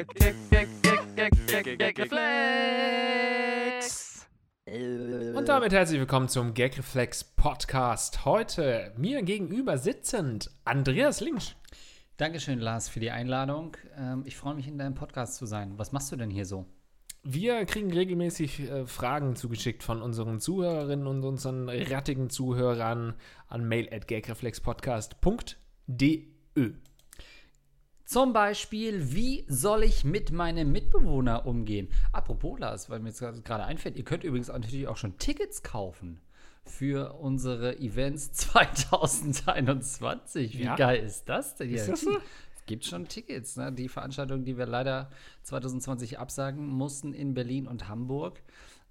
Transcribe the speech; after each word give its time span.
Gag, 0.00 0.14
Gag, 0.14 0.34
Gag, 0.50 0.68
Gag, 0.82 1.00
Gag, 1.46 1.46
Gag, 1.46 1.78
Gag, 1.78 1.98
Reflex. 1.98 2.26
Und 4.66 5.46
damit 5.46 5.74
herzlich 5.74 6.00
willkommen 6.00 6.30
zum 6.30 6.54
Gagreflex 6.54 7.24
Podcast. 7.24 8.24
Heute 8.24 8.94
mir 8.96 9.22
gegenüber 9.22 9.76
sitzend 9.76 10.50
Andreas 10.64 11.20
Links. 11.20 11.54
Dankeschön, 12.16 12.60
Lars, 12.60 12.88
für 12.88 13.00
die 13.00 13.10
Einladung. 13.10 13.76
Ähm, 13.94 14.22
ich 14.24 14.38
freue 14.38 14.54
mich, 14.54 14.66
in 14.66 14.78
deinem 14.78 14.94
Podcast 14.94 15.34
zu 15.34 15.44
sein. 15.44 15.74
Was 15.76 15.92
machst 15.92 16.10
du 16.10 16.16
denn 16.16 16.30
hier 16.30 16.46
so? 16.46 16.64
Wir 17.22 17.66
kriegen 17.66 17.92
regelmäßig 17.92 18.60
äh, 18.60 18.86
Fragen 18.86 19.36
zugeschickt 19.36 19.82
von 19.82 20.00
unseren 20.00 20.40
Zuhörerinnen 20.40 21.06
und 21.06 21.24
unseren 21.24 21.68
rattigen 21.68 22.30
Zuhörern 22.30 23.16
an 23.48 23.68
mail 23.68 23.86
at 23.92 24.08
gagreflexpodcast.de. 24.08 26.30
Zum 28.10 28.32
Beispiel, 28.32 29.12
wie 29.14 29.44
soll 29.46 29.84
ich 29.84 30.02
mit 30.02 30.32
meinem 30.32 30.72
Mitbewohner 30.72 31.46
umgehen? 31.46 31.86
Apropos, 32.10 32.58
Lars, 32.58 32.90
weil 32.90 32.98
mir 32.98 33.10
jetzt 33.10 33.20
gerade 33.20 33.62
einfällt, 33.62 33.94
ihr 33.96 34.02
könnt 34.02 34.24
übrigens 34.24 34.48
natürlich 34.48 34.88
auch 34.88 34.96
schon 34.96 35.16
Tickets 35.18 35.62
kaufen 35.62 36.20
für 36.64 37.12
unsere 37.20 37.78
Events 37.78 38.32
2021. 39.30 40.58
Wie 40.58 40.64
Ja? 40.64 40.74
geil 40.74 41.04
ist 41.04 41.28
das 41.28 41.54
denn 41.54 41.70
Ist 41.72 41.84
hier? 41.84 41.90
das 41.92 42.00
so? 42.00 42.10
Es 42.56 42.66
gibt 42.66 42.84
schon 42.84 43.06
Tickets. 43.06 43.54
Ne? 43.56 43.70
Die 43.72 43.88
Veranstaltung, 43.88 44.44
die 44.44 44.58
wir 44.58 44.66
leider 44.66 45.08
2020 45.44 46.18
absagen 46.18 46.66
mussten 46.66 47.12
in 47.14 47.32
Berlin 47.34 47.68
und 47.68 47.88
Hamburg. 47.88 48.42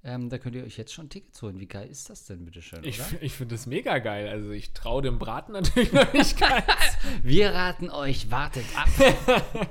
Ähm, 0.01 0.29
da 0.29 0.37
könnt 0.37 0.55
ihr 0.55 0.63
euch 0.63 0.77
jetzt 0.77 0.93
schon 0.93 1.09
Tickets 1.09 1.41
holen. 1.41 1.59
Wie 1.59 1.65
geil 1.65 1.89
ist 1.89 2.09
das 2.09 2.25
denn, 2.25 2.45
bitteschön, 2.45 2.85
Ich, 2.85 3.01
oder? 3.01 3.21
ich 3.21 3.33
finde 3.33 3.55
das 3.55 3.65
mega 3.65 3.97
geil. 3.97 4.29
Also 4.29 4.51
ich 4.51 4.71
traue 4.71 5.01
dem 5.01 5.19
Braten 5.19 5.51
natürlich 5.53 5.91
noch 5.91 6.13
nicht 6.13 6.39
ganz. 6.39 6.63
Wir 7.23 7.49
raten 7.49 7.89
euch, 7.89 8.31
wartet 8.31 8.63
ab. 8.77 8.87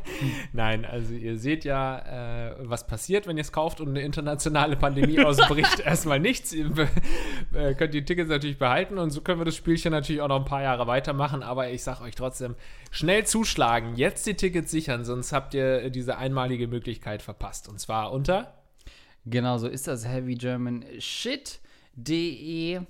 Nein, 0.53 0.85
also 0.85 1.15
ihr 1.15 1.39
seht 1.39 1.65
ja, 1.65 2.51
äh, 2.51 2.57
was 2.59 2.87
passiert, 2.87 3.27
wenn 3.27 3.39
ihr 3.39 3.41
es 3.41 3.53
kauft 3.53 3.81
und 3.81 3.89
eine 3.89 4.03
internationale 4.03 4.77
Pandemie 4.77 5.19
ausbricht. 5.21 5.81
Erstmal 5.81 6.21
nichts. 6.21 6.53
Ihr 6.53 6.73
äh, 7.55 7.75
könnt 7.75 7.95
die 7.95 8.05
Tickets 8.05 8.29
natürlich 8.29 8.59
behalten 8.59 8.99
und 8.99 9.11
so 9.11 9.23
können 9.23 9.41
wir 9.41 9.47
das 9.47 9.57
Spielchen 9.57 9.93
natürlich 9.93 10.21
auch 10.21 10.29
noch 10.29 10.41
ein 10.41 10.45
paar 10.45 10.63
Jahre 10.63 10.87
weitermachen. 10.87 11.43
Aber 11.43 11.71
ich 11.71 11.83
sage 11.83 12.03
euch 12.03 12.15
trotzdem, 12.15 12.55
schnell 12.91 13.25
zuschlagen, 13.25 13.97
jetzt 13.97 14.27
die 14.27 14.35
Tickets 14.35 14.71
sichern, 14.71 15.07
sonst 15.07 15.33
habt 15.33 15.55
ihr 15.55 15.89
diese 15.89 16.19
einmalige 16.19 16.69
Möglichkeit 16.69 17.23
verpasst. 17.23 17.67
Und 17.67 17.81
zwar 17.81 18.13
unter 18.13 18.58
Genau 19.31 19.59
so 19.59 19.69
ist 19.69 19.87
das 19.89 20.07
Heavy 20.07 20.35
German 20.37 20.85
Shit.de. 20.99 22.81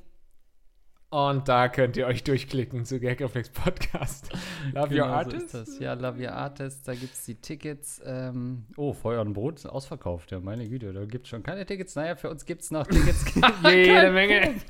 und 1.10 1.48
da 1.48 1.68
könnt 1.68 1.96
ihr 1.96 2.06
euch 2.06 2.22
durchklicken 2.22 2.84
zu 2.84 3.00
Gagreflex 3.00 3.48
Podcast. 3.50 4.28
Love 4.72 4.80
your 4.82 4.88
Genau 4.88 5.06
so 5.06 5.12
artist. 5.14 5.44
ist 5.46 5.54
das. 5.54 5.78
Ja, 5.78 5.94
Love 5.94 6.22
Your 6.22 6.32
Artist, 6.32 6.86
da 6.86 6.94
gibt 6.94 7.14
es 7.14 7.24
die 7.24 7.36
Tickets. 7.36 8.00
Ähm, 8.04 8.66
oh, 8.76 8.92
Feuer 8.92 9.22
und 9.22 9.32
Brot 9.32 9.56
ist 9.56 9.66
ausverkauft. 9.66 10.30
Ja, 10.32 10.40
meine 10.40 10.68
Güte, 10.68 10.92
da 10.92 11.04
gibt 11.06 11.24
es 11.24 11.30
schon 11.30 11.42
keine 11.42 11.64
Tickets. 11.64 11.94
Naja, 11.96 12.14
für 12.14 12.28
uns 12.30 12.44
gibt 12.44 12.62
es 12.62 12.70
noch 12.70 12.86
Tickets. 12.86 13.24
Jede 13.64 14.10
Menge. 14.12 14.54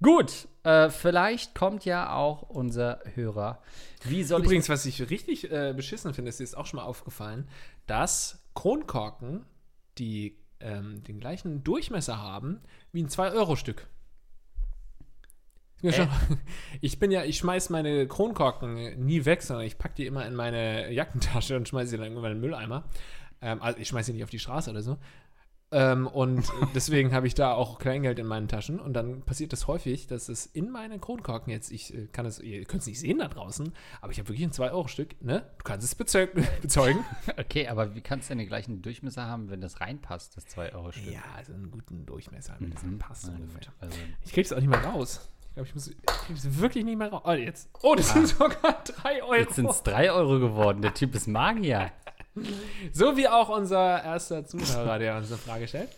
Gut, 0.01 0.47
äh, 0.63 0.89
vielleicht 0.89 1.55
kommt 1.55 1.83
ja 1.85 2.13
auch 2.13 2.43
unser 2.43 3.01
Hörer. 3.15 3.61
Wie 4.03 4.23
soll 4.23 4.41
Übrigens, 4.41 4.69
was 4.69 4.85
ich 4.85 5.09
richtig 5.09 5.51
äh, 5.51 5.73
beschissen 5.75 6.13
finde, 6.13 6.29
ist 6.29 6.39
dir 6.39 6.45
ist 6.45 6.55
auch 6.55 6.65
schon 6.65 6.77
mal 6.77 6.85
aufgefallen, 6.85 7.47
dass 7.85 8.41
Kronkorken, 8.53 9.45
die 9.97 10.37
ähm, 10.61 11.03
den 11.03 11.19
gleichen 11.19 11.63
Durchmesser 11.63 12.17
haben 12.17 12.61
wie 12.91 13.03
ein 13.03 13.09
2-Euro-Stück. 13.09 13.87
Ist 15.81 15.97
mir 15.97 16.03
Äh? 16.03 16.07
Ich 16.81 16.99
bin 16.99 17.11
ja, 17.11 17.23
ich 17.23 17.37
schmeiß 17.37 17.69
meine 17.69 18.07
Kronkorken 18.07 19.05
nie 19.05 19.25
weg, 19.25 19.41
sondern 19.41 19.65
ich 19.65 19.77
packe 19.77 19.95
die 19.95 20.05
immer 20.05 20.25
in 20.25 20.35
meine 20.35 20.91
Jackentasche 20.91 21.55
und 21.55 21.67
schmeiße 21.67 21.91
sie 21.91 21.97
dann 21.97 22.07
irgendwann 22.07 22.31
in 22.31 22.37
den 22.37 22.41
Mülleimer. 22.41 22.83
Ähm, 23.41 23.61
also 23.61 23.79
ich 23.79 23.87
schmeiße 23.87 24.07
sie 24.07 24.13
nicht 24.13 24.23
auf 24.23 24.29
die 24.29 24.39
Straße 24.39 24.69
oder 24.69 24.81
so. 24.81 24.97
Ähm, 25.71 26.07
und 26.07 26.51
deswegen 26.75 27.13
habe 27.13 27.27
ich 27.27 27.35
da 27.35 27.53
auch 27.53 27.77
Kleingeld 27.77 28.17
in 28.17 28.25
meinen 28.25 28.47
Taschen. 28.47 28.79
Und 28.79 28.93
dann 28.93 29.21
passiert 29.21 29.53
das 29.53 29.67
häufig, 29.67 30.07
dass 30.07 30.27
es 30.29 30.45
in 30.47 30.71
meinen 30.71 30.99
Kronkorken 30.99 31.51
jetzt, 31.51 31.71
ich 31.71 31.93
äh, 31.93 32.07
kann 32.11 32.25
es, 32.25 32.39
ihr 32.39 32.65
könnt 32.65 32.81
es 32.81 32.87
nicht 32.87 32.99
sehen 32.99 33.19
da 33.19 33.27
draußen, 33.27 33.71
aber 34.01 34.11
ich 34.11 34.17
habe 34.19 34.29
wirklich 34.29 34.45
ein 34.47 34.51
2-Euro-Stück, 34.51 35.21
ne? 35.23 35.43
Du 35.59 35.63
kannst 35.63 35.85
es 35.85 35.93
bezeug 35.93 36.31
bezeugen. 36.61 37.05
okay, 37.37 37.67
aber 37.67 37.93
wie 37.93 38.01
kannst 38.01 38.29
du 38.29 38.31
denn 38.31 38.39
den 38.39 38.47
gleichen 38.47 38.81
Durchmesser 38.81 39.25
haben, 39.27 39.49
wenn 39.51 39.61
das 39.61 39.79
reinpasst, 39.79 40.35
das 40.37 40.47
2-Euro-Stück? 40.47 41.13
ja, 41.13 41.21
also 41.37 41.53
einen 41.53 41.69
guten 41.69 42.05
Durchmesser, 42.05 42.55
wenn 42.59 42.71
das 42.71 42.81
Mhm. 42.83 42.97
passt 42.97 43.27
Na 43.27 43.33
ungefähr. 43.35 43.59
gut, 43.59 43.69
Also, 43.81 43.97
Ich 44.25 44.31
krieg's 44.33 44.51
auch 44.51 44.57
nicht 44.59 44.69
mehr 44.69 44.83
raus. 44.83 45.29
Ich 45.49 45.53
glaube, 45.55 45.67
ich 45.67 45.75
muss, 45.75 45.87
ich 45.89 46.59
wirklich 46.59 46.85
nicht 46.85 46.97
mehr 46.97 47.09
raus. 47.11 47.21
Oh, 47.25 47.31
jetzt. 47.33 47.69
Oh, 47.83 47.93
das 47.95 48.09
sind 48.13 48.27
sogar 48.27 48.83
3 48.85 49.21
Euro. 49.23 49.35
jetzt 49.35 49.55
sind 49.55 49.69
es 49.69 49.83
3 49.83 50.11
Euro 50.11 50.39
geworden. 50.39 50.81
Der 50.81 50.93
Typ 50.93 51.13
ist 51.15 51.27
Magier. 51.27 51.91
So 52.93 53.17
wie 53.17 53.27
auch 53.27 53.49
unser 53.49 54.03
erster 54.03 54.45
Zuhörer, 54.45 54.99
der 54.99 55.17
uns 55.17 55.27
eine 55.27 55.37
Frage 55.37 55.67
stellt. 55.67 55.89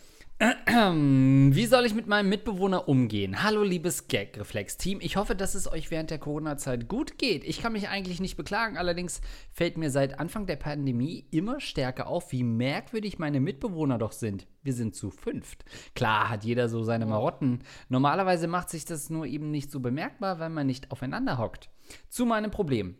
Wie 0.72 1.66
soll 1.66 1.86
ich 1.86 1.94
mit 1.94 2.08
meinem 2.08 2.28
Mitbewohner 2.28 2.88
umgehen? 2.88 3.44
Hallo, 3.44 3.62
liebes 3.62 4.08
Gag-Reflex-Team. 4.08 4.98
Ich 5.00 5.14
hoffe, 5.14 5.36
dass 5.36 5.54
es 5.54 5.70
euch 5.70 5.92
während 5.92 6.10
der 6.10 6.18
Corona-Zeit 6.18 6.88
gut 6.88 7.16
geht. 7.16 7.44
Ich 7.44 7.62
kann 7.62 7.72
mich 7.72 7.88
eigentlich 7.88 8.18
nicht 8.18 8.36
beklagen. 8.36 8.76
Allerdings 8.76 9.20
fällt 9.52 9.78
mir 9.78 9.90
seit 9.92 10.18
Anfang 10.18 10.46
der 10.46 10.56
Pandemie 10.56 11.28
immer 11.30 11.60
stärker 11.60 12.08
auf, 12.08 12.32
wie 12.32 12.42
merkwürdig 12.42 13.20
meine 13.20 13.38
Mitbewohner 13.38 13.98
doch 13.98 14.10
sind. 14.10 14.48
Wir 14.64 14.72
sind 14.72 14.96
zu 14.96 15.10
fünft. 15.10 15.64
Klar 15.94 16.28
hat 16.28 16.42
jeder 16.42 16.68
so 16.68 16.82
seine 16.82 17.06
Marotten. 17.06 17.60
Normalerweise 17.88 18.48
macht 18.48 18.68
sich 18.68 18.84
das 18.84 19.10
nur 19.10 19.26
eben 19.26 19.52
nicht 19.52 19.70
so 19.70 19.78
bemerkbar, 19.78 20.40
wenn 20.40 20.52
man 20.52 20.66
nicht 20.66 20.90
aufeinander 20.90 21.38
hockt. 21.38 21.70
Zu 22.08 22.26
meinem 22.26 22.50
Problem. 22.50 22.96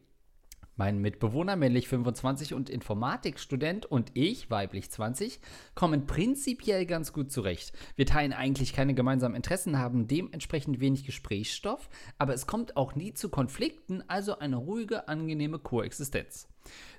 Mein 0.77 1.01
Mitbewohner, 1.01 1.55
männlich 1.55 1.87
25 1.87 2.55
und 2.55 2.71
Informatikstudent 2.71 3.85
und 3.85 4.11
ich, 4.15 4.51
weiblich 4.51 4.91
20, 4.91 5.39
kommen 5.75 6.07
prinzipiell 6.07 6.87
ganz 6.87 7.13
gut 7.13 7.31
zurecht. 7.31 7.75
Wir 7.95 8.07
teilen 8.07 8.33
eigentlich 8.33 8.73
keine 8.73 8.95
gemeinsamen 8.95 9.35
Interessen, 9.35 9.79
haben 9.79 10.09
dementsprechend 10.09 10.81
wenig 10.81 11.05
Gesprächsstoff, 11.05 11.91
aber 12.17 12.33
es 12.33 12.47
kommt 12.47 12.79
auch 12.79 12.95
nie 12.95 13.13
zu 13.13 13.29
Konflikten, 13.29 14.03
also 14.09 14.39
eine 14.39 14.57
ruhige, 14.57 15.09
angenehme 15.09 15.59
Koexistenz. 15.59 16.49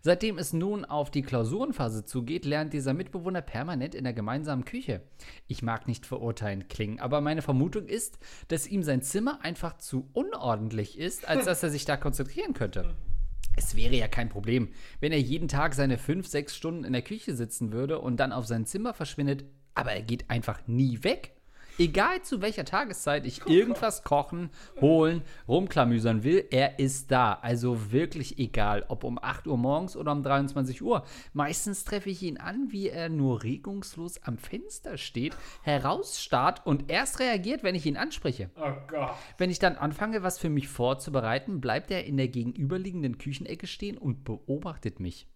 Seitdem 0.02 0.38
es 0.38 0.54
nun 0.54 0.86
auf 0.86 1.10
die 1.10 1.24
Klausurenphase 1.24 2.06
zugeht, 2.06 2.46
lernt 2.46 2.74
dieser 2.74 2.94
Mitbewohner 2.94 3.42
permanent 3.42 3.96
in 3.96 4.04
der 4.04 4.14
gemeinsamen 4.14 4.66
Küche. 4.66 5.02
Ich 5.48 5.64
mag 5.64 5.88
nicht 5.88 6.06
verurteilend 6.06 6.70
klingen, 6.70 7.00
aber 7.00 7.22
meine 7.22 7.42
Vermutung 7.42 7.88
ist, 7.88 8.20
dass 8.50 8.68
ihm 8.68 8.84
sein 8.84 9.02
Zimmer 9.02 9.40
einfach 9.42 9.78
zu 9.78 10.10
unordentlich 10.14 11.00
ist, 11.00 11.28
als 11.28 11.46
dass 11.46 11.64
er 11.64 11.72
sich 11.72 11.86
da 11.86 11.98
konzentrieren 11.98 12.54
könnte. 12.54 12.94
Es 13.56 13.76
wäre 13.76 13.96
ja 13.96 14.08
kein 14.08 14.30
Problem, 14.30 14.70
wenn 15.00 15.12
er 15.12 15.20
jeden 15.20 15.48
Tag 15.48 15.76
seine 15.76 15.98
fünf, 15.98 16.28
sechs 16.28 16.56
Stunden 16.56 16.84
in 16.84 16.94
der 16.94 17.04
Küche 17.04 17.36
sitzen 17.36 17.72
würde 17.72 18.00
und 18.00 18.18
dann 18.18 18.32
auf 18.32 18.48
sein 18.48 18.66
Zimmer 18.66 18.94
verschwindet, 18.94 19.46
aber 19.76 19.92
er 19.92 20.02
geht 20.02 20.30
einfach 20.30 20.68
nie 20.68 21.04
weg. 21.04 21.33
Egal 21.80 22.22
zu 22.22 22.42
welcher 22.44 22.66
Tageszeit 22.66 23.26
ich 23.26 23.48
irgendwas 23.48 24.04
kochen, 24.04 24.52
holen, 24.80 25.24
rumklamüsern 25.48 26.24
will, 26.24 26.46
er 26.52 26.78
ist 26.78 27.12
da. 27.12 27.34
Also 27.42 27.92
wirklich 27.92 28.38
egal, 28.38 28.86
ob 28.90 29.04
um 29.04 29.18
8 29.20 29.48
Uhr 29.48 29.58
morgens 29.58 29.98
oder 29.98 30.12
um 30.12 30.22
23 30.22 30.84
Uhr. 30.84 31.04
Meistens 31.34 31.84
treffe 31.84 32.12
ich 32.12 32.22
ihn 32.22 32.38
an, 32.38 32.72
wie 32.72 32.90
er 32.90 33.10
nur 33.10 33.42
regungslos 33.42 34.22
am 34.22 34.38
Fenster 34.38 34.98
steht, 35.00 35.36
herausstarrt 35.64 36.64
und 36.64 36.92
erst 36.92 37.20
reagiert, 37.20 37.64
wenn 37.64 37.74
ich 37.74 37.88
ihn 37.88 37.98
anspreche. 37.98 38.52
Oh 38.56 38.74
Gott. 38.88 39.16
Wenn 39.40 39.50
ich 39.50 39.58
dann 39.58 39.76
anfange, 39.76 40.22
was 40.22 40.38
für 40.38 40.50
mich 40.50 40.68
vorzubereiten, 40.68 41.60
bleibt 41.60 41.90
er 41.90 42.06
in 42.06 42.18
der 42.18 42.28
gegenüberliegenden 42.28 43.18
Küchenecke 43.18 43.66
stehen 43.66 43.98
und 43.98 44.24
beobachtet 44.24 45.00
mich. 45.00 45.28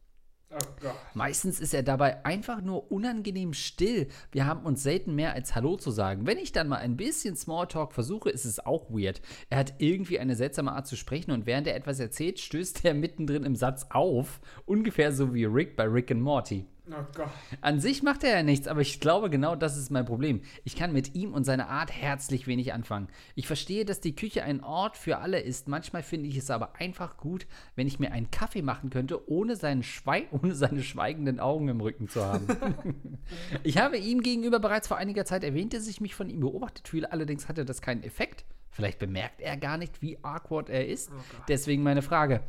Oh. 0.50 0.88
Meistens 1.14 1.60
ist 1.60 1.74
er 1.74 1.84
dabei 1.84 2.24
einfach 2.26 2.62
nur 2.62 2.90
unangenehm 2.90 3.54
still. 3.54 4.08
Wir 4.32 4.46
haben 4.46 4.66
uns 4.66 4.82
selten 4.82 5.14
mehr 5.14 5.34
als 5.34 5.56
Hallo 5.56 5.76
zu 5.76 5.92
sagen. 5.92 6.26
Wenn 6.26 6.38
ich 6.38 6.54
dann 6.54 6.70
mal 6.70 6.78
ein 6.78 6.96
bisschen 6.96 7.36
Smalltalk 7.36 7.92
versuche, 7.92 8.30
ist 8.30 8.46
es 8.46 8.66
auch 8.66 8.90
weird. 8.90 9.22
Er 9.50 9.58
hat 9.58 9.74
irgendwie 9.80 10.20
eine 10.20 10.36
seltsame 10.36 10.72
Art 10.72 10.88
zu 10.88 10.96
sprechen 10.96 11.32
und 11.32 11.46
während 11.46 11.68
er 11.68 11.76
etwas 11.76 12.00
erzählt, 12.00 12.40
stößt 12.40 12.86
er 12.86 12.94
mittendrin 12.94 13.44
im 13.44 13.56
Satz 13.56 13.88
auf. 13.90 14.40
Ungefähr 14.66 15.12
so 15.12 15.34
wie 15.34 15.46
Rick 15.46 15.76
bei 15.76 15.84
Rick 15.84 16.12
and 16.12 16.22
Morty. 16.22 16.66
Oh 16.90 17.06
Gott. 17.16 17.30
An 17.62 17.82
sich 17.82 18.02
macht 18.02 18.24
er 18.24 18.38
ja 18.38 18.44
nichts, 18.44 18.68
aber 18.68 18.82
ich 18.82 19.00
glaube, 19.00 19.30
genau 19.30 19.56
das 19.56 19.76
ist 19.76 19.92
mein 19.92 20.06
Problem. 20.06 20.42
Ich 20.64 20.76
kann 20.76 20.94
mit 20.94 21.16
ihm 21.16 21.34
und 21.34 21.44
seiner 21.44 21.68
Art 21.68 21.92
herzlich 21.92 22.48
wenig 22.48 22.74
anfangen. 22.74 23.10
Ich 23.36 23.46
verstehe, 23.46 23.84
dass 23.84 24.00
die 24.00 24.16
Küche 24.16 24.44
ein 24.44 24.64
Ort 24.64 24.96
für 24.96 25.18
alle 25.18 25.40
ist. 25.40 25.68
Manchmal 25.68 26.02
finde 26.02 26.30
ich 26.30 26.38
es 26.38 26.50
aber 26.50 26.76
einfach 26.76 27.18
gut, 27.18 27.46
wenn 27.76 27.88
ich 27.88 28.00
mir 28.00 28.14
einen 28.14 28.32
Kaffee 28.32 28.62
machen 28.62 28.90
könnte, 28.90 29.30
ohne, 29.30 29.58
seinen 29.58 29.84
Schweig 29.84 30.28
ohne 30.32 30.56
seine 30.56 30.82
schweigenden 30.82 31.40
Augen 31.40 31.68
im 31.68 31.82
Rücken 31.82 32.08
zu 32.08 32.24
haben. 32.24 32.48
ich 33.64 33.78
habe 33.78 33.98
ihm 33.98 34.22
gegenüber 34.22 34.60
bereits 34.60 34.88
vor 34.88 34.98
einiger 34.98 35.26
Zeit 35.26 35.44
erwähnt, 35.44 35.74
dass 35.74 35.88
ich 35.88 36.00
mich 36.00 36.16
von 36.16 36.30
ihm 36.30 36.40
beobachtet 36.40 36.88
fühle. 36.88 37.12
Allerdings 37.12 37.50
hatte 37.50 37.66
das 37.66 37.82
keinen 37.82 38.04
Effekt. 38.04 38.46
Vielleicht 38.70 39.00
bemerkt 39.00 39.42
er 39.42 39.58
gar 39.58 39.78
nicht, 39.78 40.02
wie 40.02 40.24
awkward 40.24 40.70
er 40.70 40.88
ist. 40.88 41.12
Deswegen 41.48 41.84
meine 41.84 42.02
Frage. 42.02 42.42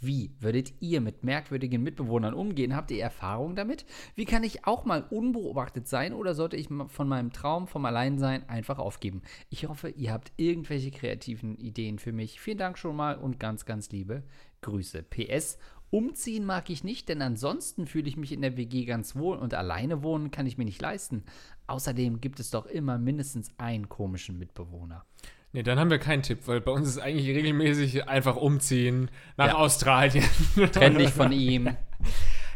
Wie 0.00 0.30
würdet 0.40 0.72
ihr 0.80 1.00
mit 1.00 1.24
merkwürdigen 1.24 1.82
Mitbewohnern 1.82 2.32
umgehen? 2.32 2.74
Habt 2.74 2.90
ihr 2.90 3.02
Erfahrung 3.02 3.54
damit? 3.54 3.84
Wie 4.14 4.24
kann 4.24 4.42
ich 4.44 4.64
auch 4.66 4.86
mal 4.86 5.04
unbeobachtet 5.10 5.88
sein 5.88 6.14
oder 6.14 6.34
sollte 6.34 6.56
ich 6.56 6.68
von 6.88 7.08
meinem 7.08 7.32
Traum 7.32 7.66
vom 7.66 7.84
Alleinsein 7.84 8.48
einfach 8.48 8.78
aufgeben? 8.78 9.20
Ich 9.50 9.68
hoffe, 9.68 9.90
ihr 9.90 10.12
habt 10.12 10.32
irgendwelche 10.36 10.90
kreativen 10.90 11.56
Ideen 11.58 11.98
für 11.98 12.12
mich. 12.12 12.40
Vielen 12.40 12.58
Dank 12.58 12.78
schon 12.78 12.96
mal 12.96 13.16
und 13.16 13.38
ganz, 13.38 13.66
ganz 13.66 13.90
liebe 13.90 14.22
Grüße. 14.62 15.02
PS. 15.02 15.58
Umziehen 15.90 16.44
mag 16.44 16.70
ich 16.70 16.84
nicht, 16.84 17.08
denn 17.08 17.20
ansonsten 17.20 17.86
fühle 17.86 18.08
ich 18.08 18.16
mich 18.16 18.32
in 18.32 18.42
der 18.42 18.56
WG 18.56 18.84
ganz 18.84 19.16
wohl 19.16 19.36
und 19.36 19.54
alleine 19.54 20.04
wohnen 20.04 20.30
kann 20.30 20.46
ich 20.46 20.56
mir 20.56 20.64
nicht 20.64 20.80
leisten. 20.80 21.24
Außerdem 21.66 22.20
gibt 22.20 22.38
es 22.40 22.50
doch 22.50 22.66
immer 22.66 22.96
mindestens 22.96 23.50
einen 23.58 23.88
komischen 23.88 24.38
Mitbewohner. 24.38 25.04
Nee, 25.52 25.62
dann 25.64 25.78
haben 25.80 25.90
wir 25.90 25.98
keinen 25.98 26.22
Tipp, 26.22 26.40
weil 26.46 26.60
bei 26.60 26.70
uns 26.70 26.88
ist 26.88 26.98
eigentlich 26.98 27.26
regelmäßig 27.26 28.08
einfach 28.08 28.36
umziehen 28.36 29.10
nach 29.36 29.48
Ja. 29.48 29.54
Australien. 29.56 30.24
Trenn 30.72 30.96
dich 30.98 31.10
von 31.10 31.32
ihm. 31.32 31.76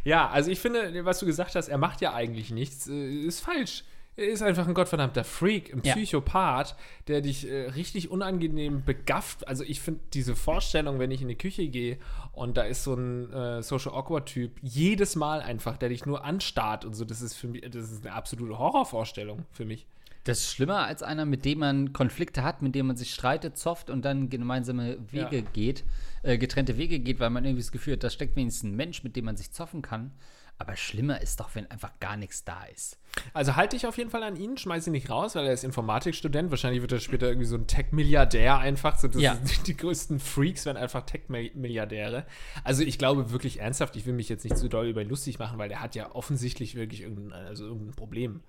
Ja, 0.06 0.29
also 0.29 0.50
ich 0.50 0.61
finde, 0.61 1.02
was 1.06 1.19
du 1.19 1.25
gesagt 1.25 1.55
hast, 1.55 1.69
er 1.69 1.79
macht 1.79 2.02
ja 2.02 2.12
eigentlich 2.12 2.50
nichts, 2.50 2.87
äh, 2.88 3.08
ist 3.25 3.41
falsch. 3.41 3.85
Er 4.17 4.26
ist 4.29 4.43
einfach 4.43 4.69
ein 4.69 4.75
gottverdammter 4.75 5.25
Freak, 5.25 5.73
ein 5.73 5.81
Ja. 5.82 5.94
Psychopath, 5.94 6.76
der 7.08 7.23
dich 7.23 7.49
äh, 7.50 7.70
richtig 7.70 8.11
unangenehm 8.11 8.85
begafft. 8.85 9.49
Also 9.49 9.64
ich 9.64 9.81
finde 9.81 10.00
diese 10.12 10.37
Vorstellung, 10.37 10.99
wenn 10.99 11.11
ich 11.11 11.23
in 11.23 11.29
die 11.29 11.37
Küche 11.38 11.67
gehe 11.69 11.96
und 12.32 12.58
da 12.58 12.64
ist 12.64 12.85
so 12.85 12.93
ein 12.94 13.32
äh, 13.32 13.62
Social 13.62 13.93
Awkward 13.94 14.26
Typ, 14.26 14.52
jedes 14.61 15.17
Mal 15.17 15.41
einfach, 15.41 15.79
der 15.79 15.88
dich 15.88 16.05
nur 16.05 16.23
anstarrt 16.23 16.85
und 16.85 16.93
so, 16.93 17.06
das 17.06 17.23
ist 17.23 17.35
für 17.35 17.49
mich, 17.49 17.62
das 17.70 17.91
ist 17.91 18.05
eine 18.05 18.14
absolute 18.14 18.58
Horrorvorstellung 18.58 19.46
für 19.52 19.64
mich. 19.64 19.87
Das 20.25 20.38
ist 20.38 20.53
schlimmer 20.53 20.87
als 20.87 21.03
einer, 21.03 21.26
mit 21.26 21.44
dem 21.44 21.59
man 21.59 21.93
Konflikte 21.93 22.43
hat, 22.43 22.62
mit 22.62 22.75
dem 22.75 22.87
man 22.87 22.97
sich 22.97 23.12
streitet, 23.12 23.59
zofft 23.59 23.91
und 23.91 24.05
dann 24.05 24.31
gemeinsame 24.31 24.97
Wege 25.12 25.38
Ja. 25.41 25.44
geht, 25.53 25.85
äh, 26.23 26.38
getrennte 26.38 26.79
Wege 26.79 26.99
geht, 26.99 27.21
weil 27.21 27.31
man 27.31 27.44
irgendwie 27.44 27.62
das 27.62 27.73
Gefühl 27.73 27.94
hat, 27.94 28.05
da 28.05 28.11
steckt 28.11 28.35
wenigstens 28.37 28.71
ein 28.71 28.75
Mensch, 28.76 29.05
mit 29.05 29.17
dem 29.17 29.26
man 29.26 29.37
sich 29.37 29.53
zoffen 29.53 29.82
kann. 29.82 30.12
Aber 30.56 30.76
schlimmer 30.76 31.21
ist 31.21 31.41
doch, 31.41 31.50
wenn 31.56 31.69
einfach 31.71 31.99
gar 31.99 32.17
nichts 32.17 32.44
da 32.44 32.62
ist. 32.73 32.97
Also 33.32 33.56
halte 33.56 33.75
ich 33.75 33.87
auf 33.88 33.99
jeden 33.99 34.09
Fall 34.11 34.23
an 34.23 34.37
ihn, 34.37 34.56
schmeiß 34.56 34.87
ihn 34.87 34.93
nicht 34.93 35.11
raus, 35.11 35.35
weil 35.35 35.47
er 35.47 35.53
ist 35.53 35.65
Informatikstudent. 35.65 36.49
Wahrscheinlich 36.50 36.81
wird 36.81 36.93
er 36.93 37.00
später 37.00 37.27
irgendwie 37.27 37.47
so 37.49 37.56
ein 37.56 37.67
Tech-Milliardär 37.67 38.56
einfach. 38.59 38.97
So, 38.99 39.09
das 39.09 39.20
Ja. 39.20 39.35
sind 39.35 39.67
die 39.67 39.77
größten 39.77 40.20
Freaks 40.20 40.65
werden 40.65 40.77
einfach 40.79 41.05
Tech-Milliardäre. 41.06 42.25
Also 42.62 42.82
ich 42.82 42.99
glaube 42.99 43.31
wirklich 43.32 43.61
ernsthaft, 43.61 43.97
ich 43.97 44.06
will 44.06 44.15
mich 44.15 44.29
jetzt 44.29 44.44
nicht 44.44 44.56
zu 44.56 44.69
doll 44.69 44.87
über 44.87 45.03
ihn 45.03 45.09
lustig 45.09 45.38
machen, 45.38 45.59
weil 45.59 45.69
der 45.69 45.81
hat 45.81 45.94
ja 45.97 46.15
offensichtlich 46.15 46.77
wirklich 46.77 47.03
irgendein, 47.03 47.32
also 47.32 47.67
irgendein 47.67 47.94
Problem. 47.97 48.41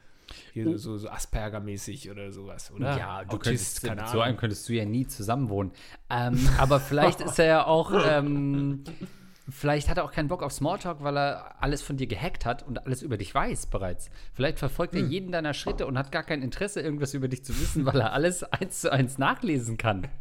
Hier 0.53 0.77
so, 0.77 0.97
so 0.97 1.09
Asperger-mäßig 1.09 2.11
oder 2.11 2.31
sowas, 2.31 2.71
oder? 2.71 2.97
Ja, 2.97 3.23
du 3.23 3.35
Autist, 3.35 3.81
könntest, 3.81 4.01
mit 4.01 4.09
so 4.09 4.21
einem 4.21 4.37
könntest 4.37 4.67
du 4.69 4.73
ja 4.73 4.85
nie 4.85 5.07
zusammenwohnen. 5.07 5.71
Ähm, 6.09 6.37
aber 6.57 6.79
vielleicht 6.79 7.21
ist 7.21 7.39
er 7.39 7.45
ja 7.45 7.65
auch, 7.65 7.91
ähm, 8.07 8.83
vielleicht 9.49 9.89
hat 9.89 9.97
er 9.97 10.03
auch 10.05 10.11
keinen 10.11 10.27
Bock 10.27 10.43
auf 10.43 10.51
Smalltalk, 10.51 11.03
weil 11.03 11.17
er 11.17 11.61
alles 11.61 11.81
von 11.81 11.97
dir 11.97 12.07
gehackt 12.07 12.45
hat 12.45 12.63
und 12.63 12.85
alles 12.85 13.01
über 13.01 13.17
dich 13.17 13.33
weiß 13.33 13.67
bereits. 13.67 14.09
Vielleicht 14.33 14.59
verfolgt 14.59 14.93
Hm. 14.95 15.03
er 15.03 15.07
jeden 15.09 15.31
deiner 15.31 15.53
Schritte 15.53 15.85
und 15.85 15.97
hat 15.97 16.11
gar 16.11 16.23
kein 16.23 16.41
Interesse, 16.41 16.81
irgendwas 16.81 17.13
über 17.13 17.27
dich 17.27 17.43
zu 17.43 17.59
wissen, 17.59 17.85
weil 17.85 17.99
er 17.99 18.13
alles 18.13 18.43
eins 18.43 18.81
zu 18.81 18.91
eins 18.91 19.17
nachlesen 19.17 19.77
kann. 19.77 20.07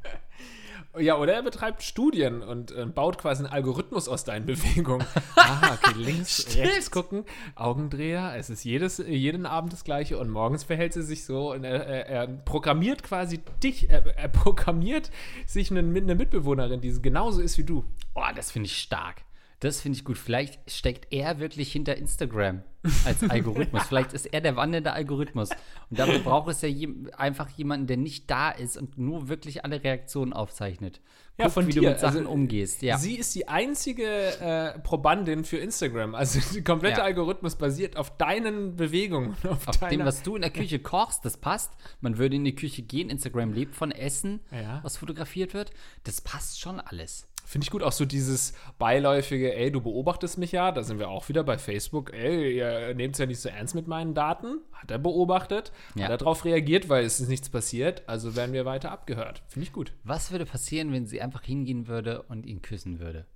Ja, 0.98 1.18
oder 1.18 1.34
er 1.34 1.42
betreibt 1.42 1.82
Studien 1.82 2.42
und 2.42 2.70
äh, 2.70 2.86
baut 2.86 3.18
quasi 3.18 3.44
einen 3.44 3.52
Algorithmus 3.52 4.08
aus 4.08 4.24
deinen 4.24 4.46
Bewegungen. 4.46 5.06
ah, 5.34 5.74
okay, 5.74 5.98
links, 5.98 6.46
rechts 6.56 6.90
gucken, 6.90 7.24
Augendreher, 7.56 8.34
es 8.36 8.48
ist 8.48 8.64
jedes, 8.64 8.98
jeden 8.98 9.44
Abend 9.44 9.72
das 9.72 9.82
gleiche 9.82 10.18
und 10.18 10.30
morgens 10.30 10.62
verhält 10.62 10.92
sie 10.92 11.02
sich 11.02 11.24
so 11.24 11.52
und 11.52 11.64
er, 11.64 11.84
er, 11.86 12.06
er 12.06 12.26
programmiert 12.26 13.02
quasi 13.02 13.40
dich, 13.62 13.90
er, 13.90 14.06
er 14.16 14.28
programmiert 14.28 15.10
sich 15.46 15.70
eine, 15.70 15.80
eine 15.80 16.14
Mitbewohnerin, 16.14 16.80
die 16.80 16.92
genauso 17.02 17.40
ist 17.40 17.58
wie 17.58 17.64
du. 17.64 17.84
Oh, 18.14 18.22
das 18.36 18.52
finde 18.52 18.66
ich 18.66 18.78
stark. 18.78 19.24
Das 19.60 19.80
finde 19.80 19.96
ich 19.98 20.04
gut. 20.04 20.18
Vielleicht 20.18 20.70
steckt 20.70 21.12
er 21.12 21.38
wirklich 21.38 21.72
hinter 21.72 21.96
Instagram 21.96 22.62
als 23.04 23.22
Algorithmus. 23.30 23.84
Vielleicht 23.84 24.12
ist 24.12 24.26
er 24.26 24.40
der 24.42 24.56
wandelnde 24.56 24.92
Algorithmus. 24.92 25.50
Und 25.90 25.98
dafür 25.98 26.18
braucht 26.24 26.50
es 26.50 26.60
ja 26.60 26.68
jem- 26.68 27.08
einfach 27.16 27.48
jemanden, 27.50 27.86
der 27.86 27.96
nicht 27.96 28.30
da 28.30 28.50
ist 28.50 28.76
und 28.76 28.98
nur 28.98 29.28
wirklich 29.28 29.64
alle 29.64 29.82
Reaktionen 29.82 30.32
aufzeichnet. 30.34 31.00
Ja, 31.38 31.44
Guckt, 31.46 31.54
von 31.54 31.66
wie 31.66 31.72
dir. 31.72 31.80
du 31.82 31.88
mit 31.88 31.98
Sachen 31.98 32.18
Also, 32.18 32.30
umgehst. 32.30 32.82
Ja. 32.82 32.98
Sie 32.98 33.14
ist 33.16 33.34
die 33.34 33.48
einzige 33.48 34.04
äh, 34.40 34.78
Probandin 34.80 35.44
für 35.44 35.56
Instagram. 35.56 36.14
Also 36.14 36.40
der 36.54 36.62
komplette 36.62 36.98
Ja. 36.98 37.04
Algorithmus 37.04 37.56
basiert 37.56 37.96
auf 37.96 38.16
deinen 38.18 38.76
Bewegungen. 38.76 39.34
Auf, 39.48 39.66
Auf 39.66 39.78
dem, 39.88 40.04
was 40.04 40.22
du 40.22 40.36
in 40.36 40.42
der 40.42 40.50
Küche 40.52 40.78
kochst, 40.78 41.24
das 41.24 41.36
passt. 41.38 41.72
Man 42.00 42.18
würde 42.18 42.36
in 42.36 42.44
die 42.44 42.54
Küche 42.54 42.82
gehen. 42.82 43.08
Instagram 43.08 43.52
lebt 43.52 43.74
von 43.74 43.90
Essen, 43.92 44.40
Ja. 44.52 44.80
was 44.82 44.96
fotografiert 44.98 45.54
wird. 45.54 45.70
Das 46.04 46.20
passt 46.20 46.60
schon 46.60 46.80
alles. 46.80 47.26
Finde 47.46 47.64
ich 47.66 47.70
gut, 47.70 47.82
auch 47.82 47.92
so 47.92 48.04
dieses 48.06 48.54
beiläufige, 48.78 49.54
ey, 49.54 49.70
du 49.70 49.80
beobachtest 49.82 50.38
mich 50.38 50.52
ja, 50.52 50.72
da 50.72 50.82
sind 50.82 50.98
wir 50.98 51.08
auch 51.10 51.28
wieder 51.28 51.44
bei 51.44 51.58
Facebook, 51.58 52.12
ey, 52.14 52.56
ihr 52.56 52.94
nehmt 52.94 53.14
es 53.14 53.18
ja 53.18 53.26
nicht 53.26 53.40
so 53.40 53.48
ernst 53.50 53.74
mit 53.74 53.86
meinen 53.86 54.14
Daten. 54.14 54.60
Hat 54.72 54.90
er 54.90 54.98
beobachtet, 54.98 55.70
Ja. 55.94 56.04
hat 56.04 56.10
er 56.10 56.16
darauf 56.18 56.44
reagiert, 56.46 56.88
weil 56.88 57.04
es 57.04 57.20
ist 57.20 57.28
nichts 57.28 57.50
passiert, 57.50 58.02
also 58.08 58.34
werden 58.34 58.52
wir 58.54 58.64
weiter 58.64 58.90
abgehört. 58.90 59.42
Finde 59.48 59.66
ich 59.66 59.72
gut. 59.72 59.92
Was 60.04 60.30
würde 60.30 60.46
passieren, 60.46 60.92
wenn 60.92 61.06
sie 61.06 61.20
einfach 61.20 61.42
hingehen 61.42 61.86
würde 61.86 62.22
und 62.22 62.46
ihn 62.46 62.62
küssen 62.62 62.98
würde? 62.98 63.26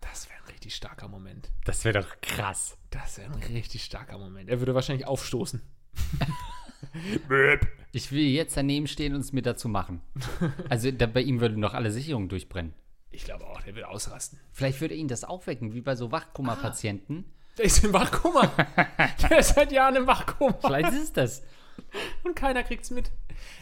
Das 0.00 0.28
wäre 0.28 0.38
ein 0.38 0.50
richtig 0.52 0.74
starker 0.74 1.08
Moment. 1.08 1.50
Das 1.64 1.84
wäre 1.84 2.00
doch 2.02 2.20
krass. 2.20 2.76
Das 2.90 3.18
wäre 3.18 3.32
ein 3.32 3.42
richtig 3.54 3.82
starker 3.84 4.18
Moment. 4.18 4.48
Er 4.50 4.60
würde 4.60 4.74
wahrscheinlich 4.74 5.06
aufstoßen. 5.06 5.62
Ich 7.92 8.12
will 8.12 8.26
jetzt 8.26 8.56
daneben 8.56 8.86
stehen 8.86 9.14
und 9.14 9.20
es 9.20 9.32
mir 9.32 9.42
dazu 9.42 9.68
machen. 9.68 10.02
Also 10.68 10.90
da, 10.90 11.06
bei 11.06 11.22
ihm 11.22 11.40
würden 11.40 11.60
noch 11.60 11.72
alle 11.72 11.90
Sicherungen 11.90 12.28
durchbrennen. 12.28 12.74
ich 13.10 13.24
glaube 13.24 13.46
auch, 13.46 13.62
der 13.62 13.74
wird 13.74 13.86
ausrasten. 13.86 14.38
Vielleicht 14.52 14.80
würde 14.80 14.94
ihn 14.94 15.08
das 15.08 15.24
aufwecken, 15.24 15.72
wie 15.72 15.80
bei 15.80 15.96
so 15.96 16.12
Wachkoma-Patienten. 16.12 17.24
Der 17.56 17.64
ist 17.64 17.82
im 17.84 17.92
Wachkoma. 17.92 18.52
der 19.30 19.38
ist 19.38 19.54
seit 19.54 19.72
Jahren 19.72 19.96
im 19.96 20.06
Wachkoma. 20.06 20.58
Vielleicht 20.60 20.92
ist 20.92 21.02
es 21.04 21.12
das. 21.12 21.42
Und 22.24 22.36
keiner 22.36 22.62
kriegt's 22.62 22.90
mit. 22.90 23.10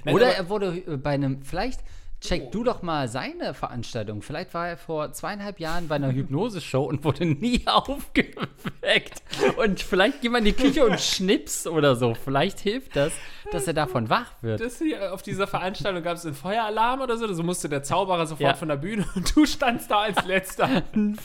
Nein, 0.04 0.14
Oder 0.14 0.34
er 0.34 0.48
wurde 0.48 0.78
äh, 0.86 0.96
bei 0.96 1.10
einem, 1.10 1.42
vielleicht 1.42 1.80
check 2.28 2.50
du 2.52 2.64
doch 2.64 2.82
mal 2.82 3.08
seine 3.08 3.54
Veranstaltung. 3.54 4.22
Vielleicht 4.22 4.54
war 4.54 4.68
er 4.68 4.76
vor 4.76 5.12
zweieinhalb 5.12 5.60
Jahren 5.60 5.88
bei 5.88 5.96
einer 5.96 6.12
Hypnose-Show 6.12 6.82
und 6.84 7.04
wurde 7.04 7.26
nie 7.26 7.62
aufgeweckt. 7.66 9.22
Und 9.56 9.80
vielleicht 9.80 10.20
geh 10.22 10.28
mal 10.28 10.38
in 10.38 10.44
die 10.44 10.52
Küche 10.52 10.84
und 10.84 11.00
schnips 11.00 11.66
oder 11.66 11.96
so. 11.96 12.14
Vielleicht 12.14 12.60
hilft 12.60 12.96
das, 12.96 13.12
dass 13.52 13.66
er 13.66 13.74
davon 13.74 14.08
wach 14.10 14.30
wird. 14.42 14.60
Das 14.60 14.78
hier, 14.78 15.12
auf 15.12 15.22
dieser 15.22 15.46
Veranstaltung 15.46 16.02
gab 16.02 16.16
es 16.16 16.24
einen 16.24 16.34
Feueralarm 16.34 17.00
oder 17.00 17.16
so, 17.16 17.32
so 17.32 17.42
musste 17.42 17.68
der 17.68 17.82
Zauberer 17.82 18.26
sofort 18.26 18.50
Ja. 18.50 18.54
von 18.54 18.68
der 18.68 18.76
Bühne 18.76 19.04
und 19.14 19.34
du 19.36 19.46
standst 19.46 19.90
da 19.90 20.00
als 20.00 20.24
letzter. 20.24 20.82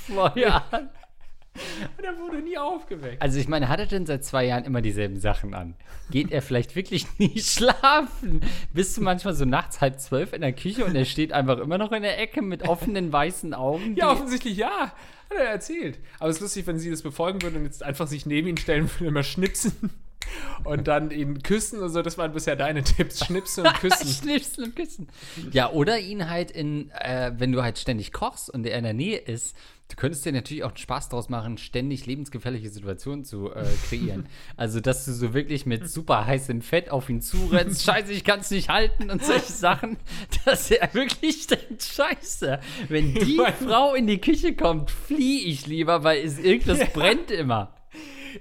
Feuer. 0.08 0.64
Und 1.98 2.04
er 2.04 2.18
wurde 2.18 2.42
nie 2.42 2.58
aufgeweckt. 2.58 3.22
Also 3.22 3.40
ich 3.40 3.48
meine, 3.48 3.70
hat 3.70 3.80
er 3.80 3.86
denn 3.86 4.06
seit 4.06 4.24
zwei 4.24 4.46
Jahren 4.46 4.64
immer 4.64 4.82
dieselben 4.82 5.20
Sachen 5.20 5.54
an? 5.54 5.76
Geht 6.10 6.32
er 6.32 6.42
vielleicht 6.42 6.76
wirklich 6.76 7.06
nie 7.18 7.40
schlafen? 7.40 8.42
Bist 8.74 8.98
du 8.98 9.02
manchmal 9.02 9.34
so 9.34 9.46
nachts 9.46 9.82
halb 9.82 10.00
zwölf 10.00 10.34
in 10.34 10.42
der 10.42 10.54
Küche 10.54 10.86
und 10.86 10.96
er 10.96 11.06
steht 11.06 11.34
einfach 11.34 11.60
immer 11.60 11.78
noch 11.78 11.92
in 11.92 12.04
der 12.04 12.20
Ecke 12.20 12.42
mit 12.42 12.68
offenen 12.68 13.12
weißen 13.12 13.54
Augen? 13.54 13.96
Ja, 13.96 14.12
offensichtlich 14.12 14.58
ja. 14.58 14.94
Hat 15.30 15.38
er 15.38 15.50
erzählt. 15.50 16.00
Aber 16.20 16.30
es 16.30 16.38
ist 16.38 16.42
lustig, 16.42 16.68
wenn 16.68 16.80
sie 16.80 16.90
das 16.90 17.02
befolgen 17.02 17.42
würde 17.42 17.58
und 17.58 17.66
jetzt 17.66 17.84
einfach 17.84 18.08
sich 18.08 18.26
neben 18.26 18.48
ihn 18.48 18.58
stellen 18.58 18.90
würde 18.90 19.04
und 19.04 19.08
immer 19.10 19.24
schnipsen. 19.24 19.90
Und 20.64 20.88
dann 20.88 21.12
ihn 21.12 21.42
küssen 21.42 21.80
und 21.80 21.90
so. 21.90 22.02
Das 22.02 22.18
waren 22.18 22.32
bisher 22.32 22.56
deine 22.56 22.84
Tipps. 22.84 23.26
Schnipsen 23.26 23.66
und 23.68 23.74
küssen. 23.76 24.08
Schnipsen 24.08 24.64
und 24.66 24.76
küssen. 24.76 25.08
Ja, 25.52 25.72
oder 25.72 26.00
ihn 26.00 26.30
halt 26.30 26.52
in, 26.52 26.92
äh, 26.92 27.32
wenn 27.38 27.52
du 27.52 27.64
halt 27.64 27.78
ständig 27.78 28.12
kochst 28.12 28.50
und 28.50 28.66
er 28.66 28.78
in 28.78 28.84
der 28.84 28.94
Nähe 28.94 29.18
ist, 29.18 29.56
du 29.90 29.96
könntest 29.96 30.24
dir 30.26 30.32
natürlich 30.32 30.64
auch 30.64 30.70
einen 30.70 30.78
Spaß 30.78 31.10
draus 31.10 31.30
machen, 31.30 31.58
ständig 31.58 32.06
lebensgefährliche 32.06 32.70
Situationen 32.70 33.26
zu 33.26 33.52
äh, 33.52 33.66
kreieren. 33.88 34.28
also, 34.58 34.80
dass 34.80 35.06
du 35.06 35.14
so 35.14 35.34
wirklich 35.34 35.66
mit 35.66 35.90
super 35.90 36.26
heißem 36.26 36.62
Fett 36.62 36.92
auf 36.92 37.10
ihn 37.10 37.22
zurennst, 37.22 37.84
scheiße, 37.84 38.14
ich 38.14 38.24
kann 38.24 38.40
es 38.40 38.52
nicht 38.52 38.70
halten 38.70 39.10
und 39.10 39.24
solche 39.24 39.52
Sachen, 39.52 39.98
dass 40.46 40.72
er 40.72 40.94
wirklich 40.94 41.48
denkt, 41.48 41.84
scheiße, 41.84 42.60
wenn 42.88 43.14
die 43.14 43.42
Frau 43.66 43.96
in 43.96 44.08
die 44.08 44.22
Küche 44.22 44.56
kommt, 44.56 44.92
fliehe 44.92 45.48
ich 45.48 45.66
lieber, 45.66 46.04
weil 46.04 46.24
es 46.24 46.38
irgendwas 46.38 46.88
brennt 46.94 47.32
immer. 47.32 47.74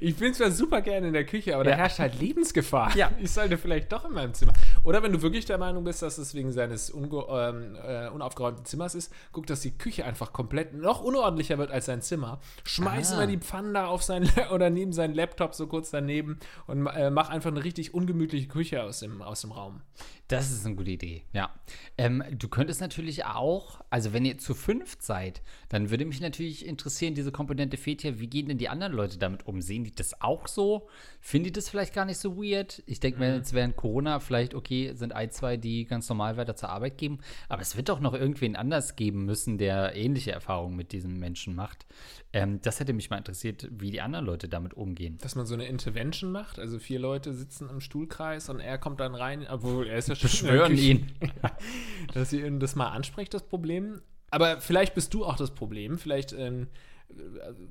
Ich 0.00 0.16
bin 0.16 0.34
zwar 0.34 0.50
super 0.50 0.80
gerne 0.82 1.08
in 1.08 1.12
der 1.12 1.24
Küche, 1.26 1.54
aber 1.54 1.64
Ja. 1.64 1.70
da 1.72 1.76
herrscht 1.76 1.98
halt 1.98 2.18
Lebensgefahr. 2.20 2.94
Ja. 2.96 3.10
Ich 3.20 3.30
sollte 3.30 3.58
vielleicht 3.58 3.92
doch 3.92 4.04
in 4.04 4.12
meinem 4.12 4.34
Zimmer. 4.34 4.52
Oder 4.84 5.02
wenn 5.02 5.12
du 5.12 5.22
wirklich 5.22 5.44
der 5.44 5.58
Meinung 5.58 5.84
bist, 5.84 6.02
dass 6.02 6.18
es 6.18 6.34
wegen 6.34 6.52
seines 6.52 6.90
ähm, 6.94 7.76
äh, 7.82 8.08
unaufgeräumten 8.08 8.64
Zimmers 8.64 8.94
ist, 8.94 9.12
guck, 9.32 9.46
dass 9.46 9.60
die 9.60 9.76
Küche 9.76 10.04
einfach 10.04 10.32
komplett 10.32 10.74
noch 10.74 11.00
unordentlicher 11.02 11.58
wird 11.58 11.70
als 11.70 11.86
sein 11.86 12.02
Zimmer. 12.02 12.40
Schmeiß 12.64 13.12
Ah. 13.12 13.14
immer 13.16 13.26
die 13.26 13.38
Pfannen 13.38 13.74
da 13.74 13.86
auf 13.86 14.02
sein 14.02 14.28
oder 14.52 14.70
neben 14.70 14.92
seinen 14.92 15.14
Laptop 15.14 15.54
so 15.54 15.66
kurz 15.66 15.90
daneben 15.90 16.38
und 16.66 16.86
äh, 16.86 17.10
mach 17.10 17.28
einfach 17.30 17.50
eine 17.50 17.64
richtig 17.64 17.94
ungemütliche 17.94 18.48
Küche 18.48 18.82
aus 18.82 19.00
dem, 19.00 19.22
aus 19.22 19.40
dem 19.42 19.52
Raum. 19.52 19.80
Das 20.28 20.50
ist 20.52 20.66
eine 20.66 20.74
gute 20.74 20.90
Idee, 20.90 21.22
ja. 21.32 21.48
Ähm, 21.96 22.22
du 22.30 22.48
könntest 22.48 22.82
natürlich 22.82 23.24
auch, 23.24 23.80
also 23.88 24.12
wenn 24.12 24.26
ihr 24.26 24.36
zu 24.36 24.54
fünft 24.54 25.02
seid, 25.02 25.40
dann 25.70 25.88
würde 25.88 26.04
mich 26.04 26.20
natürlich 26.20 26.66
interessieren, 26.66 27.14
diese 27.14 27.32
Komponente 27.32 27.78
fehlt 27.78 28.02
ja, 28.02 28.20
wie 28.20 28.26
gehen 28.26 28.46
denn 28.46 28.58
die 28.58 28.68
anderen 28.68 28.92
Leute 28.92 29.16
damit 29.16 29.46
um? 29.46 29.62
Sehen 29.62 29.84
die 29.84 29.94
das 29.94 30.20
auch 30.20 30.46
so? 30.46 30.86
Finden 31.22 31.46
die 31.46 31.52
das 31.52 31.70
vielleicht 31.70 31.94
gar 31.94 32.04
nicht 32.04 32.18
so 32.18 32.36
weird? 32.36 32.82
Ich 32.84 33.00
denke 33.00 33.20
mir 33.20 33.36
jetzt 33.36 33.54
während 33.54 33.76
Corona 33.76 34.20
vielleicht, 34.20 34.54
okay, 34.54 34.92
sind 34.92 35.14
ein, 35.14 35.30
zwei, 35.30 35.56
die 35.56 35.86
ganz 35.86 36.06
normal 36.10 36.36
weiter 36.36 36.54
zur 36.54 36.68
Arbeit 36.68 36.98
gehen, 36.98 37.22
aber 37.48 37.62
es 37.62 37.78
wird 37.78 37.88
doch 37.88 38.00
noch 38.00 38.12
irgendwen 38.12 38.54
anders 38.54 38.96
geben 38.96 39.24
müssen, 39.24 39.56
der 39.56 39.96
ähnliche 39.96 40.32
Erfahrungen 40.32 40.76
mit 40.76 40.92
diesem 40.92 41.18
Menschen 41.18 41.54
macht. 41.54 41.86
Ähm, 42.34 42.60
das 42.60 42.80
hätte 42.80 42.92
mich 42.92 43.08
mal 43.08 43.16
interessiert, 43.16 43.66
wie 43.70 43.90
die 43.90 44.02
anderen 44.02 44.26
Leute 44.26 44.46
damit 44.50 44.74
umgehen. 44.74 45.16
Dass 45.22 45.36
man 45.36 45.46
so 45.46 45.54
eine 45.54 45.66
Intervention 45.66 46.30
macht, 46.30 46.58
also 46.58 46.78
vier 46.78 46.98
Leute 46.98 47.32
sitzen 47.32 47.70
im 47.70 47.80
Stuhlkreis 47.80 48.50
und 48.50 48.60
er 48.60 48.76
kommt 48.76 49.00
dann 49.00 49.14
rein, 49.14 49.46
obwohl 49.48 49.86
er 49.86 49.96
ist 49.96 50.10
ja 50.10 50.17
Beschwören 50.22 50.76
ihn. 50.76 51.12
dass 52.14 52.32
ihr 52.32 52.46
ihn 52.46 52.60
das 52.60 52.76
mal 52.76 52.88
anspricht, 52.88 53.34
das 53.34 53.42
Problem. 53.42 54.00
Aber 54.30 54.60
vielleicht 54.60 54.94
bist 54.94 55.14
du 55.14 55.24
auch 55.24 55.36
das 55.36 55.52
Problem. 55.52 55.98
Vielleicht, 55.98 56.32
ähm, 56.32 56.68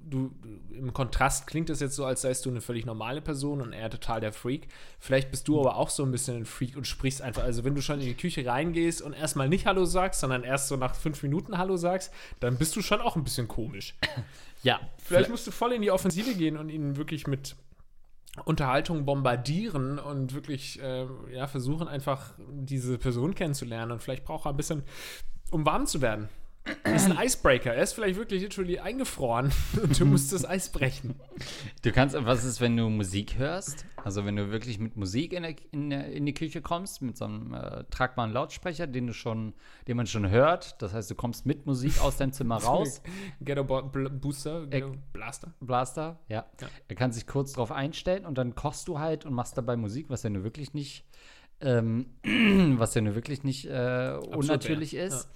du, 0.09 0.31
im 0.71 0.93
Kontrast 0.93 1.45
klingt 1.45 1.69
das 1.69 1.79
jetzt 1.79 1.95
so, 1.95 2.05
als 2.05 2.21
seist 2.21 2.45
du 2.45 2.49
eine 2.49 2.61
völlig 2.61 2.85
normale 2.85 3.21
Person 3.21 3.61
und 3.61 3.73
er 3.73 3.89
total 3.89 4.19
der 4.19 4.33
Freak. 4.33 4.67
Vielleicht 4.99 5.29
bist 5.29 5.47
du 5.47 5.59
aber 5.59 5.77
auch 5.77 5.89
so 5.89 6.03
ein 6.03 6.11
bisschen 6.11 6.37
ein 6.37 6.45
Freak 6.45 6.75
und 6.75 6.87
sprichst 6.87 7.21
einfach. 7.21 7.43
Also, 7.43 7.63
wenn 7.63 7.75
du 7.75 7.81
schon 7.81 7.99
in 7.99 8.07
die 8.07 8.15
Küche 8.15 8.45
reingehst 8.45 9.01
und 9.01 9.13
erstmal 9.13 9.49
nicht 9.49 9.67
Hallo 9.67 9.85
sagst, 9.85 10.21
sondern 10.21 10.43
erst 10.43 10.67
so 10.67 10.77
nach 10.77 10.95
fünf 10.95 11.21
Minuten 11.21 11.57
Hallo 11.57 11.77
sagst, 11.77 12.11
dann 12.39 12.57
bist 12.57 12.75
du 12.75 12.81
schon 12.81 13.01
auch 13.01 13.15
ein 13.15 13.23
bisschen 13.23 13.47
komisch. 13.47 13.95
Ja, 14.63 14.79
Vielleicht 14.97 15.29
musst 15.29 15.45
du 15.45 15.51
voll 15.51 15.73
in 15.73 15.81
die 15.81 15.91
Offensive 15.91 16.33
gehen 16.33 16.57
und 16.57 16.69
ihn 16.69 16.97
wirklich 16.97 17.27
mit 17.27 17.55
Unterhaltung 18.45 19.05
bombardieren 19.05 19.99
und 19.99 20.33
wirklich 20.33 20.81
äh, 20.81 21.05
ja, 21.31 21.47
versuchen, 21.47 21.87
einfach 21.87 22.33
diese 22.49 22.97
Person 22.97 23.35
kennenzulernen. 23.35 23.91
Und 23.91 24.01
vielleicht 24.01 24.25
braucht 24.25 24.45
er 24.45 24.51
ein 24.51 24.57
bisschen, 24.57 24.83
um 25.51 25.65
warm 25.65 25.85
zu 25.85 26.01
werden. 26.01 26.29
Er 26.83 26.95
ist 26.95 27.09
ein 27.09 27.17
Icebreaker. 27.17 27.73
Er 27.73 27.83
ist 27.83 27.93
vielleicht 27.93 28.17
wirklich 28.17 28.41
literally 28.41 28.79
eingefroren 28.79 29.51
und 29.81 29.99
du 29.99 30.05
musst 30.05 30.33
das 30.33 30.45
Eis 30.45 30.71
brechen. 30.71 31.15
Du 31.83 31.91
kannst, 31.91 32.15
was 32.19 32.43
ist, 32.43 32.61
wenn 32.61 32.75
du 32.75 32.89
Musik 32.89 33.37
hörst? 33.37 33.85
Also 34.03 34.25
wenn 34.25 34.35
du 34.35 34.51
wirklich 34.51 34.79
mit 34.79 34.95
Musik 34.95 35.33
in, 35.33 35.43
der, 35.43 35.55
in, 35.71 35.89
der, 35.89 36.11
in 36.11 36.25
die 36.25 36.33
Küche 36.33 36.61
kommst, 36.61 37.01
mit 37.01 37.17
so 37.17 37.25
einem 37.25 37.53
äh, 37.53 37.83
tragbaren 37.89 38.31
Lautsprecher, 38.31 38.87
den 38.87 39.07
du 39.07 39.13
schon, 39.13 39.53
den 39.87 39.97
man 39.97 40.07
schon 40.07 40.29
hört. 40.29 40.81
Das 40.81 40.93
heißt, 40.93 41.11
du 41.11 41.15
kommst 41.15 41.45
mit 41.45 41.65
Musik 41.65 42.01
aus 42.01 42.17
deinem 42.17 42.31
Zimmer 42.31 42.55
raus. 42.63 43.01
Ghetto 43.41 43.63
Bo 43.63 43.81
Bl 43.81 44.09
Booster, 44.09 44.65
Ghetto 44.67 44.93
Blaster. 45.13 45.53
Blaster, 45.59 46.19
ja. 46.29 46.45
Ja. 46.61 46.67
Er 46.87 46.95
kann 46.95 47.11
sich 47.11 47.27
kurz 47.27 47.53
drauf 47.53 47.71
einstellen 47.71 48.25
und 48.25 48.37
dann 48.37 48.55
kochst 48.55 48.87
du 48.87 48.99
halt 48.99 49.25
und 49.25 49.33
machst 49.33 49.57
dabei 49.57 49.75
Musik, 49.75 50.09
was 50.09 50.23
ja 50.23 50.29
nur 50.29 50.43
wirklich 50.43 50.73
nicht, 50.73 51.05
ähm, 51.61 52.07
was 52.77 52.93
ja 52.95 53.01
nur 53.01 53.15
wirklich 53.15 53.43
nicht 53.43 53.65
äh, 53.65 54.17
unnatürlich 54.31 54.93
wär, 54.93 55.05
ist. 55.05 55.29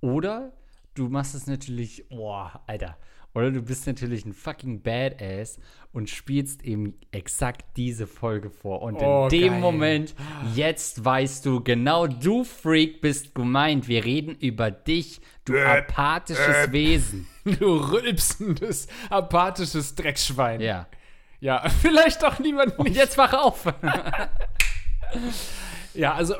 Oder 0.00 0.52
du 0.98 1.08
machst 1.08 1.34
es 1.34 1.46
natürlich, 1.46 2.04
boah, 2.08 2.62
Alter. 2.66 2.96
Oder 3.34 3.50
du 3.52 3.62
bist 3.62 3.86
natürlich 3.86 4.24
ein 4.24 4.32
fucking 4.32 4.82
Badass 4.82 5.58
und 5.92 6.10
spielst 6.10 6.64
eben 6.64 6.94
exakt 7.12 7.76
diese 7.76 8.06
Folge 8.06 8.50
vor. 8.50 8.82
Und 8.82 8.96
Oh, 8.96 9.24
in 9.24 9.38
dem 9.38 9.52
geil. 9.52 9.60
Moment, 9.60 10.14
jetzt 10.56 11.04
weißt 11.04 11.46
du, 11.46 11.62
genau 11.62 12.06
du 12.06 12.42
Freak 12.42 13.00
bist 13.00 13.34
gemeint. 13.34 13.86
Wir 13.86 14.04
reden 14.04 14.34
über 14.34 14.70
dich, 14.70 15.20
du 15.44 15.56
apathisches 15.58 16.72
Wesen. 16.72 17.26
Du 17.58 17.76
rülpsendes, 17.76 18.88
apathisches 19.08 19.94
Dreckschwein. 19.94 20.60
Ja. 20.60 20.86
Ja, 21.40 21.66
vielleicht 21.80 22.22
doch 22.22 22.38
niemand 22.40 22.78
Und 22.78 22.94
jetzt 22.94 23.16
wach 23.16 23.32
auf. 23.32 23.64
Ja, 25.98 26.14
also 26.14 26.36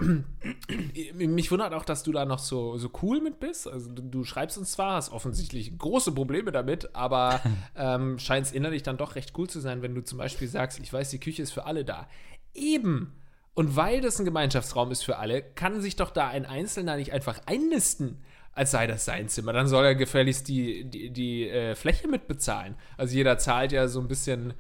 mich 1.14 1.50
wundert 1.50 1.74
auch, 1.74 1.84
dass 1.84 2.04
du 2.04 2.12
da 2.12 2.24
noch 2.24 2.38
so, 2.38 2.78
so 2.78 2.92
cool 3.02 3.20
mit 3.20 3.40
bist. 3.40 3.66
Also 3.66 3.90
du, 3.90 4.02
du 4.02 4.22
schreibst 4.22 4.56
uns 4.56 4.70
zwar, 4.70 4.94
hast 4.94 5.10
offensichtlich 5.10 5.76
große 5.76 6.12
Probleme 6.12 6.52
damit, 6.52 6.94
aber 6.94 7.40
ähm, 7.76 8.20
scheinst 8.20 8.54
innerlich 8.54 8.84
dann 8.84 8.98
doch 8.98 9.16
recht 9.16 9.32
cool 9.36 9.50
zu 9.50 9.58
sein, 9.58 9.82
wenn 9.82 9.96
du 9.96 10.04
zum 10.04 10.16
Beispiel 10.16 10.46
sagst, 10.46 10.78
ich 10.78 10.92
weiß, 10.92 11.10
die 11.10 11.18
Küche 11.18 11.42
ist 11.42 11.50
für 11.50 11.66
alle 11.66 11.84
da. 11.84 12.06
Eben. 12.54 13.14
Und 13.54 13.74
weil 13.74 14.00
das 14.00 14.20
ein 14.20 14.24
Gemeinschaftsraum 14.24 14.92
ist 14.92 15.02
für 15.02 15.16
alle, 15.16 15.42
kann 15.42 15.80
sich 15.80 15.96
doch 15.96 16.10
da 16.12 16.28
ein 16.28 16.46
Einzelner 16.46 16.94
nicht 16.94 17.12
einfach 17.12 17.40
einnisten, 17.46 18.22
als 18.52 18.70
sei 18.70 18.86
das 18.86 19.04
sein 19.04 19.28
Zimmer. 19.28 19.52
Dann 19.52 19.66
soll 19.66 19.84
er 19.84 19.96
gefälligst 19.96 20.46
die, 20.46 20.84
die, 20.84 21.10
die 21.10 21.48
äh, 21.48 21.74
Fläche 21.74 22.06
mitbezahlen. 22.06 22.76
Also 22.96 23.16
jeder 23.16 23.38
zahlt 23.38 23.72
ja 23.72 23.88
so 23.88 23.98
ein 23.98 24.06
bisschen 24.06 24.54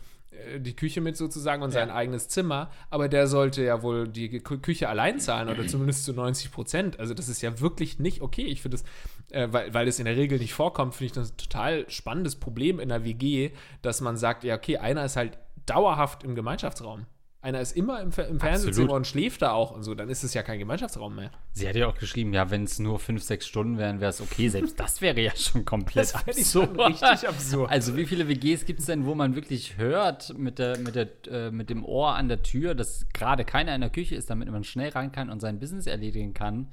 die 0.60 0.76
Küche 0.76 1.00
mit 1.00 1.16
sozusagen 1.16 1.62
und 1.62 1.70
sein 1.70 1.90
eigenes 1.90 2.28
Zimmer, 2.28 2.70
aber 2.90 3.08
der 3.08 3.26
sollte 3.26 3.62
ja 3.62 3.82
wohl 3.82 4.06
die 4.08 4.40
Kü- 4.40 4.60
Küche 4.60 4.88
allein 4.88 5.18
zahlen 5.20 5.48
oder 5.48 5.66
zumindest 5.66 6.04
zu 6.04 6.12
90 6.12 6.52
Prozent. 6.52 7.00
Also 7.00 7.14
das 7.14 7.28
ist 7.28 7.42
ja 7.42 7.60
wirklich 7.60 7.98
nicht 7.98 8.20
okay. 8.20 8.42
Ich 8.44 8.62
finde 8.62 8.76
das, 8.78 8.84
äh, 9.32 9.48
weil, 9.52 9.72
weil 9.74 9.86
das 9.86 9.98
in 9.98 10.04
der 10.04 10.16
Regel 10.16 10.38
nicht 10.38 10.54
vorkommt, 10.54 10.94
finde 10.94 11.06
ich 11.06 11.12
das 11.12 11.32
ein 11.32 11.36
total 11.38 11.88
spannendes 11.90 12.36
Problem 12.36 12.78
in 12.78 12.88
der 12.90 13.04
WG, 13.04 13.50
dass 13.82 14.00
man 14.00 14.16
sagt, 14.16 14.44
ja 14.44 14.54
okay, 14.56 14.76
einer 14.78 15.04
ist 15.04 15.16
halt 15.16 15.38
dauerhaft 15.66 16.22
im 16.24 16.34
Gemeinschaftsraum. 16.34 17.06
Einer 17.48 17.62
ist 17.62 17.74
immer 17.74 18.02
im, 18.02 18.10
im 18.28 18.40
Fernsehzimmer 18.40 18.92
und 18.92 19.06
schläft 19.06 19.40
da 19.40 19.52
auch 19.52 19.70
und 19.70 19.82
so, 19.82 19.94
dann 19.94 20.10
ist 20.10 20.22
es 20.22 20.34
ja 20.34 20.42
kein 20.42 20.58
Gemeinschaftsraum 20.58 21.16
mehr. 21.16 21.30
Sie 21.52 21.66
hat 21.66 21.76
ja 21.76 21.86
auch 21.86 21.96
geschrieben, 21.96 22.34
ja, 22.34 22.50
wenn 22.50 22.64
es 22.64 22.78
nur 22.78 22.98
fünf, 22.98 23.22
sechs 23.22 23.46
Stunden 23.46 23.78
wären, 23.78 24.00
wäre 24.00 24.10
es 24.10 24.20
okay. 24.20 24.50
Selbst 24.50 24.78
das 24.78 25.00
wäre 25.00 25.18
ja 25.18 25.34
schon 25.34 25.64
komplett 25.64 26.12
schon 26.44 26.78
richtig 26.78 27.26
absurd. 27.26 27.70
Also 27.70 27.96
wie 27.96 28.04
viele 28.04 28.28
WGs 28.28 28.66
gibt 28.66 28.80
es 28.80 28.86
denn, 28.86 29.06
wo 29.06 29.14
man 29.14 29.34
wirklich 29.34 29.78
hört 29.78 30.36
mit, 30.36 30.58
der, 30.58 30.76
mit, 30.76 30.94
der, 30.94 31.08
äh, 31.26 31.50
mit 31.50 31.70
dem 31.70 31.86
Ohr 31.86 32.16
an 32.16 32.28
der 32.28 32.42
Tür, 32.42 32.74
dass 32.74 33.06
gerade 33.14 33.46
keiner 33.46 33.74
in 33.74 33.80
der 33.80 33.90
Küche 33.90 34.14
ist, 34.14 34.28
damit 34.28 34.50
man 34.50 34.62
schnell 34.62 34.90
rein 34.90 35.10
kann 35.10 35.30
und 35.30 35.40
sein 35.40 35.58
Business 35.58 35.86
erledigen 35.86 36.34
kann? 36.34 36.68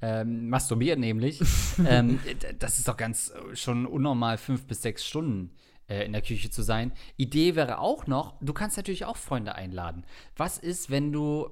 Ähm, 0.00 0.48
masturbieren 0.48 1.00
nämlich. 1.00 1.40
ähm, 1.88 2.20
das 2.60 2.78
ist 2.78 2.86
doch 2.86 2.96
ganz 2.96 3.32
äh, 3.32 3.56
schon 3.56 3.86
unnormal, 3.86 4.38
fünf 4.38 4.68
bis 4.68 4.82
sechs 4.82 5.04
Stunden 5.04 5.50
äh, 5.88 6.04
in 6.04 6.12
der 6.12 6.22
Küche 6.22 6.50
zu 6.50 6.62
sein. 6.62 6.92
Idee 7.16 7.54
wäre 7.56 7.78
auch 7.78 8.06
noch, 8.06 8.34
du 8.40 8.52
kannst 8.52 8.76
natürlich 8.76 9.04
auch 9.04 9.16
Freunde 9.16 9.54
einladen. 9.54 10.04
Was 10.36 10.58
ist, 10.58 10.90
wenn 10.90 11.12
du 11.12 11.50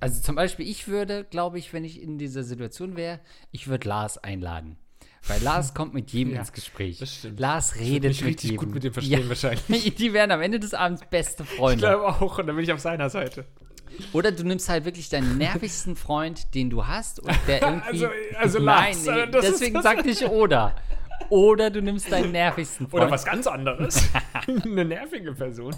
also 0.00 0.20
zum 0.22 0.36
Beispiel, 0.36 0.68
ich 0.68 0.86
würde, 0.86 1.24
glaube 1.24 1.58
ich, 1.58 1.72
wenn 1.72 1.82
ich 1.82 2.00
in 2.00 2.18
dieser 2.18 2.44
Situation 2.44 2.96
wäre, 2.96 3.18
ich 3.50 3.66
würde 3.66 3.88
Lars 3.88 4.16
einladen. 4.16 4.76
Weil 5.26 5.42
Lars 5.42 5.74
kommt 5.74 5.92
mit 5.92 6.12
jedem 6.12 6.32
Ja, 6.34 6.38
ins 6.38 6.52
Gespräch. 6.52 6.98
das 6.98 7.16
stimmt. 7.16 7.40
Lars 7.40 7.74
Ich 7.74 7.80
redet 7.80 8.10
mich 8.10 8.20
mit 8.20 8.28
richtig 8.28 8.50
jedem. 8.52 8.64
gut 8.64 8.74
mit 8.74 8.84
dem 8.84 8.92
verstehen 8.92 9.28
wahrscheinlich. 9.28 9.94
Die 9.96 10.12
werden 10.12 10.30
am 10.30 10.40
Ende 10.40 10.60
des 10.60 10.72
Abends 10.72 11.02
beste 11.10 11.42
Ich 11.42 11.48
Freunde. 11.48 11.80
glaube 11.80 12.06
auch, 12.06 12.38
und 12.38 12.46
dann 12.46 12.54
bin 12.54 12.64
ich 12.64 12.72
auf 12.72 12.78
seiner 12.78 13.10
Seite. 13.10 13.44
Oder 14.12 14.30
du 14.30 14.44
nimmst 14.44 14.68
halt 14.68 14.84
wirklich 14.84 15.08
deinen 15.08 15.36
nervigsten 15.36 15.96
Freund, 15.96 16.54
den 16.54 16.70
du 16.70 16.86
hast 16.86 17.18
und 17.18 17.36
der 17.48 17.60
irgendwie. 17.62 18.06
Also- 18.06 18.08
also 18.38 18.58
Nein, 18.60 18.94
Lars, 19.04 19.04
nee, 19.32 19.38
ist 19.38 19.44
deswegen 19.50 19.82
sagte 19.82 20.08
ich 20.10 20.24
oder. 20.26 20.76
Oder 21.30 21.70
du 21.70 21.82
nimmst 21.82 22.10
deinen 22.10 22.32
nervigsten 22.32 22.88
Freund. 22.88 23.02
Oder 23.02 23.10
was 23.12 23.24
ganz 23.24 23.46
anderes. 23.46 24.08
Eine 24.64 24.84
nervige 24.84 25.34
Person. 25.34 25.74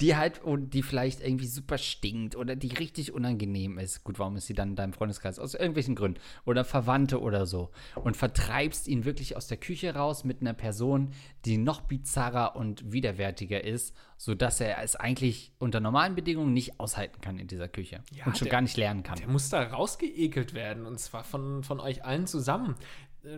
die 0.00 0.14
halt, 0.16 0.42
und 0.42 0.74
die 0.74 0.82
vielleicht 0.82 1.22
irgendwie 1.22 1.46
super 1.46 1.78
stinkt 1.78 2.36
oder 2.36 2.54
die 2.56 2.74
richtig 2.74 3.12
unangenehm 3.14 3.78
ist. 3.78 4.04
Gut, 4.04 4.18
warum 4.18 4.36
ist 4.36 4.46
sie 4.46 4.52
dann 4.54 4.70
in 4.70 4.76
deinem 4.76 4.92
Freundeskreis? 4.92 5.38
Aus 5.38 5.54
irgendwelchen 5.54 5.94
Gründen. 5.94 6.20
Oder 6.44 6.64
Verwandte 6.64 7.20
oder 7.20 7.46
so. 7.46 7.70
Und 7.94 8.16
vertreibst 8.16 8.88
ihn 8.88 9.04
wirklich 9.04 9.36
aus 9.36 9.46
der 9.46 9.56
Küche 9.56 9.94
raus 9.94 10.24
mit 10.24 10.40
einer 10.42 10.52
Person, 10.54 11.12
die 11.44 11.56
noch 11.56 11.80
bizarrer 11.82 12.56
und 12.56 12.92
widerwärtiger 12.92 13.64
ist, 13.64 13.94
sodass 14.18 14.60
er 14.60 14.82
es 14.82 14.96
eigentlich 14.96 15.52
unter 15.58 15.80
normalen 15.80 16.14
Bedingungen 16.14 16.52
nicht 16.52 16.78
aushalten 16.78 17.20
kann 17.20 17.38
in 17.38 17.46
dieser 17.46 17.68
Küche. 17.68 18.02
Ja, 18.12 18.26
und 18.26 18.36
schon 18.36 18.46
der- 18.46 18.52
gar 18.52 18.60
nicht 18.60 18.76
lernen 18.76 19.02
kann. 19.02 19.18
Der 19.18 19.28
muss 19.28 19.48
da 19.48 19.62
rausgeekelt 19.62 20.52
werden 20.52 20.84
und 20.84 20.98
zwar 21.00 21.24
von, 21.24 21.62
von 21.62 21.80
euch 21.80 22.04
allen 22.04 22.26
zusammen. 22.26 22.74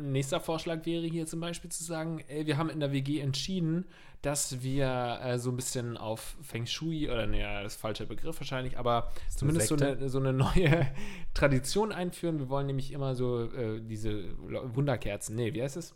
Nächster 0.01 0.41
Vorschlag 0.41 0.85
wäre 0.85 1.07
hier 1.07 1.27
zum 1.27 1.41
Beispiel 1.41 1.71
zu 1.71 1.85
sagen, 1.85 2.23
ey, 2.29 2.47
wir 2.47 2.57
haben 2.57 2.71
in 2.71 2.81
der 2.81 2.93
WG 2.93 3.21
entschieden, 3.21 3.87
dass 4.23 4.63
wir 4.63 5.21
äh, 5.23 5.39
so 5.39 5.51
ein 5.51 5.57
bisschen 5.57 5.97
auf 5.97 6.37
Feng 6.43 6.67
Shui, 6.67 7.09
oder 7.09 7.27
naja, 7.27 7.63
das 7.63 7.75
ist 7.75 7.81
falscher 7.81 8.07
Begriff 8.07 8.41
wahrscheinlich, 8.41 8.79
aber 8.79 9.13
zumindest 9.29 9.69
so 9.69 9.77
eine, 9.77 10.09
so 10.09 10.19
eine 10.19 10.33
neue 10.33 10.87
Tradition 11.35 11.93
einführen. 11.93 12.39
Wir 12.39 12.49
wollen 12.49 12.67
nämlich 12.67 12.93
immer 12.93 13.15
so 13.15 13.45
äh, 13.45 13.81
diese 13.81 14.25
Wunderkerzen, 14.75 15.37
nee, 15.37 15.53
wie 15.55 15.63
heißt 15.63 15.77
es? 15.77 15.95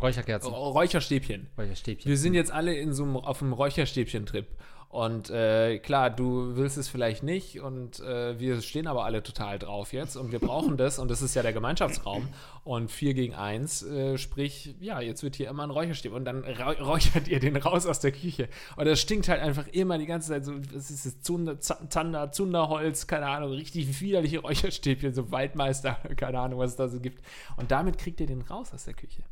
Räucherkerzen. 0.00 0.52
Räucherstäbchen. 0.52 1.48
Räucherstäbchen. 1.56 2.08
Wir 2.08 2.18
sind 2.18 2.34
jetzt 2.34 2.52
alle 2.52 2.74
in 2.74 2.92
so 2.92 3.04
einem, 3.04 3.16
auf 3.16 3.42
einem 3.42 3.52
Räucherstäbchen-Trip. 3.52 4.46
Und 4.88 5.28
äh, 5.30 5.78
klar, 5.80 6.08
du 6.08 6.56
willst 6.56 6.76
es 6.76 6.88
vielleicht 6.88 7.24
nicht 7.24 7.60
und 7.60 7.98
äh, 7.98 8.38
wir 8.38 8.62
stehen 8.62 8.86
aber 8.86 9.04
alle 9.04 9.24
total 9.24 9.58
drauf 9.58 9.92
jetzt 9.92 10.16
und 10.16 10.30
wir 10.30 10.38
brauchen 10.38 10.76
das 10.76 11.00
und 11.00 11.10
das 11.10 11.20
ist 11.20 11.34
ja 11.34 11.42
der 11.42 11.52
Gemeinschaftsraum. 11.52 12.28
Und 12.62 12.90
4 12.90 13.12
gegen 13.14 13.34
1, 13.34 13.82
äh, 13.82 14.18
sprich, 14.18 14.74
ja, 14.80 15.00
jetzt 15.00 15.22
wird 15.22 15.36
hier 15.36 15.50
immer 15.50 15.64
ein 15.64 15.70
Räucherstäbchen 15.70 16.16
und 16.16 16.24
dann 16.24 16.44
räuchert 16.44 17.28
ihr 17.28 17.40
den 17.40 17.56
raus 17.56 17.86
aus 17.86 18.00
der 18.00 18.12
Küche. 18.12 18.48
Und 18.76 18.86
das 18.86 19.00
stinkt 19.00 19.28
halt 19.28 19.42
einfach 19.42 19.66
immer 19.68 19.98
die 19.98 20.06
ganze 20.06 20.28
Zeit 20.28 20.44
so, 20.44 20.54
das 20.58 20.90
ist 20.90 21.04
das 21.04 21.20
Zunder, 21.20 21.60
Zander, 21.60 22.30
Zunderholz, 22.30 23.06
keine 23.06 23.26
Ahnung, 23.26 23.50
richtig 23.50 24.00
widerliche 24.00 24.38
Räucherstäbchen, 24.38 25.12
so 25.12 25.30
Waldmeister, 25.30 25.98
keine 26.16 26.38
Ahnung, 26.38 26.60
was 26.60 26.70
es 26.70 26.76
da 26.76 26.88
so 26.88 27.00
gibt. 27.00 27.22
Und 27.56 27.70
damit 27.70 27.98
kriegt 27.98 28.20
ihr 28.20 28.26
den 28.26 28.42
raus 28.42 28.72
aus 28.72 28.84
der 28.84 28.94
Küche. 28.94 29.24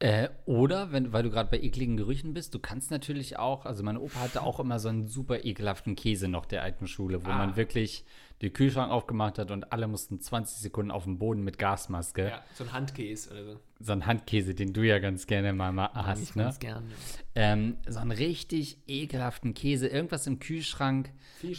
Äh, 0.00 0.28
oder, 0.46 0.92
wenn, 0.92 1.12
weil 1.12 1.24
du 1.24 1.30
gerade 1.30 1.50
bei 1.50 1.58
ekligen 1.60 1.96
Gerüchen 1.96 2.32
bist, 2.32 2.54
du 2.54 2.60
kannst 2.60 2.92
natürlich 2.92 3.36
auch, 3.36 3.66
also 3.66 3.82
meine 3.82 3.98
Opa 3.98 4.20
hatte 4.20 4.42
auch 4.44 4.60
immer 4.60 4.78
so 4.78 4.88
einen 4.88 5.08
super 5.08 5.44
ekelhaften 5.44 5.96
Käse 5.96 6.28
noch 6.28 6.46
der 6.46 6.62
alten 6.62 6.86
Schule, 6.86 7.24
wo 7.26 7.30
Ah. 7.30 7.38
man 7.38 7.56
wirklich 7.56 8.04
den 8.40 8.52
Kühlschrank 8.52 8.92
aufgemacht 8.92 9.40
hat 9.40 9.50
und 9.50 9.72
alle 9.72 9.88
mussten 9.88 10.20
20 10.20 10.58
Sekunden 10.58 10.92
auf 10.92 11.02
dem 11.02 11.18
Boden 11.18 11.42
mit 11.42 11.58
Gasmaske. 11.58 12.28
Ja, 12.28 12.42
so 12.54 12.62
ein 12.62 12.72
Handkäse 12.72 13.30
oder 13.32 13.44
so. 13.44 13.60
So 13.80 13.92
ein 13.92 14.06
Handkäse, 14.06 14.54
den 14.54 14.72
du 14.72 14.82
ja 14.82 15.00
ganz 15.00 15.26
gerne 15.26 15.52
mal 15.52 15.72
ma- 15.72 15.90
hast, 15.92 16.36
ne? 16.36 16.54
gern. 16.60 16.84
Ähm, 17.34 17.78
so 17.88 17.98
einen 17.98 18.12
richtig 18.12 18.78
ekelhaften 18.86 19.52
Käse, 19.54 19.88
irgendwas 19.88 20.28
im 20.28 20.38
Kühlschrank 20.38 21.10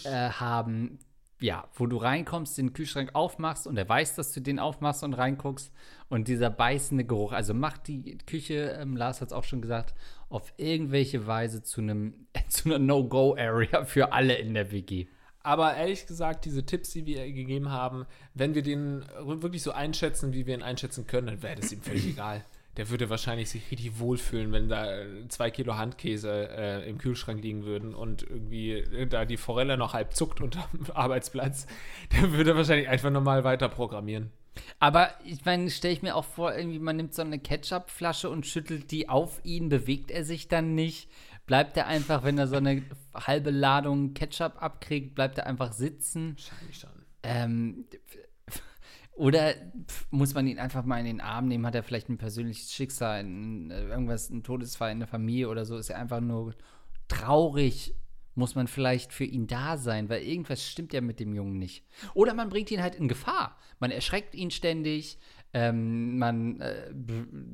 äh, 0.05 0.29
haben, 0.29 0.99
ja, 1.41 1.67
wo 1.73 1.87
du 1.87 1.97
reinkommst, 1.97 2.57
den 2.57 2.71
Kühlschrank 2.71 3.11
aufmachst 3.15 3.67
und 3.67 3.75
er 3.77 3.87
weiß, 3.89 4.15
dass 4.15 4.31
du 4.31 4.39
den 4.39 4.59
aufmachst 4.59 5.03
und 5.03 5.13
reinguckst 5.13 5.73
und 6.09 6.27
dieser 6.27 6.49
beißende 6.49 7.05
Geruch, 7.05 7.31
also 7.31 7.53
macht 7.53 7.87
die 7.87 8.17
Küche, 8.25 8.77
ähm, 8.81 8.97
Lars 8.97 9.21
hat 9.21 9.29
es 9.29 9.33
auch 9.33 9.43
schon 9.43 9.61
gesagt, 9.61 9.93
auf 10.29 10.53
irgendwelche 10.57 11.27
Weise 11.27 11.63
zu 11.63 11.81
einem 11.81 12.13
zu 12.49 12.69
einer 12.69 12.79
No-Go-Area 12.79 13.85
für 13.85 14.11
alle 14.11 14.35
in 14.35 14.53
der 14.53 14.71
WG. 14.71 15.07
Aber 15.41 15.75
ehrlich 15.75 16.05
gesagt, 16.05 16.45
diese 16.45 16.65
Tipps, 16.65 16.91
die 16.91 17.05
wir 17.05 17.31
gegeben 17.31 17.71
haben, 17.71 18.05
wenn 18.33 18.55
wir 18.55 18.61
den 18.61 19.05
wirklich 19.23 19.63
so 19.63 19.71
einschätzen, 19.71 20.33
wie 20.33 20.45
wir 20.45 20.53
ihn 20.53 20.63
einschätzen 20.63 21.07
können, 21.07 21.27
dann 21.27 21.43
wäre 21.43 21.55
das 21.55 21.71
ihm 21.71 21.81
völlig 21.81 22.05
egal. 22.09 22.43
Der 22.77 22.89
würde 22.89 23.09
wahrscheinlich 23.09 23.49
sich 23.49 23.71
richtig 23.71 23.99
wohlfühlen, 23.99 24.51
wenn 24.51 24.69
da 24.69 24.99
äh, 24.99 25.27
zwei 25.27 25.49
Kilo 25.49 25.75
Handkäse 25.75 26.49
äh, 26.49 26.89
im 26.89 26.97
Kühlschrank 26.97 27.41
liegen 27.41 27.65
würden 27.65 27.95
und 27.95 28.23
irgendwie 28.23 28.73
äh, 28.73 29.07
da 29.07 29.25
die 29.25 29.37
Forelle 29.37 29.77
noch 29.77 29.93
halb 29.93 30.13
zuckt 30.13 30.39
unterm 30.41 30.63
Arbeitsplatz. 30.93 31.67
Der 32.13 32.31
würde 32.33 32.55
wahrscheinlich 32.55 32.87
einfach 32.87 33.09
normal 33.09 33.43
weiter 33.43 33.69
programmieren. 33.69 34.31
Aber 34.79 35.09
ich 35.25 35.43
meine, 35.45 35.69
stelle 35.69 35.93
ich 35.93 36.01
mir 36.01 36.15
auch 36.15 36.25
vor, 36.25 36.55
irgendwie 36.55 36.79
man 36.79 36.95
nimmt 36.95 37.13
so 37.13 37.21
eine 37.21 37.39
Ketchupflasche 37.39 38.29
und 38.29 38.45
schüttelt 38.45 38.91
die 38.91 39.09
auf 39.09 39.41
ihn, 39.43 39.69
bewegt 39.69 40.11
er 40.11 40.23
sich 40.23 40.47
dann 40.47 40.75
nicht? 40.75 41.09
Bleibt 41.45 41.77
er 41.77 41.87
einfach, 41.87 42.23
wenn 42.23 42.37
er 42.37 42.47
so 42.47 42.57
eine 42.57 42.83
halbe 43.13 43.49
Ladung 43.49 44.13
Ketchup 44.13 44.61
abkriegt, 44.61 45.15
bleibt 45.15 45.37
er 45.39 45.47
einfach 45.47 45.73
sitzen? 45.73 46.35
Wahrscheinlich 46.37 46.77
schon. 46.77 47.05
Ähm, 47.23 47.85
oder 49.19 49.53
muss 50.11 50.33
man 50.33 50.47
ihn 50.47 50.59
einfach 50.59 50.85
mal 50.85 50.99
in 50.99 51.05
den 51.05 51.21
Arm 51.21 51.47
nehmen? 51.47 51.65
Hat 51.65 51.75
er 51.75 51.83
vielleicht 51.83 52.07
ein 52.07 52.17
persönliches 52.17 52.71
Schicksal, 52.71 53.19
ein, 53.19 53.69
irgendwas, 53.69 54.29
ein 54.29 54.43
Todesfall 54.43 54.91
in 54.91 54.99
der 54.99 55.09
Familie 55.09 55.49
oder 55.49 55.65
so? 55.65 55.75
Ist 55.77 55.89
er 55.89 55.99
einfach 55.99 56.21
nur 56.21 56.53
traurig? 57.09 57.95
Muss 58.35 58.55
man 58.55 58.67
vielleicht 58.67 59.11
für 59.11 59.25
ihn 59.25 59.47
da 59.47 59.77
sein, 59.77 60.09
weil 60.09 60.21
irgendwas 60.21 60.65
stimmt 60.65 60.93
ja 60.93 61.01
mit 61.01 61.19
dem 61.19 61.33
Jungen 61.33 61.57
nicht. 61.57 61.83
Oder 62.13 62.33
man 62.33 62.49
bringt 62.49 62.71
ihn 62.71 62.81
halt 62.81 62.95
in 62.95 63.07
Gefahr. 63.07 63.57
Man 63.79 63.91
erschreckt 63.91 64.35
ihn 64.35 64.51
ständig. 64.51 65.17
Ähm, 65.51 66.19
man 66.19 66.61
äh, 66.61 66.91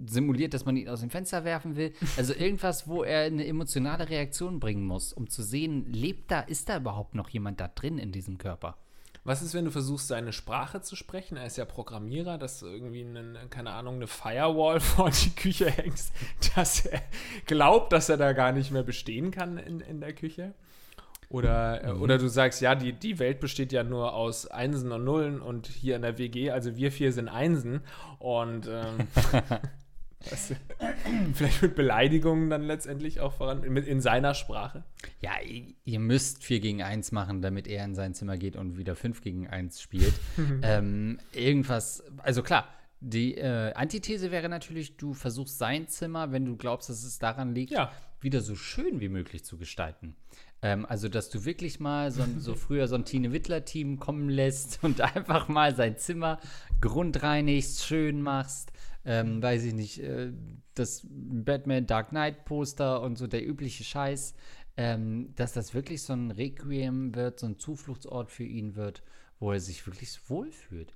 simuliert, 0.05 0.53
dass 0.53 0.65
man 0.65 0.75
ihn 0.75 0.89
aus 0.89 0.99
dem 0.99 1.09
Fenster 1.09 1.45
werfen 1.45 1.77
will. 1.77 1.93
Also 2.17 2.33
irgendwas, 2.37 2.87
wo 2.87 3.03
er 3.03 3.23
eine 3.23 3.47
emotionale 3.47 4.09
Reaktion 4.09 4.59
bringen 4.59 4.85
muss, 4.85 5.13
um 5.13 5.29
zu 5.29 5.43
sehen, 5.43 5.85
lebt 5.91 6.29
da, 6.29 6.41
ist 6.41 6.67
da 6.67 6.77
überhaupt 6.77 7.15
noch 7.15 7.29
jemand 7.29 7.61
da 7.61 7.69
drin 7.69 7.97
in 7.97 8.11
diesem 8.11 8.37
Körper? 8.37 8.77
Was 9.25 9.41
ist, 9.41 9.55
wenn 9.55 9.65
du 9.65 9.71
versuchst, 9.71 10.07
seine 10.07 10.31
Sprache 10.31 10.81
zu 10.81 10.95
sprechen? 10.95 11.35
Er 11.35 11.47
ist 11.47 11.57
ja 11.57 11.65
Programmierer, 11.65 12.37
dass 12.37 12.59
du 12.59 12.67
irgendwie, 12.67 13.03
einen, 13.03 13.49
keine 13.49 13.71
Ahnung, 13.71 13.95
eine 13.95 14.05
Firewall 14.05 14.79
vor 14.81 15.09
die 15.09 15.31
Küche 15.31 15.67
hängst, 15.67 16.13
dass 16.55 16.85
er 16.85 17.01
glaubt, 17.47 17.91
dass 17.91 18.07
er 18.07 18.17
da 18.17 18.33
gar 18.33 18.51
nicht 18.51 18.69
mehr 18.69 18.83
bestehen 18.83 19.31
kann 19.31 19.57
in, 19.57 19.79
in 19.79 19.99
der 19.99 20.13
Küche. 20.13 20.53
Oder, 21.29 21.83
äh, 21.83 21.91
oder 21.91 22.17
du 22.17 22.27
sagst, 22.27 22.61
ja, 22.61 22.75
die, 22.75 22.93
die 22.93 23.19
Welt 23.19 23.39
besteht 23.39 23.71
ja 23.71 23.83
nur 23.83 24.13
aus 24.13 24.47
Einsen 24.47 24.91
und 24.91 25.03
Nullen 25.03 25.41
und 25.41 25.67
hier 25.67 25.95
in 25.95 26.01
der 26.03 26.17
WG, 26.17 26.51
also 26.51 26.75
wir 26.75 26.91
vier 26.91 27.11
sind 27.11 27.27
Einsen. 27.29 27.81
Und 28.19 28.67
ähm, 28.67 29.07
du, 30.19 30.55
vielleicht 31.33 31.61
mit 31.61 31.75
Beleidigungen 31.75 32.49
dann 32.49 32.63
letztendlich 32.63 33.19
auch 33.19 33.33
voran, 33.33 33.63
in, 33.63 33.75
in 33.77 34.01
seiner 34.01 34.33
Sprache. 34.33 34.83
Ja, 35.21 35.31
ihr 35.83 35.99
müsst 35.99 36.43
4 36.43 36.59
gegen 36.59 36.81
1 36.81 37.11
machen, 37.11 37.41
damit 37.41 37.67
er 37.67 37.83
in 37.85 37.95
sein 37.95 38.13
Zimmer 38.13 38.37
geht 38.37 38.55
und 38.55 38.77
wieder 38.77 38.95
5 38.95 39.21
gegen 39.21 39.47
1 39.47 39.81
spielt. 39.81 40.13
ähm, 40.61 41.19
irgendwas, 41.33 42.03
also 42.19 42.43
klar, 42.43 42.67
die 43.01 43.35
äh, 43.35 43.73
Antithese 43.73 44.31
wäre 44.31 44.49
natürlich, 44.49 44.97
du 44.97 45.13
versuchst 45.13 45.57
sein 45.57 45.87
Zimmer, 45.87 46.31
wenn 46.31 46.45
du 46.45 46.55
glaubst, 46.55 46.89
dass 46.89 47.03
es 47.03 47.19
daran 47.19 47.53
liegt, 47.53 47.71
Ja. 47.71 47.91
wieder 48.21 48.41
so 48.41 48.55
schön 48.55 48.99
wie 48.99 49.09
möglich 49.09 49.43
zu 49.43 49.57
gestalten. 49.57 50.15
Ähm, 50.65 50.87
also, 50.87 51.09
dass 51.09 51.29
du 51.29 51.45
wirklich 51.45 51.79
mal 51.79 52.09
so, 52.09 52.23
so 52.39 52.55
früher 52.55 52.87
so 52.87 52.95
ein 52.95 53.05
Tine 53.05 53.31
Wittler-Team 53.31 53.99
kommen 53.99 54.29
lässt 54.29 54.79
und 54.83 54.99
einfach 54.99 55.47
mal 55.47 55.75
sein 55.75 55.97
Zimmer 55.97 56.39
grundreinigst, 56.81 57.85
schön 57.85 58.19
machst. 58.21 58.71
Ähm, 59.05 59.43
weiß 59.43 59.63
ich 59.65 59.75
nicht, 59.75 59.99
äh, 59.99 60.31
das 60.73 61.05
Batman 61.07 61.85
Dark 61.85 62.09
Knight 62.09 62.45
Poster 62.45 63.03
und 63.03 63.15
so 63.19 63.27
der 63.27 63.47
übliche 63.47 63.83
Scheiß, 63.83 64.33
ähm, 64.77 65.35
dass 65.35 65.53
das 65.53 65.75
wirklich 65.75 66.01
so 66.01 66.13
ein 66.13 66.31
Requiem 66.31 67.13
wird, 67.13 67.39
so 67.39 67.45
ein 67.45 67.59
Zufluchtsort 67.59 68.31
für 68.31 68.43
ihn 68.43 68.75
wird, 68.75 69.03
wo 69.39 69.51
er 69.51 69.59
sich 69.59 69.85
wirklich 69.85 70.19
wohlfühlt. 70.27 70.95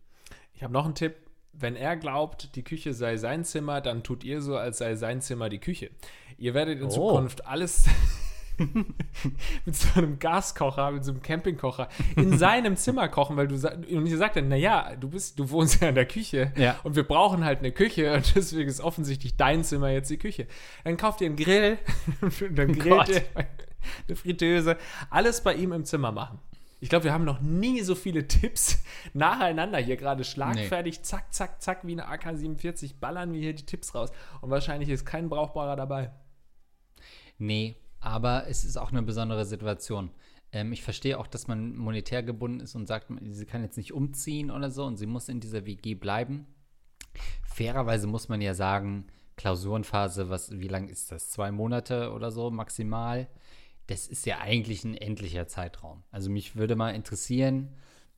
Ich 0.56 0.64
habe 0.64 0.74
noch 0.74 0.86
einen 0.86 0.96
Tipp. 0.96 1.16
Wenn 1.54 1.76
er 1.76 1.96
glaubt, 1.96 2.56
die 2.56 2.64
Küche 2.64 2.94
sei 2.96 3.18
sein 3.18 3.44
Zimmer, 3.44 3.82
dann 3.82 4.02
tut 4.02 4.24
ihr 4.24 4.42
so, 4.42 4.58
als 4.58 4.80
sei 4.80 4.96
sein 4.96 5.22
Zimmer 5.22 5.50
die 5.50 5.60
Küche. 5.60 5.92
Ihr 6.40 6.56
werdet 6.56 6.80
in 6.80 6.86
Oh. 6.86 6.90
Zukunft 6.90 7.46
alles 7.46 7.86
mit 9.66 9.76
so 9.76 9.88
einem 10.00 10.20
Gaskocher, 10.20 10.92
mit 10.92 11.04
so 11.04 11.12
einem 11.12 11.22
Campingkocher 11.22 11.90
in 12.16 12.38
seinem 12.38 12.76
Zimmer 12.78 13.08
kochen, 13.10 13.38
weil 13.38 13.48
du 13.48 13.56
und 13.56 14.06
ihr 14.06 14.18
sagt 14.18 14.36
dann, 14.36 14.48
naja, 14.50 14.96
du 15.00 15.10
bist, 15.10 15.40
du 15.40 15.50
wohnst 15.50 15.82
ja 15.82 15.90
in 15.90 15.96
der 15.96 16.06
Küche 16.08 16.52
Ja. 16.58 16.80
und 16.84 16.96
wir 16.96 17.04
brauchen 17.04 17.44
halt 17.46 17.60
eine 17.60 17.72
Küche 17.72 18.14
und 18.14 18.32
deswegen 18.36 18.70
ist 18.70 18.82
offensichtlich 18.82 19.38
dein 19.38 19.64
Zimmer 19.64 19.90
jetzt 19.90 20.10
die 20.10 20.18
Küche. 20.18 20.48
Dann 20.84 20.98
kauft 20.98 21.22
ihr 21.22 21.28
einen 21.28 21.36
Grill, 21.38 21.78
und 22.22 22.58
dann 22.58 22.74
grillt 22.78 22.98
Gott. 22.98 23.10
ihr 23.10 23.24
eine 24.08 24.16
Fritteuse, 24.16 24.78
alles 25.10 25.42
bei 25.44 25.54
ihm 25.56 25.72
im 25.72 25.86
Zimmer 25.86 26.12
machen. 26.12 26.40
Ich 26.82 26.88
glaube, 26.88 27.04
wir 27.06 27.12
haben 27.14 27.26
noch 27.26 27.42
nie 27.42 27.82
so 27.82 27.94
viele 27.94 28.28
Tipps 28.28 28.80
nacheinander 29.14 29.80
hier 29.80 29.98
gerade 29.98 30.24
schlagfertig, 30.24 31.02
zack, 31.04 31.34
zack, 31.34 31.62
zack, 31.62 31.80
wie 31.84 31.92
eine 31.92 32.08
AK-47 32.08 33.00
ballern 33.02 33.34
wir 33.34 33.42
hier 33.42 33.54
die 33.54 33.66
Tipps 33.66 33.94
raus. 33.94 34.12
Und 34.40 34.50
wahrscheinlich 34.50 34.88
ist 34.88 35.06
kein 35.06 35.28
brauchbarer 35.28 35.76
dabei. 35.76 36.12
Nee, 37.38 37.76
aber 38.00 38.48
es 38.48 38.64
ist 38.64 38.78
auch 38.78 38.92
eine 38.92 39.04
besondere 39.04 39.46
Situation. 39.46 40.12
Ähm, 40.52 40.72
ich 40.72 40.84
verstehe 40.84 41.20
auch, 41.20 41.28
dass 41.28 41.48
man 41.48 41.76
monetär 41.76 42.24
gebunden 42.24 42.60
ist 42.60 42.76
und 42.76 42.88
sagt, 42.88 43.08
sie 43.30 43.46
kann 43.46 43.64
jetzt 43.64 43.78
nicht 43.78 43.94
umziehen 43.94 44.52
oder 44.52 44.72
so 44.72 44.86
und 44.86 44.98
sie 44.98 45.06
muss 45.06 45.30
in 45.30 45.40
dieser 45.40 45.66
WG 45.66 45.96
bleiben. 45.96 46.48
Fairerweise 47.44 48.08
muss 48.08 48.30
man 48.30 48.42
ja 48.42 48.54
sagen, 48.54 49.08
Klausurenphase, 49.36 50.30
was, 50.30 50.52
wie 50.60 50.68
lang 50.68 50.90
ist 50.90 51.12
das? 51.12 51.30
Zwei 51.30 51.52
Monate 51.52 52.12
oder 52.12 52.32
so 52.32 52.52
maximal? 52.52 53.28
Das 53.88 54.08
ist 54.08 54.26
ja 54.26 54.40
eigentlich 54.40 54.84
ein 54.84 54.96
endlicher 54.96 55.48
Zeitraum. 55.48 56.04
Also 56.12 56.30
mich 56.30 56.56
würde 56.56 56.76
mal 56.76 56.92
interessieren, 56.92 57.76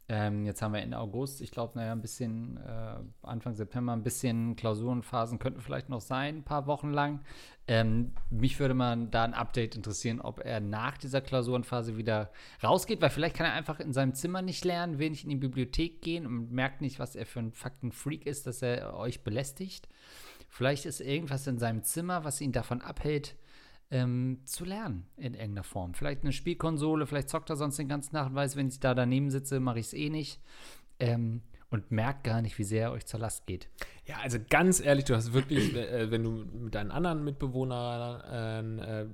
ähm, 0.09 0.45
jetzt 0.45 0.61
haben 0.61 0.73
wir 0.73 0.81
Ende 0.81 0.97
August, 0.97 1.41
ich 1.41 1.51
glaube, 1.51 1.77
naja, 1.77 1.93
ein 1.93 2.01
bisschen, 2.01 2.57
äh, 2.57 2.95
Anfang 3.21 3.53
September, 3.53 3.93
ein 3.93 4.03
bisschen 4.03 4.55
Klausurenphasen 4.55 5.39
könnten 5.39 5.61
vielleicht 5.61 5.89
noch 5.89 6.01
sein, 6.01 6.37
ein 6.37 6.43
paar 6.43 6.67
Wochen 6.67 6.91
lang. 6.91 7.21
Ähm, 7.67 8.13
mich 8.29 8.59
würde 8.59 8.73
mal 8.73 9.07
da 9.07 9.23
ein 9.23 9.33
Update 9.33 9.75
interessieren, 9.75 10.19
ob 10.19 10.39
er 10.43 10.59
nach 10.59 10.97
dieser 10.97 11.21
Klausurenphase 11.21 11.95
wieder 11.95 12.31
rausgeht, 12.61 13.01
weil 13.01 13.09
vielleicht 13.09 13.35
kann 13.37 13.45
er 13.45 13.53
einfach 13.53 13.79
in 13.79 13.93
seinem 13.93 14.13
Zimmer 14.13 14.41
nicht 14.41 14.65
lernen, 14.65 14.97
nicht 14.97 15.23
in 15.23 15.29
die 15.29 15.35
Bibliothek 15.37 16.01
gehen 16.01 16.25
und 16.25 16.51
merkt 16.51 16.81
nicht, 16.81 16.99
was 16.99 17.15
er 17.15 17.25
für 17.25 17.39
ein 17.39 17.53
Faktenfreak 17.53 18.25
ist, 18.25 18.47
dass 18.47 18.61
er 18.61 18.95
euch 18.97 19.23
belästigt. 19.23 19.87
Vielleicht 20.49 20.85
ist 20.85 20.99
irgendwas 20.99 21.47
in 21.47 21.57
seinem 21.57 21.83
Zimmer, 21.83 22.25
was 22.25 22.41
ihn 22.41 22.51
davon 22.51 22.81
abhält, 22.81 23.35
ähm, 23.91 24.39
zu 24.45 24.65
lernen 24.65 25.05
in 25.17 25.33
irgendeiner 25.33 25.63
Form. 25.63 25.93
Vielleicht 25.93 26.23
eine 26.23 26.31
Spielkonsole, 26.31 27.05
vielleicht 27.05 27.29
zockt 27.29 27.49
er 27.49 27.55
sonst 27.57 27.77
den 27.77 27.87
ganzen 27.89 28.13
Tag 28.13 28.27
und 28.27 28.35
weiß, 28.35 28.55
wenn 28.55 28.69
ich 28.69 28.79
da 28.79 28.93
daneben 28.95 29.29
sitze, 29.29 29.59
mache 29.59 29.79
ich 29.79 29.87
es 29.87 29.93
eh 29.93 30.09
nicht. 30.09 30.39
Ähm, 30.99 31.41
und 31.69 31.89
merkt 31.89 32.25
gar 32.25 32.41
nicht, 32.41 32.57
wie 32.59 32.65
sehr 32.65 32.87
er 32.87 32.91
euch 32.91 33.05
zur 33.05 33.21
Last 33.21 33.45
geht. 33.47 33.69
Ja, 34.05 34.17
also 34.21 34.37
ganz 34.49 34.81
ehrlich, 34.81 35.05
du 35.05 35.15
hast 35.15 35.31
wirklich, 35.31 35.73
äh, 35.73 36.11
wenn 36.11 36.21
du 36.21 36.31
mit 36.31 36.75
deinen 36.75 36.91
anderen 36.91 37.23
Mitbewohnern 37.23 38.79
äh, 38.79 39.05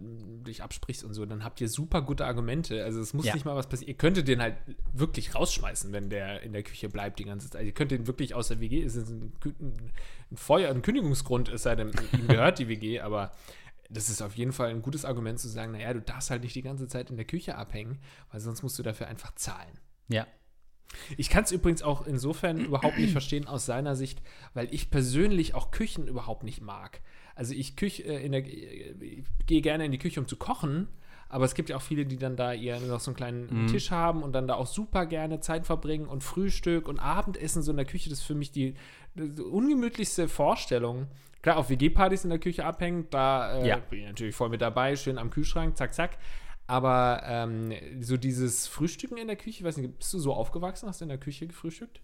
dich 0.43 0.63
absprichst 0.63 1.03
und 1.03 1.13
so, 1.13 1.23
dann 1.27 1.43
habt 1.43 1.61
ihr 1.61 1.69
super 1.69 2.01
gute 2.01 2.25
Argumente. 2.25 2.83
Also 2.83 2.99
es 2.99 3.13
muss 3.13 3.25
Ja. 3.25 3.35
nicht 3.35 3.45
mal 3.45 3.55
was 3.55 3.69
passieren. 3.69 3.89
Ihr 3.89 3.97
könntet 3.97 4.27
den 4.27 4.41
halt 4.41 4.55
wirklich 4.91 5.35
rausschmeißen, 5.35 5.91
wenn 5.93 6.09
der 6.09 6.41
in 6.41 6.51
der 6.53 6.63
Küche 6.63 6.89
bleibt 6.89 7.19
die 7.19 7.25
ganze 7.25 7.47
Zeit. 7.49 7.63
Ihr 7.63 7.73
könnt 7.73 7.91
den 7.91 8.07
wirklich 8.07 8.33
aus 8.33 8.47
der 8.47 8.59
WG, 8.59 8.81
es 8.83 8.95
ist 8.95 9.09
ein, 9.09 9.33
ein 10.31 10.37
Feuer, 10.37 10.71
ein 10.71 10.81
Kündigungsgrund, 10.81 11.49
es 11.49 11.61
sei 11.61 11.75
denn, 11.75 11.91
ihm 12.13 12.27
gehört 12.27 12.57
die 12.57 12.67
WG, 12.67 13.01
aber 13.01 13.31
das 13.89 14.09
ist 14.09 14.21
auf 14.21 14.35
jeden 14.35 14.51
Fall 14.51 14.69
ein 14.69 14.81
gutes 14.81 15.05
Argument 15.05 15.39
zu 15.39 15.47
sagen, 15.47 15.71
naja, 15.71 15.93
du 15.93 16.01
darfst 16.01 16.29
halt 16.29 16.43
nicht 16.43 16.55
die 16.55 16.61
ganze 16.61 16.87
Zeit 16.87 17.09
in 17.09 17.17
der 17.17 17.25
Küche 17.25 17.55
abhängen, 17.55 17.99
weil 18.31 18.39
sonst 18.39 18.63
musst 18.63 18.77
du 18.79 18.83
dafür 18.83 19.07
einfach 19.07 19.33
zahlen. 19.35 19.79
Ja. 20.09 20.27
Ich 21.17 21.29
kann 21.29 21.43
es 21.43 21.51
übrigens 21.51 21.83
auch 21.83 22.07
insofern 22.07 22.59
überhaupt 22.59 22.97
nicht 22.97 23.11
verstehen 23.11 23.47
aus 23.47 23.65
seiner 23.65 23.95
Sicht, 23.95 24.21
weil 24.53 24.73
ich 24.73 24.89
persönlich 24.89 25.53
auch 25.53 25.71
Küchen 25.71 26.07
überhaupt 26.07 26.43
nicht 26.43 26.61
mag. 26.61 27.01
Also 27.35 27.53
ich 27.53 27.75
Küche 27.75 28.03
äh, 28.03 28.25
in 28.25 28.31
der 28.31 28.45
ich 28.45 29.25
gehe 29.45 29.61
gerne 29.61 29.85
in 29.85 29.91
die 29.91 29.97
Küche, 29.97 30.19
um 30.19 30.27
zu 30.27 30.37
kochen, 30.37 30.87
aber 31.29 31.45
es 31.45 31.55
gibt 31.55 31.69
ja 31.69 31.75
auch 31.75 31.81
viele, 31.81 32.05
die 32.05 32.17
dann 32.17 32.37
da 32.37 32.53
eher 32.53 32.79
noch 32.79 32.99
so 32.99 33.11
einen 33.11 33.17
kleinen 33.17 33.67
Tisch 33.67 33.91
haben 33.91 34.23
und 34.23 34.31
dann 34.33 34.47
da 34.47 34.55
auch 34.55 34.67
super 34.67 35.05
gerne 35.05 35.41
Zeit 35.41 35.65
verbringen 35.65 36.07
und 36.07 36.23
Frühstück 36.23 36.87
und 36.87 36.99
Abendessen 36.99 37.61
so 37.61 37.71
in 37.71 37.77
der 37.77 37.85
Küche, 37.85 38.09
das 38.09 38.19
ist 38.19 38.25
für 38.25 38.35
mich 38.35 38.51
die, 38.51 38.75
die 39.15 39.41
ungemütlichste 39.41 40.29
Vorstellung. 40.29 41.07
Klar, 41.47 41.59
auf 41.59 41.69
WG-Partys 41.69 42.25
in 42.25 42.29
der 42.29 42.39
Küche 42.39 42.65
abhängen, 42.65 43.07
da 43.09 43.61
äh, 43.61 43.67
Ja. 43.69 43.77
bin 43.77 43.99
ich 44.01 44.05
natürlich 44.05 44.35
voll 44.35 44.49
mit 44.49 44.59
dabei, 44.59 44.97
schön 44.97 45.17
am 45.17 45.29
Kühlschrank, 45.29 45.77
zack, 45.77 45.93
zack. 45.93 46.17
Aber 46.67 47.21
ähm, 47.23 47.71
so 48.01 48.17
dieses 48.17 48.67
Frühstücken 48.67 49.15
in 49.17 49.27
der 49.27 49.37
Küche, 49.37 49.59
ich 49.59 49.63
weiß 49.63 49.77
nicht, 49.77 49.97
bist 49.97 50.13
du 50.13 50.19
so 50.19 50.33
aufgewachsen? 50.33 50.89
Hast 50.89 50.99
du 50.99 51.05
in 51.05 51.09
der 51.09 51.17
Küche 51.19 51.47
gefrühstückt? 51.47 52.01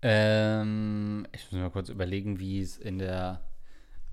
Ähm, 0.00 1.26
ich 1.32 1.52
muss 1.52 1.60
mal 1.60 1.70
kurz 1.70 1.90
überlegen, 1.90 2.40
wie 2.40 2.60
es 2.62 2.78
in 2.78 2.98
der 2.98 3.44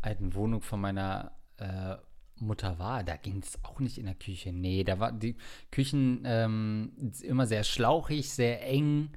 alten 0.01 0.33
Wohnung 0.33 0.59
von 0.61 0.81
meiner 0.81 1.31
äh, 1.55 1.95
Mutter 2.35 2.79
war. 2.79 3.05
Da 3.05 3.15
ging 3.15 3.39
es 3.41 3.63
auch 3.63 3.79
nicht 3.79 3.97
in 3.97 4.07
der 4.07 4.15
Küche. 4.15 4.51
Nee, 4.51 4.83
da 4.83 4.99
war 4.99 5.13
die 5.13 5.37
Küchen 5.71 6.23
ähm, 6.25 6.91
immer 7.23 7.47
sehr 7.47 7.63
schlauchig, 7.63 8.29
sehr 8.29 8.61
eng. 8.67 9.11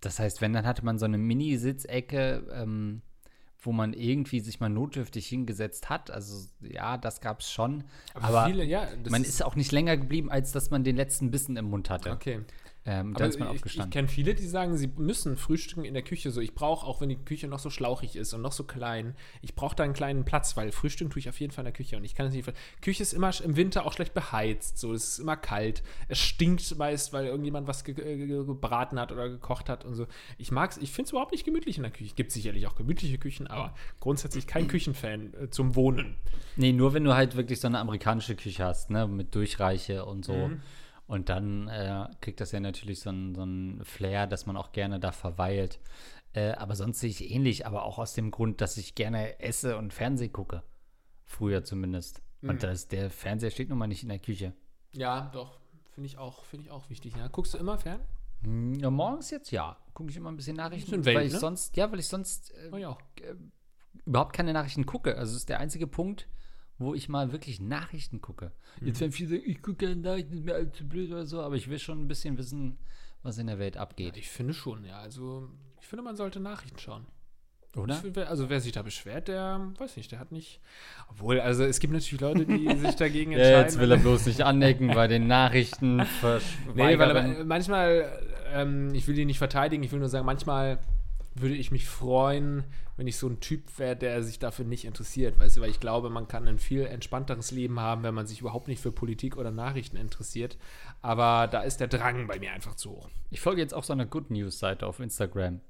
Das 0.00 0.18
heißt, 0.18 0.40
wenn, 0.40 0.52
dann 0.54 0.66
hatte 0.66 0.84
man 0.84 0.98
so 0.98 1.04
eine 1.04 1.18
Mini-Sitzecke, 1.18 2.48
ähm, 2.52 3.02
wo 3.60 3.72
man 3.72 3.92
irgendwie 3.92 4.40
sich 4.40 4.60
mal 4.60 4.68
notdürftig 4.68 5.26
hingesetzt 5.26 5.88
hat. 5.90 6.10
Also 6.10 6.48
ja, 6.60 6.96
das 6.96 7.20
gab 7.20 7.40
es 7.40 7.50
schon. 7.50 7.84
Aber, 8.14 8.46
viele, 8.46 8.64
ja, 8.64 8.88
man 9.08 9.22
ist 9.22 9.44
auch 9.44 9.56
nicht 9.56 9.72
länger 9.72 9.96
geblieben, 9.96 10.30
als 10.30 10.52
dass 10.52 10.70
man 10.70 10.84
den 10.84 10.96
letzten 10.96 11.30
Bissen 11.30 11.56
im 11.56 11.66
Mund 11.66 11.90
hatte. 11.90 12.12
Okay. 12.12 12.40
Ähm, 12.88 13.14
dann 13.14 13.30
ist 13.30 13.40
man 13.40 13.48
ich, 13.48 13.54
ich 13.54 13.58
aufgestanden. 13.58 13.90
kenne 13.90 14.08
viele, 14.08 14.34
die 14.34 14.46
sagen, 14.46 14.76
sie 14.76 14.86
müssen 14.96 15.36
frühstücken 15.36 15.84
in 15.84 15.94
der 15.94 16.04
Küche. 16.04 16.30
So, 16.30 16.40
ich 16.40 16.54
brauche, 16.54 16.86
auch 16.86 17.00
wenn 17.00 17.08
die 17.08 17.16
Küche 17.16 17.48
noch 17.48 17.58
so 17.58 17.68
schlauchig 17.68 18.14
ist 18.14 18.32
und 18.32 18.42
noch 18.42 18.52
so 18.52 18.62
klein, 18.62 19.16
ich 19.42 19.56
brauche 19.56 19.74
da 19.74 19.82
einen 19.82 19.92
kleinen 19.92 20.24
Platz, 20.24 20.56
weil 20.56 20.70
frühstücken 20.70 21.10
tue 21.10 21.18
ich 21.18 21.28
auf 21.28 21.40
jeden 21.40 21.52
Fall 21.52 21.62
in 21.62 21.66
der 21.66 21.72
Küche. 21.72 21.96
Und 21.96 22.04
ich 22.04 22.14
kann 22.14 22.26
es 22.26 22.32
nicht. 22.32 22.50
Küche 22.80 23.02
ist 23.02 23.12
immer 23.12 23.32
im 23.42 23.56
Winter 23.56 23.84
auch 23.86 23.92
schlecht 23.92 24.14
beheizt. 24.14 24.78
So, 24.78 24.92
es 24.92 25.08
ist 25.08 25.18
immer 25.18 25.36
kalt. 25.36 25.82
Es 26.06 26.20
stinkt 26.20 26.78
meist, 26.78 27.12
weil 27.12 27.26
irgendjemand 27.26 27.66
was 27.66 27.82
ge 27.82 27.94
ge 27.94 28.26
gebraten 28.26 29.00
hat 29.00 29.10
oder 29.10 29.28
gekocht 29.28 29.68
hat 29.68 29.84
und 29.84 29.94
so. 29.94 30.06
Ich 30.38 30.52
mag's, 30.52 30.76
ich 30.76 30.92
finde 30.92 31.06
es 31.06 31.10
überhaupt 31.10 31.32
nicht 31.32 31.44
gemütlich 31.44 31.78
in 31.78 31.82
der 31.82 31.92
Küche. 31.92 32.14
Gibt 32.14 32.30
sicherlich 32.30 32.68
auch 32.68 32.76
gemütliche 32.76 33.18
Küchen, 33.18 33.48
aber 33.48 33.74
grundsätzlich 33.98 34.46
kein 34.46 34.68
Küchenfan 34.68 35.34
äh, 35.34 35.50
zum 35.50 35.74
Wohnen. 35.74 36.14
Nee, 36.54 36.72
nur 36.72 36.94
wenn 36.94 37.02
du 37.02 37.14
halt 37.14 37.36
wirklich 37.36 37.60
so 37.60 37.66
eine 37.66 37.80
amerikanische 37.80 38.36
Küche 38.36 38.64
hast, 38.64 38.90
ne, 38.90 39.08
mit 39.08 39.34
Durchreiche 39.34 40.04
und 40.04 40.24
so. 40.24 40.48
Mhm. 40.48 40.62
Und 41.06 41.28
dann 41.28 41.68
äh, 41.68 42.08
kriegt 42.20 42.40
das 42.40 42.52
ja 42.52 42.60
natürlich 42.60 43.00
so 43.00 43.10
ein, 43.10 43.34
so 43.34 43.44
ein 43.44 43.84
Flair, 43.84 44.26
dass 44.26 44.46
man 44.46 44.56
auch 44.56 44.72
gerne 44.72 44.98
da 44.98 45.12
verweilt. 45.12 45.78
Äh, 46.32 46.52
aber 46.52 46.74
sonst 46.74 47.00
sehe 47.00 47.10
ich 47.10 47.30
ähnlich, 47.30 47.64
aber 47.66 47.84
auch 47.84 47.98
aus 47.98 48.12
dem 48.14 48.30
Grund, 48.30 48.60
dass 48.60 48.76
ich 48.76 48.94
gerne 48.94 49.38
esse 49.40 49.76
und 49.78 49.94
Fernsehen 49.94 50.32
gucke. 50.32 50.62
Früher 51.24 51.64
zumindest. 51.64 52.22
Mhm. 52.40 52.50
Und 52.50 52.62
das, 52.62 52.88
der 52.88 53.10
Fernseher 53.10 53.50
steht 53.50 53.68
nun 53.68 53.78
mal 53.78 53.86
nicht 53.86 54.02
in 54.02 54.08
der 54.08 54.18
Küche. 54.18 54.52
Ja, 54.92 55.30
doch. 55.32 55.60
Finde 55.94 56.08
ich 56.08 56.18
auch, 56.18 56.44
finde 56.44 56.66
ich 56.66 56.70
auch 56.72 56.90
wichtig. 56.90 57.14
Ja. 57.16 57.28
Guckst 57.28 57.54
du 57.54 57.58
immer 57.58 57.78
fern? 57.78 58.00
Hm, 58.42 58.74
Ja, 58.74 58.90
morgens 58.90 59.30
jetzt 59.30 59.50
ja. 59.50 59.76
Gucke 59.94 60.10
ich 60.10 60.16
immer 60.16 60.30
ein 60.30 60.36
bisschen 60.36 60.56
Nachrichten. 60.56 60.90
Bisschen 60.90 61.04
Welt, 61.06 61.16
weil 61.16 61.26
ich 61.26 61.32
ne? 61.32 61.38
sonst, 61.38 61.76
ja, 61.76 61.90
weil 61.90 62.00
ich 62.00 62.08
sonst 62.08 62.52
äh, 62.54 62.70
Oh 62.72 62.76
ja. 62.76 62.98
überhaupt 64.04 64.34
keine 64.34 64.52
Nachrichten 64.52 64.84
gucke. 64.84 65.16
Also 65.16 65.30
es 65.32 65.38
ist 65.38 65.48
der 65.48 65.60
einzige 65.60 65.86
Punkt, 65.86 66.28
wo 66.78 66.94
ich 66.94 67.08
mal 67.08 67.32
wirklich 67.32 67.60
Nachrichten 67.60 68.20
gucke. 68.20 68.52
Mhm. 68.80 68.86
Jetzt 68.88 69.00
werden 69.00 69.12
viele 69.12 69.30
sagen, 69.30 69.42
ich 69.46 69.62
gucke 69.62 69.86
keine 69.86 69.96
Nachrichten, 70.00 70.34
ist 70.34 70.44
mir 70.44 70.54
allzu 70.54 70.86
blöd 70.88 71.10
oder 71.10 71.26
so, 71.26 71.40
aber 71.40 71.56
ich 71.56 71.68
will 71.68 71.78
schon 71.78 72.02
ein 72.02 72.08
bisschen 72.08 72.36
wissen, 72.38 72.78
was 73.22 73.38
in 73.38 73.46
der 73.46 73.58
Welt 73.58 73.76
abgeht. 73.76 74.16
Ich 74.16 74.28
finde 74.28 74.52
schon, 74.54 74.84
ja. 74.84 74.98
Also, 74.98 75.48
ich 75.80 75.86
finde, 75.86 76.02
man 76.02 76.16
sollte 76.16 76.38
Nachrichten 76.40 76.78
schauen. 76.78 77.06
Oder? 77.76 78.02
Wer- 78.14 78.30
Also, 78.30 78.48
wer 78.48 78.60
sich 78.60 78.72
da 78.72 78.80
beschwert, 78.82 79.28
der, 79.28 79.70
weiß 79.78 79.96
nicht, 79.98 80.10
der 80.10 80.18
hat 80.18 80.32
nicht. 80.32 80.60
Obwohl, 81.10 81.40
also, 81.40 81.62
es 81.64 81.78
gibt 81.78 81.92
natürlich 81.92 82.20
Leute, 82.20 82.46
die 82.46 82.74
sich 82.78 82.94
dagegen 82.96 83.32
entscheiden. 83.32 83.52
Ja, 83.54 83.60
jetzt 83.62 83.78
will 83.78 83.90
er 83.90 83.98
bloß 83.98 84.26
nicht 84.26 84.42
anecken 84.42 84.88
bei 84.88 85.08
den 85.08 85.26
Nachrichten. 85.26 85.98
Nee, 86.74 86.98
weil 86.98 87.44
manchmal, 87.44 88.10
ähm, 88.52 88.94
ich 88.94 89.06
will 89.06 89.14
die 89.14 89.24
nicht 89.26 89.38
verteidigen, 89.38 89.82
ich 89.82 89.92
will 89.92 89.98
nur 89.98 90.08
sagen, 90.08 90.24
manchmal 90.26 90.78
würde 91.40 91.54
ich 91.54 91.70
mich 91.70 91.86
freuen, 91.86 92.64
wenn 92.96 93.06
ich 93.06 93.16
so 93.16 93.28
ein 93.28 93.40
Typ 93.40 93.78
wäre, 93.78 93.96
der 93.96 94.22
sich 94.22 94.38
dafür 94.38 94.64
nicht 94.64 94.84
interessiert, 94.84 95.38
weißt 95.38 95.56
du, 95.56 95.60
weil 95.60 95.70
ich 95.70 95.80
glaube, 95.80 96.10
man 96.10 96.28
kann 96.28 96.48
ein 96.48 96.58
viel 96.58 96.86
entspannteres 96.86 97.50
Leben 97.50 97.80
haben, 97.80 98.02
wenn 98.02 98.14
man 98.14 98.26
sich 98.26 98.40
überhaupt 98.40 98.68
nicht 98.68 98.80
für 98.80 98.92
Politik 98.92 99.36
oder 99.36 99.50
Nachrichten 99.50 99.96
interessiert. 99.96 100.56
Aber 101.02 101.46
da 101.46 101.60
ist 101.60 101.80
der 101.80 101.88
Drang 101.88 102.26
bei 102.26 102.38
mir 102.38 102.52
einfach 102.52 102.74
zu 102.74 102.90
hoch. 102.90 103.10
ich 103.30 103.40
folge 103.40 103.60
jetzt 103.60 103.74
auch 103.74 103.84
so 103.84 103.92
einer 103.92 104.06
Good 104.06 104.30
News-Seite 104.30 104.86
auf 104.86 105.00
Instagram. 105.00 105.60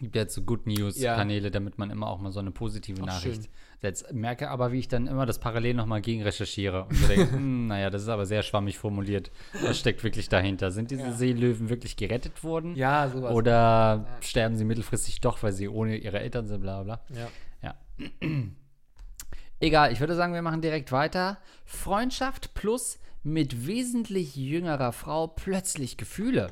Gibt 0.00 0.16
ja 0.16 0.22
jetzt 0.22 0.34
so 0.34 0.42
Good 0.42 0.66
News-Kanäle, 0.66 1.50
damit 1.50 1.78
man 1.78 1.90
immer 1.90 2.08
auch 2.08 2.18
mal 2.20 2.32
so 2.32 2.40
eine 2.40 2.50
positive 2.50 3.00
Ach, 3.02 3.06
Nachricht 3.06 3.42
schön. 3.42 3.50
setzt. 3.82 4.12
Merke 4.12 4.50
aber, 4.50 4.72
wie 4.72 4.78
ich 4.78 4.88
dann 4.88 5.06
immer 5.06 5.26
das 5.26 5.38
parallel 5.38 5.74
nochmal 5.74 6.00
gegen 6.00 6.22
recherchiere 6.22 6.84
und 6.84 6.94
so 6.96 7.06
denke, 7.06 7.30
hm, 7.32 7.66
naja, 7.66 7.90
das 7.90 8.02
ist 8.02 8.08
aber 8.08 8.24
sehr 8.24 8.42
schwammig 8.42 8.78
formuliert. 8.78 9.30
Was 9.62 9.78
steckt 9.78 10.02
wirklich 10.02 10.28
dahinter? 10.28 10.70
Sind 10.70 10.90
diese 10.90 11.02
Ja. 11.02 11.12
Seelöwen 11.12 11.68
wirklich 11.68 11.96
gerettet 11.96 12.42
worden? 12.42 12.74
Ja, 12.76 13.08
sowas. 13.08 13.32
Oder 13.34 14.06
sterben 14.20 14.56
sie 14.56 14.64
mittelfristig 14.64 15.20
doch, 15.20 15.42
weil 15.42 15.52
sie 15.52 15.68
ohne 15.68 15.96
ihre 15.96 16.20
Eltern 16.20 16.46
sind, 16.46 16.62
bla 16.62 16.82
bla. 16.82 17.00
Ja. 17.10 17.28
Ja. 17.62 17.74
Egal, 19.60 19.92
ich 19.92 20.00
würde 20.00 20.14
sagen, 20.14 20.32
wir 20.32 20.40
machen 20.42 20.62
direkt 20.62 20.90
weiter. 20.92 21.36
Freundschaft 21.66 22.54
plus 22.54 22.98
mit 23.22 23.66
wesentlich 23.66 24.34
jüngerer 24.34 24.92
Frau 24.92 25.26
plötzlich 25.26 25.98
Gefühle. 25.98 26.46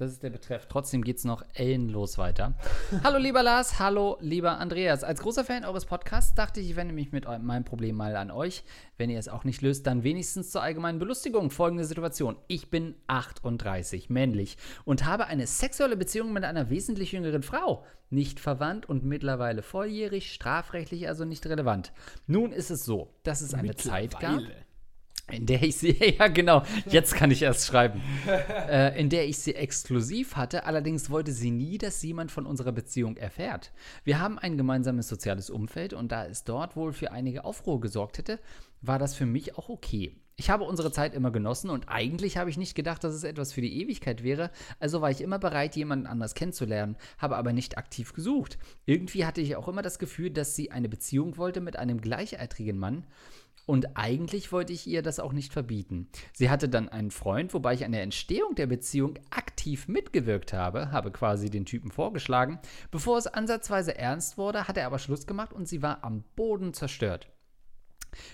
Das 0.00 0.12
ist 0.12 0.22
der 0.22 0.30
Betreff. 0.30 0.64
Trotzdem 0.66 1.04
geht 1.04 1.18
es 1.18 1.24
noch 1.24 1.44
ellenlos 1.52 2.16
weiter. 2.16 2.54
hallo 3.04 3.18
lieber 3.18 3.42
Lars, 3.42 3.78
hallo 3.78 4.16
lieber 4.22 4.56
Andreas. 4.56 5.04
Als 5.04 5.20
großer 5.20 5.44
Fan 5.44 5.66
eures 5.66 5.84
Podcasts 5.84 6.34
dachte 6.34 6.58
ich, 6.60 6.70
ich 6.70 6.76
wende 6.76 6.94
mich 6.94 7.12
mit 7.12 7.26
meinem 7.26 7.64
Problem 7.64 7.96
mal 7.96 8.16
an 8.16 8.30
euch. 8.30 8.64
Wenn 8.96 9.10
ihr 9.10 9.18
es 9.18 9.28
auch 9.28 9.44
nicht 9.44 9.60
löst, 9.60 9.86
dann 9.86 10.02
wenigstens 10.02 10.52
zur 10.52 10.62
allgemeinen 10.62 11.00
Belustigung. 11.00 11.50
Folgende 11.50 11.84
Situation. 11.84 12.36
Ich 12.48 12.70
bin 12.70 12.94
38, 13.08 14.08
männlich 14.08 14.56
und 14.86 15.04
habe 15.04 15.26
eine 15.26 15.46
sexuelle 15.46 15.98
Beziehung 15.98 16.32
mit 16.32 16.44
einer 16.44 16.70
wesentlich 16.70 17.12
jüngeren 17.12 17.42
Frau. 17.42 17.84
Nicht 18.08 18.40
verwandt 18.40 18.88
und 18.88 19.04
mittlerweile 19.04 19.60
volljährig, 19.60 20.32
strafrechtlich 20.32 21.08
also 21.08 21.26
nicht 21.26 21.44
relevant. 21.44 21.92
Nun 22.26 22.52
ist 22.52 22.70
es 22.70 22.86
so, 22.86 23.12
dass 23.22 23.42
es 23.42 23.52
eine 23.52 23.76
Zeit 23.76 24.18
gab. 24.18 24.40
In 25.30 25.46
der 25.46 25.62
ich 25.62 25.76
sie, 25.76 25.96
ja 26.18 26.28
genau, 26.28 26.62
jetzt 26.86 27.14
kann 27.14 27.30
ich 27.30 27.42
erst 27.42 27.66
schreiben, 27.66 28.00
äh, 28.68 28.98
in 29.00 29.08
der 29.08 29.26
ich 29.28 29.38
sie 29.38 29.54
exklusiv 29.54 30.36
hatte, 30.36 30.64
allerdings 30.64 31.10
wollte 31.10 31.32
sie 31.32 31.50
nie, 31.50 31.78
dass 31.78 32.02
jemand 32.02 32.30
von 32.30 32.46
unserer 32.46 32.72
Beziehung 32.72 33.16
erfährt. 33.16 33.72
Wir 34.04 34.20
haben 34.20 34.38
ein 34.38 34.56
gemeinsames 34.56 35.08
soziales 35.08 35.50
Umfeld 35.50 35.92
und 35.92 36.12
da 36.12 36.26
es 36.26 36.44
dort 36.44 36.76
wohl 36.76 36.92
für 36.92 37.12
einige 37.12 37.44
Aufruhr 37.44 37.80
gesorgt 37.80 38.18
hätte, 38.18 38.38
war 38.82 38.98
das 38.98 39.14
für 39.14 39.26
mich 39.26 39.56
auch 39.56 39.68
okay. 39.68 40.16
Ich 40.40 40.48
habe 40.48 40.64
unsere 40.64 40.90
Zeit 40.90 41.12
immer 41.12 41.30
genossen 41.30 41.68
und 41.68 41.90
eigentlich 41.90 42.38
habe 42.38 42.48
ich 42.48 42.56
nicht 42.56 42.74
gedacht, 42.74 43.04
dass 43.04 43.12
es 43.12 43.24
etwas 43.24 43.52
für 43.52 43.60
die 43.60 43.82
Ewigkeit 43.82 44.22
wäre, 44.22 44.50
also 44.78 45.02
war 45.02 45.10
ich 45.10 45.20
immer 45.20 45.38
bereit, 45.38 45.76
jemanden 45.76 46.06
anders 46.06 46.34
kennenzulernen, 46.34 46.96
habe 47.18 47.36
aber 47.36 47.52
nicht 47.52 47.76
aktiv 47.76 48.14
gesucht. 48.14 48.56
Irgendwie 48.86 49.26
hatte 49.26 49.42
ich 49.42 49.56
auch 49.56 49.68
immer 49.68 49.82
das 49.82 49.98
Gefühl, 49.98 50.30
dass 50.30 50.56
sie 50.56 50.70
eine 50.70 50.88
Beziehung 50.88 51.36
wollte 51.36 51.60
mit 51.60 51.76
einem 51.76 52.00
gleichaltrigen 52.00 52.78
Mann 52.78 53.04
und 53.70 53.96
eigentlich 53.96 54.50
wollte 54.50 54.72
ich 54.72 54.88
ihr 54.88 55.00
das 55.00 55.20
auch 55.20 55.32
nicht 55.32 55.52
verbieten. 55.52 56.08
Sie 56.32 56.50
hatte 56.50 56.68
dann 56.68 56.88
einen 56.88 57.12
Freund, 57.12 57.54
wobei 57.54 57.72
ich 57.74 57.84
an 57.84 57.92
der 57.92 58.02
Entstehung 58.02 58.56
der 58.56 58.66
Beziehung 58.66 59.16
aktiv 59.30 59.86
mitgewirkt 59.86 60.52
habe, 60.52 60.90
habe 60.90 61.12
quasi 61.12 61.50
den 61.50 61.66
Typen 61.66 61.92
vorgeschlagen. 61.92 62.58
Bevor 62.90 63.16
es 63.16 63.28
ansatzweise 63.28 63.96
ernst 63.96 64.36
wurde, 64.36 64.66
hat 64.66 64.76
er 64.76 64.86
aber 64.86 64.98
Schluss 64.98 65.24
gemacht 65.24 65.52
und 65.52 65.68
sie 65.68 65.82
war 65.82 66.02
am 66.02 66.24
Boden 66.34 66.74
zerstört. 66.74 67.28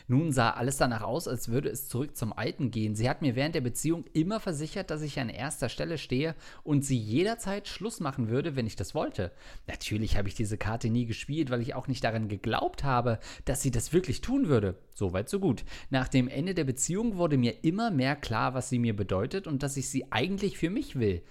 Nun 0.08 0.32
sah 0.32 0.50
alles 0.50 0.76
danach 0.76 1.02
aus, 1.02 1.28
als 1.28 1.48
würde 1.48 1.68
es 1.68 1.88
zurück 1.88 2.16
zum 2.16 2.32
Alten 2.32 2.70
gehen. 2.70 2.94
Sie 2.94 3.08
hat 3.08 3.22
mir 3.22 3.36
während 3.36 3.54
der 3.54 3.60
Beziehung 3.60 4.04
immer 4.12 4.40
versichert, 4.40 4.90
dass 4.90 5.02
ich 5.02 5.18
an 5.20 5.28
erster 5.28 5.68
Stelle 5.68 5.98
stehe 5.98 6.34
und 6.62 6.84
sie 6.84 6.98
jederzeit 6.98 7.68
Schluss 7.68 8.00
machen 8.00 8.28
würde, 8.28 8.56
wenn 8.56 8.66
ich 8.66 8.76
das 8.76 8.94
wollte. 8.94 9.32
Natürlich 9.66 10.16
habe 10.16 10.28
ich 10.28 10.34
diese 10.34 10.58
Karte 10.58 10.90
nie 10.90 11.06
gespielt, 11.06 11.50
weil 11.50 11.60
ich 11.60 11.74
auch 11.74 11.88
nicht 11.88 12.04
daran 12.04 12.28
geglaubt 12.28 12.84
habe, 12.84 13.18
dass 13.44 13.62
sie 13.62 13.70
das 13.70 13.92
wirklich 13.92 14.20
tun 14.20 14.48
würde. 14.48 14.76
Soweit 14.94 15.28
so 15.28 15.40
gut. 15.40 15.64
Nach 15.90 16.08
dem 16.08 16.28
Ende 16.28 16.54
der 16.54 16.64
Beziehung 16.64 17.16
wurde 17.16 17.36
mir 17.36 17.64
immer 17.64 17.90
mehr 17.90 18.16
klar, 18.16 18.54
was 18.54 18.68
sie 18.68 18.78
mir 18.78 18.96
bedeutet 18.96 19.46
und 19.46 19.62
dass 19.62 19.76
ich 19.76 19.88
sie 19.88 20.10
eigentlich 20.10 20.56
für 20.58 20.70
mich 20.70 20.98
will. 20.98 21.22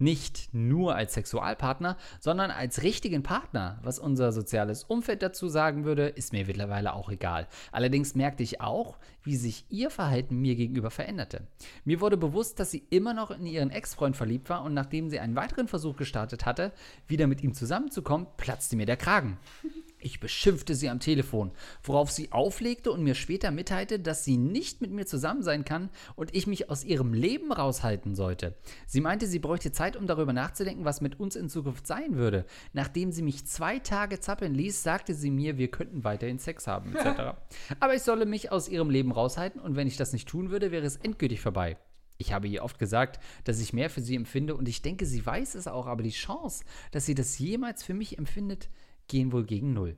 Nicht 0.00 0.48
nur 0.54 0.96
als 0.96 1.12
Sexualpartner, 1.12 1.98
sondern 2.20 2.50
als 2.50 2.82
richtigen 2.82 3.22
Partner. 3.22 3.78
Was 3.82 3.98
unser 3.98 4.32
soziales 4.32 4.82
Umfeld 4.82 5.22
dazu 5.22 5.46
sagen 5.48 5.84
würde, 5.84 6.08
ist 6.08 6.32
mir 6.32 6.46
mittlerweile 6.46 6.94
auch 6.94 7.10
egal. 7.10 7.46
Allerdings 7.70 8.14
merkte 8.14 8.42
ich 8.42 8.62
auch, 8.62 8.96
wie 9.22 9.36
sich 9.36 9.66
ihr 9.68 9.90
Verhalten 9.90 10.40
mir 10.40 10.56
gegenüber 10.56 10.90
veränderte. 10.90 11.46
Mir 11.84 12.00
wurde 12.00 12.16
bewusst, 12.16 12.58
dass 12.58 12.70
sie 12.70 12.82
immer 12.88 13.12
noch 13.12 13.30
in 13.30 13.44
ihren 13.44 13.68
Ex-Freund 13.70 14.16
verliebt 14.16 14.48
war 14.48 14.64
und 14.64 14.72
nachdem 14.72 15.10
sie 15.10 15.20
einen 15.20 15.36
weiteren 15.36 15.68
Versuch 15.68 15.96
gestartet 15.96 16.46
hatte, 16.46 16.72
wieder 17.06 17.26
mit 17.26 17.42
ihm 17.42 17.52
zusammenzukommen, 17.52 18.26
platzte 18.38 18.76
mir 18.76 18.86
der 18.86 18.96
Kragen. 18.96 19.36
Ich 20.02 20.18
beschimpfte 20.18 20.74
sie 20.74 20.88
am 20.88 20.98
Telefon, 20.98 21.52
worauf 21.82 22.10
sie 22.10 22.32
auflegte 22.32 22.90
und 22.90 23.02
mir 23.02 23.14
später 23.14 23.50
mitteilte, 23.50 23.98
dass 23.98 24.24
sie 24.24 24.38
nicht 24.38 24.80
mit 24.80 24.90
mir 24.90 25.06
zusammen 25.06 25.42
sein 25.42 25.64
kann 25.64 25.90
und 26.16 26.34
ich 26.34 26.46
mich 26.46 26.70
aus 26.70 26.84
ihrem 26.84 27.12
Leben 27.12 27.52
raushalten 27.52 28.14
sollte. 28.14 28.56
Sie 28.86 29.00
meinte, 29.00 29.26
sie 29.26 29.38
bräuchte 29.38 29.72
Zeit, 29.72 29.96
um 29.96 30.06
darüber 30.06 30.32
nachzudenken, 30.32 30.84
was 30.84 31.00
mit 31.00 31.20
uns 31.20 31.36
in 31.36 31.50
Zukunft 31.50 31.86
sein 31.86 32.16
würde. 32.16 32.46
Nachdem 32.72 33.12
sie 33.12 33.22
mich 33.22 33.46
zwei 33.46 33.78
Tage 33.78 34.20
zappeln 34.20 34.54
ließ, 34.54 34.82
sagte 34.82 35.14
sie 35.14 35.30
mir, 35.30 35.58
wir 35.58 35.70
könnten 35.70 36.02
weiterhin 36.02 36.38
Sex 36.38 36.66
haben, 36.66 36.96
etc. 36.96 37.36
Aber 37.80 37.94
ich 37.94 38.02
solle 38.02 38.24
mich 38.24 38.50
aus 38.50 38.68
ihrem 38.68 38.90
Leben 38.90 39.12
raushalten 39.12 39.60
und 39.60 39.76
wenn 39.76 39.86
ich 39.86 39.96
das 39.96 40.12
nicht 40.12 40.28
tun 40.28 40.50
würde, 40.50 40.70
wäre 40.70 40.86
es 40.86 40.96
endgültig 40.96 41.40
vorbei. 41.40 41.76
Ich 42.20 42.34
habe 42.34 42.48
ihr 42.48 42.62
oft 42.62 42.78
gesagt, 42.78 43.18
dass 43.44 43.60
ich 43.60 43.72
mehr 43.72 43.88
für 43.88 44.02
sie 44.02 44.14
empfinde 44.14 44.54
und 44.54 44.68
ich 44.68 44.82
denke, 44.82 45.06
sie 45.06 45.24
weiß 45.24 45.54
es 45.54 45.66
auch, 45.66 45.86
aber 45.86 46.02
die 46.02 46.10
Chance, 46.10 46.64
dass 46.90 47.06
sie 47.06 47.14
das 47.14 47.38
jemals 47.38 47.82
für 47.82 47.94
mich 47.94 48.18
empfindet, 48.18 48.68
gehen 49.10 49.32
wohl 49.32 49.44
gegen 49.44 49.74
Null. 49.74 49.96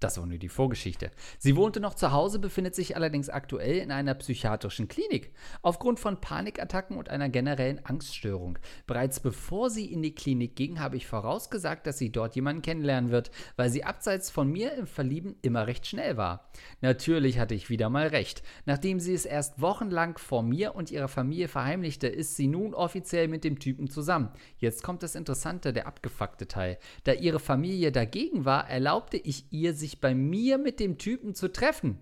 Das 0.00 0.18
war 0.18 0.26
nur 0.26 0.36
die 0.36 0.50
Vorgeschichte. 0.50 1.10
Sie 1.38 1.56
wohnte 1.56 1.80
noch 1.80 1.94
zu 1.94 2.12
Hause, 2.12 2.38
befindet 2.38 2.74
sich 2.74 2.96
allerdings 2.96 3.30
aktuell 3.30 3.78
in 3.78 3.90
einer 3.90 4.14
psychiatrischen 4.14 4.88
Klinik. 4.88 5.32
Aufgrund 5.62 6.00
von 6.00 6.20
Panikattacken 6.20 6.98
und 6.98 7.08
einer 7.08 7.30
generellen 7.30 7.84
Angststörung. 7.84 8.58
Bereits 8.86 9.20
bevor 9.20 9.70
sie 9.70 9.90
in 9.90 10.02
die 10.02 10.14
Klinik 10.14 10.54
ging, 10.54 10.80
habe 10.80 10.96
ich 10.96 11.06
vorausgesagt, 11.06 11.86
dass 11.86 11.96
sie 11.96 12.12
dort 12.12 12.36
jemanden 12.36 12.60
kennenlernen 12.60 13.10
wird, 13.10 13.30
weil 13.56 13.70
sie 13.70 13.84
abseits 13.84 14.30
von 14.30 14.50
mir 14.50 14.74
im 14.74 14.86
Verlieben 14.86 15.36
immer 15.40 15.66
recht 15.66 15.86
schnell 15.86 16.18
war. 16.18 16.50
Natürlich 16.82 17.38
hatte 17.38 17.54
ich 17.54 17.70
wieder 17.70 17.88
mal 17.88 18.08
recht. 18.08 18.42
Nachdem 18.66 19.00
sie 19.00 19.14
es 19.14 19.24
erst 19.24 19.62
wochenlang 19.62 20.18
vor 20.18 20.42
mir 20.42 20.74
und 20.74 20.90
ihrer 20.90 21.08
Familie 21.08 21.48
verheimlichte, 21.48 22.06
ist 22.06 22.36
sie 22.36 22.48
nun 22.48 22.74
offiziell 22.74 23.28
mit 23.28 23.44
dem 23.44 23.58
Typen 23.58 23.88
zusammen. 23.88 24.28
Jetzt 24.58 24.82
kommt 24.82 25.02
das 25.02 25.14
Interessante, 25.14 25.72
der 25.72 25.86
abgefuckte 25.86 26.48
Teil. 26.48 26.78
Da 27.04 27.12
ihre 27.12 27.40
Familie 27.40 27.92
dagegen 27.92 28.44
war, 28.44 28.68
erlaubte 28.68 29.16
ich 29.16 29.50
ihr, 29.52 29.72
sich 29.86 30.00
bei 30.00 30.14
mir 30.14 30.58
mit 30.58 30.80
dem 30.80 30.98
Typen 30.98 31.34
zu 31.34 31.52
treffen. 31.52 31.98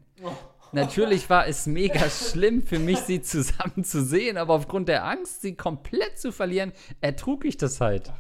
Natürlich 0.72 1.28
war 1.28 1.46
es 1.46 1.66
mega 1.66 2.08
schlimm 2.10 2.62
für 2.62 2.78
mich, 2.78 2.98
sie 3.00 3.20
zusammen 3.20 3.84
zu 3.84 4.02
sehen, 4.02 4.38
aber 4.38 4.54
aufgrund 4.54 4.88
der 4.88 5.04
Angst, 5.04 5.42
sie 5.42 5.54
komplett 5.54 6.18
zu 6.18 6.32
verlieren, 6.32 6.72
ertrug 7.00 7.44
ich 7.44 7.56
das 7.58 7.80
halt. 7.80 8.10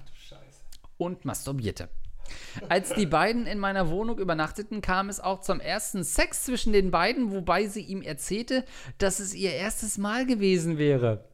Und 0.98 1.24
masturbierte. 1.24 1.88
Als 2.68 2.94
die 2.94 3.06
beiden 3.06 3.46
in 3.46 3.58
meiner 3.58 3.90
Wohnung 3.90 4.18
übernachteten, 4.18 4.80
kam 4.80 5.08
es 5.08 5.18
auch 5.18 5.40
zum 5.40 5.60
ersten 5.60 6.04
Sex 6.04 6.44
zwischen 6.44 6.72
den 6.72 6.90
beiden, 6.90 7.32
wobei 7.32 7.66
sie 7.66 7.82
ihm 7.82 8.02
erzählte, 8.02 8.64
dass 8.98 9.18
es 9.18 9.34
ihr 9.34 9.52
erstes 9.52 9.98
Mal 9.98 10.24
gewesen 10.26 10.78
wäre. 10.78 11.24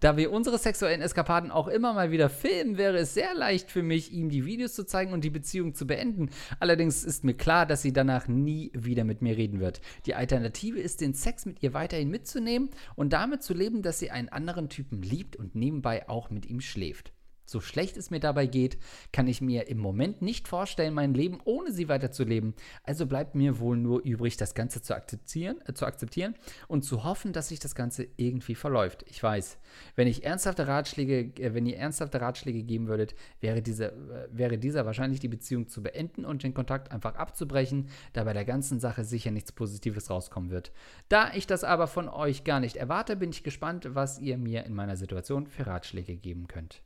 Da 0.00 0.16
wir 0.16 0.32
unsere 0.32 0.58
sexuellen 0.58 1.00
Eskapaden 1.00 1.50
auch 1.50 1.68
immer 1.68 1.92
mal 1.92 2.10
wieder 2.10 2.28
filmen, 2.28 2.78
wäre 2.78 2.98
es 2.98 3.14
sehr 3.14 3.34
leicht 3.34 3.70
für 3.70 3.82
mich, 3.82 4.12
ihm 4.12 4.28
die 4.28 4.44
Videos 4.44 4.74
zu 4.74 4.84
zeigen 4.84 5.12
und 5.12 5.24
die 5.24 5.30
Beziehung 5.30 5.74
zu 5.74 5.86
beenden. 5.86 6.30
Allerdings 6.58 7.04
ist 7.04 7.24
mir 7.24 7.34
klar, 7.34 7.66
dass 7.66 7.82
sie 7.82 7.92
danach 7.92 8.28
nie 8.28 8.70
wieder 8.74 9.04
mit 9.04 9.22
mir 9.22 9.36
reden 9.36 9.60
wird. 9.60 9.80
Die 10.06 10.14
Alternative 10.14 10.78
ist, 10.78 11.00
den 11.00 11.14
Sex 11.14 11.46
mit 11.46 11.62
ihr 11.62 11.74
weiterhin 11.74 12.10
mitzunehmen 12.10 12.70
und 12.96 13.12
damit 13.12 13.42
zu 13.42 13.54
leben, 13.54 13.82
dass 13.82 13.98
sie 13.98 14.10
einen 14.10 14.28
anderen 14.28 14.68
Typen 14.68 15.02
liebt 15.02 15.36
und 15.36 15.54
nebenbei 15.54 16.08
auch 16.08 16.30
mit 16.30 16.46
ihm 16.46 16.60
schläft. 16.60 17.12
So 17.50 17.60
schlecht 17.60 17.96
es 17.96 18.10
mir 18.10 18.20
dabei 18.20 18.46
geht, 18.46 18.78
kann 19.12 19.26
ich 19.26 19.40
mir 19.40 19.66
im 19.66 19.78
Moment 19.78 20.22
nicht 20.22 20.46
vorstellen, 20.46 20.94
mein 20.94 21.14
Leben 21.14 21.40
ohne 21.44 21.72
sie 21.72 21.88
weiterzuleben. 21.88 22.54
Also 22.84 23.06
bleibt 23.06 23.34
mir 23.34 23.58
wohl 23.58 23.76
nur 23.76 24.02
übrig, 24.02 24.36
das 24.36 24.54
Ganze 24.54 24.82
zu 24.82 24.94
akzeptieren, 24.94 25.56
äh, 25.66 25.72
zu 25.72 25.84
akzeptieren 25.84 26.36
und 26.68 26.84
zu 26.84 27.02
hoffen, 27.02 27.32
dass 27.32 27.48
sich 27.48 27.58
das 27.58 27.74
Ganze 27.74 28.06
irgendwie 28.16 28.54
verläuft. 28.54 29.04
Ich 29.08 29.20
weiß, 29.20 29.58
wenn 29.96 30.06
ich 30.06 30.24
ernsthafte 30.24 30.68
Ratschläge, 30.68 31.42
äh, 31.42 31.52
wenn 31.52 31.66
ihr 31.66 31.76
ernsthafte 31.76 32.20
Ratschläge 32.20 32.62
geben 32.62 32.86
würdet, 32.86 33.16
wäre, 33.40 33.62
diese, 33.62 33.86
äh, 33.86 34.28
wäre 34.30 34.56
dieser 34.56 34.86
wahrscheinlich 34.86 35.18
die 35.18 35.26
Beziehung 35.26 35.66
zu 35.66 35.82
beenden 35.82 36.24
und 36.24 36.44
den 36.44 36.54
Kontakt 36.54 36.92
einfach 36.92 37.16
abzubrechen, 37.16 37.88
da 38.12 38.22
bei 38.22 38.32
der 38.32 38.44
ganzen 38.44 38.78
Sache 38.78 39.02
sicher 39.02 39.32
nichts 39.32 39.50
Positives 39.50 40.08
rauskommen 40.08 40.50
wird. 40.50 40.70
Da 41.08 41.32
ich 41.34 41.48
das 41.48 41.64
aber 41.64 41.88
von 41.88 42.08
euch 42.08 42.44
gar 42.44 42.60
nicht 42.60 42.76
erwarte, 42.76 43.16
bin 43.16 43.30
ich 43.30 43.42
gespannt, 43.42 43.88
was 43.90 44.20
ihr 44.20 44.38
mir 44.38 44.66
in 44.66 44.74
meiner 44.74 44.96
Situation 44.96 45.48
für 45.48 45.66
Ratschläge 45.66 46.14
geben 46.14 46.46
könnt. 46.46 46.84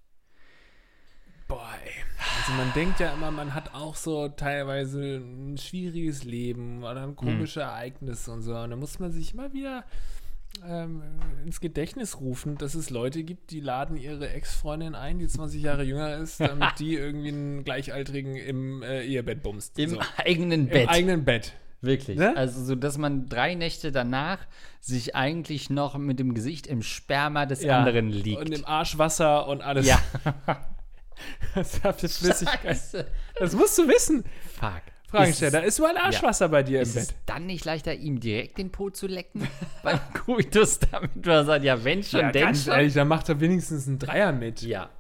Boah, 1.55 1.71
ey. 1.85 1.93
Also 2.41 2.53
man 2.57 2.73
denkt 2.75 2.99
ja 3.01 3.13
immer, 3.13 3.31
man 3.31 3.55
hat 3.55 3.75
auch 3.75 3.95
so 3.95 4.29
teilweise 4.29 5.17
ein 5.19 5.57
schwieriges 5.57 6.25
Leben 6.25 6.83
oder 6.83 7.03
ein 7.05 7.15
komische 7.17 7.61
Ereignisse 7.61 8.33
und 8.33 8.43
so. 8.43 8.57
Und 8.57 8.71
da 8.71 8.77
muss 8.77 8.99
man 8.99 9.13
sich 9.13 9.35
immer 9.35 9.53
wieder 9.53 9.85
ähm, 10.67 11.03
ins 11.45 11.61
Gedächtnis 11.61 12.21
rufen, 12.21 12.59
dass 12.59 12.75
es 12.75 12.91
Leute 12.91 13.23
gibt, 13.23 13.51
die 13.51 13.61
laden 13.61 13.97
ihre 13.97 14.31
Ex-Freundin 14.31 14.95
ein, 14.97 15.19
die 15.19 15.29
20 15.29 15.63
Jahre 15.63 15.85
jünger 15.85 16.17
ist, 16.17 16.41
damit 16.41 16.73
die 16.81 16.95
irgendwie 16.95 17.29
einen 17.29 17.65
Gleichaltrigen 17.65 18.37
im 18.37 18.83
äh, 18.83 19.03
Ehebett 19.05 19.43
bumst. 19.43 19.79
Im 19.79 19.91
so. 19.91 20.01
eigenen 20.17 20.63
Im 20.63 20.69
Bett. 20.69 20.89
eigenen 20.89 21.25
Bett. 21.25 21.53
Wirklich. 21.83 22.19
Ne? 22.19 22.35
Also, 22.37 22.65
so 22.65 22.75
dass 22.75 22.99
man 22.99 23.29
drei 23.29 23.55
Nächte 23.55 23.93
danach 23.93 24.39
sich 24.81 25.15
eigentlich 25.15 25.69
noch 25.71 25.99
mit 25.99 26.19
dem 26.19 26.35
Gesicht 26.35 26.67
im 26.67 26.83
Sperma 26.83 27.47
des 27.47 27.63
Ja. 27.63 27.79
anderen 27.79 28.09
liegt. 28.09 28.41
Und 28.41 28.51
im 28.55 28.65
Arschwasser 28.65 29.47
und 29.47 29.61
alles. 29.61 29.87
ja. 29.87 30.01
jetzt 32.03 32.19
Flüssigkeit. 32.19 32.63
Scheiße. 32.63 33.07
Das 33.39 33.53
musst 33.55 33.77
du 33.79 33.89
wissen. 33.89 34.25
Fuck. 34.59 34.83
Fragen 35.09 35.31
Ist 35.31 35.43
es- 35.43 35.51
ist 35.65 35.79
überall 35.79 35.97
Arschwasser 35.99 36.49
bei 36.49 36.63
dir 36.65 36.79
im 36.79 36.83
Ist 36.83 36.97
es 36.97 37.07
Bett. 37.09 37.17
dann 37.27 37.47
nicht 37.47 37.65
leichter, 37.65 37.95
ihm 37.95 38.19
direkt 38.19 38.59
den 38.59 38.73
Po 38.73 38.91
zu 38.91 39.07
lecken 39.07 39.47
beim 39.85 40.01
Coitus, 40.25 40.81
damit 40.81 41.25
man 41.25 41.47
sagt, 41.47 41.65
ja, 41.65 41.85
wenn 41.85 42.03
schon, 42.03 42.21
Ja, 42.21 42.33
denn 42.33 42.43
ganz 42.47 42.65
schon. 42.65 42.73
ehrlich, 42.75 42.95
da 42.95 43.05
macht 43.05 43.29
er 43.29 43.39
wenigstens 43.39 43.87
einen 43.87 43.99
Dreier 44.01 44.33
mit. 44.33 44.63
Ja, 44.63 44.91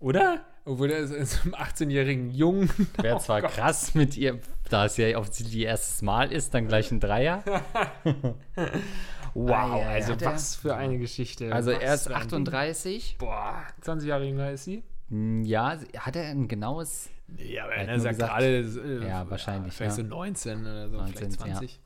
Oder? 0.00 0.44
Obwohl 0.66 0.90
er 0.90 0.98
ist 0.98 1.12
ist 1.12 1.44
einem 1.44 1.54
18-jährigen 1.54 2.30
Jungen. 2.30 2.68
wäre 3.00 3.16
Oh 3.16 3.20
zwar 3.20 3.40
Gott. 3.40 3.52
krass 3.52 3.94
mit 3.94 4.18
ihr, 4.18 4.38
da 4.68 4.84
es 4.84 4.98
ja 4.98 5.16
offensichtlich 5.16 5.56
ihr 5.62 5.68
erstes 5.68 6.02
Mal 6.02 6.30
ist, 6.30 6.52
dann 6.52 6.68
gleich 6.68 6.90
ein 6.90 7.00
Dreier. 7.00 7.42
Wow, 9.34 9.50
Ah, 9.50 9.78
ja, 9.78 9.88
also 9.90 10.20
was 10.20 10.56
für 10.56 10.74
eine 10.76 10.98
Geschichte. 10.98 11.52
Also 11.54 11.72
was 11.72 11.78
er 11.82 11.94
ist 11.94 12.06
für 12.08 12.16
ein 12.16 12.22
38. 12.22 13.08
Ding. 13.10 13.18
Boah, 13.18 13.62
20 13.82 14.08
Jahre 14.08 14.24
jünger 14.24 14.50
ist 14.50 14.64
sie. 14.64 14.82
Hm, 15.10 15.42
Ja, 15.44 15.78
hat 15.98 16.16
er 16.16 16.24
ein 16.30 16.48
genaues. 16.48 17.08
Ja, 17.36 17.64
aber 17.64 17.74
Er 17.74 18.00
sagt 18.00 18.16
gesagt- 18.18 18.32
gerade, 18.32 18.46
äh, 19.04 19.06
Ja, 19.08 19.28
wahrscheinlich, 19.30 19.74
Vielleicht 19.74 19.98
ja. 19.98 20.04
so 20.04 20.08
19 20.08 20.60
oder 20.62 20.88
so, 20.88 20.96
19, 20.96 21.14
vielleicht 21.16 21.32
20. 21.40 21.80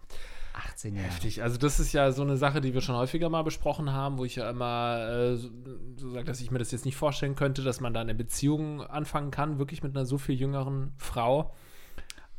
18 0.54 0.94
Jahre. 0.96 1.06
Heftig. 1.08 1.42
Also 1.42 1.56
das 1.58 1.80
ist 1.80 1.92
ja 1.94 2.12
so 2.12 2.22
eine 2.22 2.36
Sache, 2.36 2.60
die 2.60 2.74
wir 2.74 2.80
schon 2.82 2.94
häufiger 2.94 3.28
mal 3.30 3.42
besprochen 3.42 3.90
haben, 3.92 4.18
wo 4.18 4.24
ich 4.24 4.36
ja 4.36 4.50
immer 4.50 5.08
äh, 5.08 5.36
so, 5.36 5.48
so 5.96 6.10
sage, 6.10 6.24
dass 6.24 6.40
ich 6.40 6.50
mir 6.50 6.58
das 6.58 6.70
jetzt 6.72 6.84
nicht 6.84 6.96
vorstellen 6.96 7.34
könnte, 7.36 7.62
dass 7.62 7.80
man 7.80 7.94
da 7.94 8.00
eine 8.02 8.14
Beziehung 8.14 8.82
anfangen 8.82 9.30
kann, 9.30 9.58
wirklich 9.58 9.82
mit 9.82 9.96
einer 9.96 10.04
so 10.04 10.18
viel 10.18 10.34
jüngeren 10.34 10.92
Frau. 10.98 11.54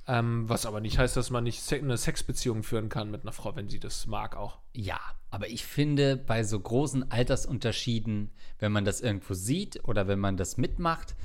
Ähm, 0.06 0.50
was 0.50 0.66
aber 0.66 0.82
nicht 0.82 0.98
heißt, 0.98 1.16
dass 1.16 1.30
man 1.30 1.46
nicht 1.46 1.72
eine 1.72 1.96
Sexbeziehung 1.98 2.64
führen 2.64 2.90
kann 2.90 3.10
mit 3.10 3.22
einer 3.22 3.32
Frau, 3.32 3.56
wenn 3.56 3.70
sie 3.70 3.80
das 3.80 4.06
mag 4.06 4.36
auch. 4.36 4.60
Ja, 4.74 5.00
aber 5.30 5.48
ich 5.48 5.66
finde, 5.66 6.18
bei 6.18 6.44
so 6.44 6.60
großen 6.60 7.10
Altersunterschieden, 7.12 8.32
wenn 8.60 8.72
man 8.74 8.84
das 8.84 9.00
irgendwo 9.00 9.34
sieht 9.34 9.88
oder 9.88 10.08
wenn 10.08 10.20
man 10.20 10.36
das 10.38 10.58
mitmacht, 10.58 11.16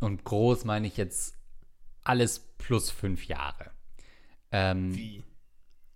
und 0.00 0.22
groß 0.22 0.64
meine 0.64 0.86
ich 0.86 0.96
jetzt 0.96 1.36
alles 2.04 2.38
plus 2.56 2.88
fünf 2.90 3.26
Jahre. 3.26 3.72
Ähm, 4.52 4.94
Wie? 4.94 5.24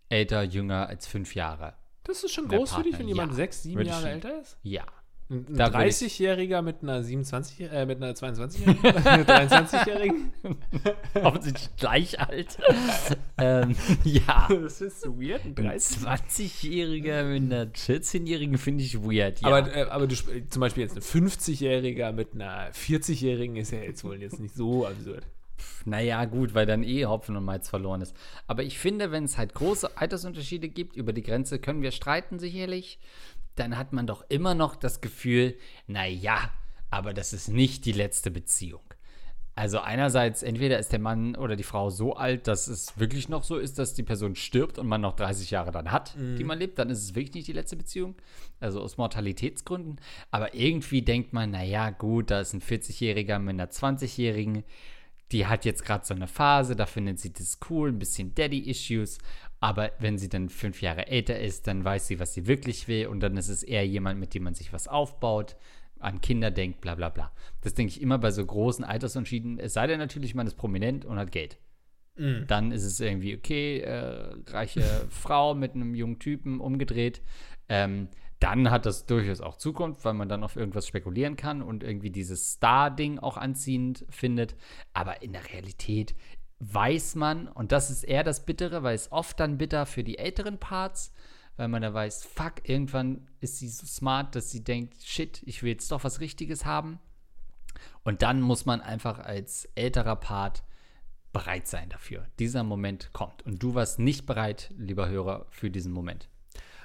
älter, 0.09 0.43
jünger 0.43 0.89
als 0.89 1.07
fünf 1.07 1.37
Jahre. 1.37 1.75
Das 2.03 2.25
ist 2.25 2.33
schon 2.33 2.49
groß 2.49 2.73
für 2.73 2.83
dich, 2.83 2.93
Partner, 2.93 2.99
wenn 2.99 3.09
jemand 3.09 3.31
ja. 3.33 3.37
sechs, 3.37 3.63
sieben 3.63 3.77
Würde 3.77 3.91
Jahre 3.91 4.03
schon- 4.03 4.11
älter 4.11 4.41
ist? 4.41 4.59
Ja. 4.63 4.85
Ein 5.33 5.47
ein 5.49 5.55
Da 5.57 5.73
würde 5.73 5.89
ich- 5.89 5.97
30-Jähriger 5.97 6.63
mit 6.63 6.83
einer 6.83 7.03
27, 7.03 7.61
äh, 7.73 7.87
mit 7.87 8.03
einer 8.03 8.13
22-Jährigen? 8.13 8.83
Mit 8.83 9.31
einer 9.31 9.49
23-Jährigen? 9.51 10.33
Offensichtlich 11.23 11.77
gleich 11.77 12.21
alt. 12.21 12.59
ähm, 13.39 13.75
ja. 14.05 14.49
Das 14.49 14.81
ist 14.81 15.01
so 15.01 15.19
weird. 15.19 15.45
Ein 15.45 15.67
Ein 15.67 15.79
20-Jähriger 15.79 17.25
mit 17.25 17.43
einer 17.53 17.67
14-Jährigen 17.73 18.59
finde 18.59 18.85
ich 18.85 19.03
weird. 19.03 19.41
Ja. 19.41 19.49
Aber, 19.49 19.75
äh, 19.75 19.83
aber 19.85 20.07
du, 20.07 20.15
zum 20.15 20.61
Beispiel 20.61 20.85
jetzt 20.85 20.97
ein 20.97 21.03
50-Jähriger 21.03 22.13
mit 22.13 22.35
einer 22.35 22.71
40-Jährigen 22.73 23.57
ist 23.57 23.73
ja 23.73 23.79
jetzt 23.79 24.05
wohl 24.05 24.21
jetzt 24.21 24.39
nicht 24.39 24.55
so 24.55 24.87
absurd. 24.87 25.27
Naja, 25.85 26.25
gut, 26.25 26.55
weil 26.55 26.67
dann 26.67 26.83
eh 26.83 27.07
Hopfen 27.07 27.37
und 27.37 27.45
Malz 27.45 27.69
verloren 27.69 28.01
ist. 28.03 28.15
Aber 28.47 28.63
ich 28.63 28.79
finde, 28.79 29.11
wenn 29.11 29.25
es 29.25 29.39
halt 29.39 29.55
große 29.55 29.97
Altersunterschiede 29.97 30.69
gibt, 30.69 30.97
über 30.97 31.13
die 31.13 31.23
Grenze 31.23 31.59
können 31.59 31.83
wir 31.83 31.91
streiten 31.93 32.39
sicherlich, 32.39 32.99
dann 33.55 33.77
hat 33.77 33.93
man 33.93 34.07
doch 34.07 34.25
immer 34.29 34.55
noch 34.55 34.77
das 34.77 35.01
Gefühl, 35.01 35.57
naja, 35.87 36.51
aber 36.91 37.15
das 37.15 37.33
ist 37.33 37.49
nicht 37.49 37.85
die 37.85 37.93
letzte 37.93 38.31
Beziehung. 38.31 38.83
Also 39.55 39.81
einerseits, 39.81 40.43
entweder 40.43 40.79
ist 40.79 40.93
der 40.93 40.99
Mann 40.99 41.37
oder 41.37 41.57
die 41.57 41.63
Frau 41.63 41.91
so 41.91 42.15
alt, 42.15 42.49
dass 42.49 42.69
es 42.69 42.99
wirklich 42.99 43.29
noch 43.29 43.45
so 43.45 43.59
ist, 43.59 43.79
dass 43.79 43.93
die 43.93 44.03
Person 44.03 44.35
stirbt 44.35 44.79
und 44.79 44.87
man 44.87 45.03
noch 45.03 45.15
30 45.15 45.51
Jahre 45.51 45.73
dann 45.73 45.93
hat, 45.93 46.15
die 46.17 46.45
man 46.45 46.59
lebt, 46.59 46.79
dann 46.79 46.89
ist 46.89 47.03
es 47.03 47.15
wirklich 47.15 47.35
nicht 47.35 47.49
die 47.49 47.53
letzte 47.53 47.77
Beziehung. 47.77 48.15
Also 48.61 48.81
aus 48.81 48.97
Mortalitätsgründen. 48.97 50.01
Aber 50.31 50.55
irgendwie 50.55 51.03
denkt 51.03 51.35
man, 51.35 51.51
naja, 51.51 51.91
gut, 51.91 52.31
da 52.31 52.41
ist 52.41 52.55
ein 52.55 52.63
40-Jähriger 52.63 53.39
mit 53.39 53.51
einer 53.51 53.71
20-Jährigen, 53.71 54.65
die 55.33 55.47
hat 55.47 55.67
jetzt 55.67 55.85
gerade 55.85 56.05
so 56.07 56.15
eine 56.15 56.29
Phase, 56.29 56.75
da 56.75 56.87
findet 56.87 57.19
sie 57.19 57.33
das 57.33 57.59
cool, 57.69 57.91
ein 57.91 57.99
bisschen 57.99 58.35
Daddy-Issues. 58.35 59.19
Aber 59.63 59.93
wenn 60.01 60.19
sie 60.19 60.29
dann 60.29 60.49
fünf 60.49 60.83
Jahre 60.83 61.07
älter 61.07 61.39
ist, 61.39 61.69
dann 61.69 61.85
weiß 61.85 62.09
sie, 62.09 62.19
was 62.19 62.35
sie 62.35 62.49
wirklich 62.49 62.89
will 62.89 63.07
und 63.07 63.21
dann 63.21 63.37
ist 63.37 63.49
es 63.49 63.63
eher 63.63 63.87
jemand, 63.87 64.19
mit 64.19 64.35
dem 64.35 64.43
man 64.43 64.55
sich 64.55 64.73
was 64.73 64.89
aufbaut, 64.89 65.57
an 66.01 66.21
Kinder 66.21 66.51
denkt, 66.51 66.81
bla 66.81 66.97
bla 66.97 67.11
bla. 67.11 67.31
Das 67.61 67.73
denke 67.73 67.93
ich 67.93 68.03
immer 68.03 68.19
bei 68.19 68.33
so 68.33 68.45
großen 68.45 68.85
Altersunterschieden. 68.85 69.61
Es 69.61 69.75
sei 69.75 69.87
denn 69.87 70.01
natürlich, 70.01 70.35
man 70.35 70.49
ist 70.49 70.57
prominent 70.57 71.05
und 71.05 71.17
hat 71.17 71.31
Geld. 71.31 71.59
Dann 72.49 72.73
ist 72.73 72.83
es 72.83 72.99
irgendwie 72.99 73.37
okay, 73.37 73.79
äh, 73.83 74.35
reiche 74.49 74.83
Frau 75.11 75.55
mit 75.55 75.77
einem 75.77 75.95
jungen 75.95 76.19
Typen 76.19 76.59
umgedreht. 76.59 77.23
Ähm, 77.69 78.09
dann 78.41 78.69
hat 78.69 78.85
das 78.85 79.07
durchaus 79.07 79.41
auch 79.41 79.57
Zukunft, 79.59 80.05
weil 80.05 80.15
man 80.15 80.29
dann 80.29 80.43
auf 80.43 80.57
irgendwas 80.57 80.89
spekulieren 80.89 81.37
kann 81.37 81.63
und 81.63 81.85
irgendwie 81.85 82.11
dieses 82.11 82.55
Star-Ding 82.55 83.21
auch 83.21 83.37
anziehend 83.37 84.05
findet. 84.11 84.57
Aber 84.93 85.23
in 85.23 85.33
der 85.33 85.53
Realität 85.53 86.17
weiß 86.63 87.17
man, 87.17 87.49
und 87.49 87.73
das 87.73 87.91
ist 87.91 88.05
eher 88.05 88.23
das 88.23 88.45
Bittere, 88.45 88.85
weil 88.85 88.95
es 88.95 89.11
oft 89.11 89.41
dann 89.41 89.59
bitter 89.59 89.85
für 89.85 90.05
die 90.05 90.19
älteren 90.19 90.59
Parts, 90.59 91.13
weil 91.57 91.67
man 91.67 91.83
da 91.83 91.93
weiß, 91.93 92.25
fuck, 92.25 92.69
irgendwann 92.69 93.29
ist 93.41 93.59
sie 93.59 93.69
so 93.69 93.85
smart, 93.85 94.37
dass 94.37 94.51
sie 94.53 94.63
denkt, 94.63 95.03
shit, 95.03 95.43
ich 95.45 95.63
will 95.63 95.73
jetzt 95.73 95.91
doch 95.91 96.05
was 96.05 96.21
Richtiges 96.21 96.65
haben. 96.65 97.01
Und 98.05 98.23
dann 98.23 98.41
muss 98.41 98.65
man 98.65 98.81
einfach 98.81 99.19
als 99.19 99.69
älterer 99.75 100.17
Part 100.17 100.63
bereit 101.33 101.67
sein 101.67 101.89
dafür. 101.89 102.27
Dieser 102.39 102.63
Moment 102.63 103.13
kommt. 103.13 103.43
Und 103.43 103.61
du 103.63 103.75
warst 103.75 103.99
nicht 103.99 104.25
bereit, 104.25 104.73
lieber 104.77 105.09
Hörer, 105.09 105.47
für 105.51 105.71
diesen 105.71 105.93
Moment. 105.93 106.29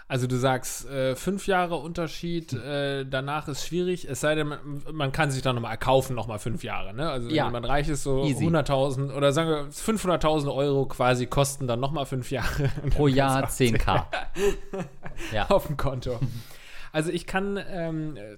Also 0.09 0.25
du 0.25 0.37
sagst, 0.37 0.89
äh, 0.89 1.17
fünf 1.17 1.47
Jahre 1.47 1.75
Unterschied, 1.75 2.53
äh, 2.53 3.05
danach 3.05 3.49
ist 3.49 3.65
schwierig, 3.67 4.07
es 4.09 4.21
sei 4.21 4.35
denn, 4.35 4.47
man, 4.47 4.61
man 4.93 5.11
kann 5.11 5.31
sich 5.31 5.41
dann 5.41 5.55
nochmal 5.55 5.71
erkaufen, 5.71 6.15
nochmal 6.15 6.39
fünf 6.39 6.63
Jahre, 6.63 6.93
ne? 6.93 7.09
Also 7.09 7.27
wenn 7.27 7.35
Ja. 7.35 7.45
jemand 7.45 7.67
reich 7.67 7.89
ist, 7.89 8.03
so 8.03 8.23
Easy. 8.23 8.45
100.000 8.45 9.13
oder 9.13 9.33
sagen 9.33 9.49
wir 9.49 9.65
500.000 9.69 10.53
Euro 10.53 10.85
quasi 10.85 11.25
kosten 11.27 11.67
dann 11.67 11.81
nochmal 11.81 12.05
fünf 12.05 12.31
Jahre. 12.31 12.69
Pro 12.91 13.07
Jahr 13.09 13.49
10k. 13.49 14.05
ja. 15.33 15.49
auf 15.49 15.67
dem 15.67 15.75
Konto. 15.75 16.19
Also 16.93 17.11
ich 17.11 17.25
kann 17.27 17.59
ähm, 17.69 18.15
äh, 18.15 18.37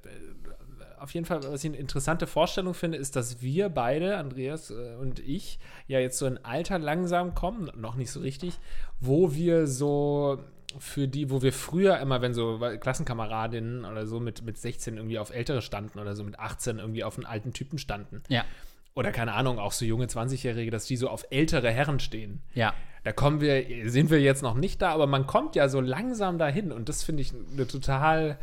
auf 0.99 1.13
jeden 1.13 1.27
Fall, 1.27 1.43
was 1.43 1.63
ich 1.63 1.69
eine 1.69 1.77
interessante 1.77 2.25
Vorstellung 2.25 2.73
finde, 2.73 2.97
ist, 2.97 3.15
dass 3.15 3.41
wir 3.43 3.69
beide, 3.69 4.17
Andreas 4.17 4.71
äh, 4.71 4.95
und 4.99 5.19
ich, 5.19 5.59
ja 5.87 5.99
jetzt 5.99 6.17
so 6.17 6.25
ein 6.25 6.43
Alter 6.43 6.79
langsam 6.79 7.35
kommen, 7.35 7.69
noch 7.75 7.93
nicht 7.95 8.09
so 8.11 8.19
richtig, 8.21 8.57
wo 8.99 9.33
wir 9.35 9.67
so 9.67 10.39
für 10.77 11.07
die, 11.07 11.31
wo 11.31 11.41
wir 11.41 11.51
früher 11.51 11.99
immer, 11.99 12.21
wenn 12.21 12.33
so 12.33 12.59
Klassenkameradinnen 12.79 13.85
oder 13.85 14.05
so 14.05 14.19
mit, 14.19 14.43
mit 14.43 14.57
16 14.57 14.97
irgendwie 14.97 15.17
auf 15.17 15.31
Ältere 15.31 15.61
standen 15.61 15.99
oder 15.99 16.15
so 16.15 16.23
mit 16.23 16.37
18 16.37 16.77
irgendwie 16.77 17.03
auf 17.03 17.17
einen 17.17 17.25
alten 17.25 17.53
Typen 17.53 17.79
standen. 17.79 18.21
Ja. 18.27 18.45
Oder 18.93 19.11
keine 19.11 19.33
Ahnung, 19.33 19.59
auch 19.59 19.71
so 19.71 19.85
junge 19.85 20.05
20-Jährige, 20.05 20.71
dass 20.71 20.85
die 20.85 20.97
so 20.97 21.09
auf 21.09 21.25
ältere 21.31 21.71
Herren 21.71 21.99
stehen. 21.99 22.41
Ja. 22.53 22.73
Da 23.03 23.13
kommen 23.13 23.39
wir, 23.41 23.89
sind 23.89 24.11
wir 24.11 24.19
jetzt 24.19 24.43
noch 24.43 24.55
nicht 24.55 24.81
da, 24.81 24.91
aber 24.91 25.07
man 25.07 25.25
kommt 25.25 25.55
ja 25.55 25.69
so 25.69 25.79
langsam 25.79 26.37
dahin 26.37 26.71
und 26.71 26.89
das 26.89 27.03
finde 27.03 27.21
ich 27.21 27.33
eine 27.53 27.65
total 27.65 28.37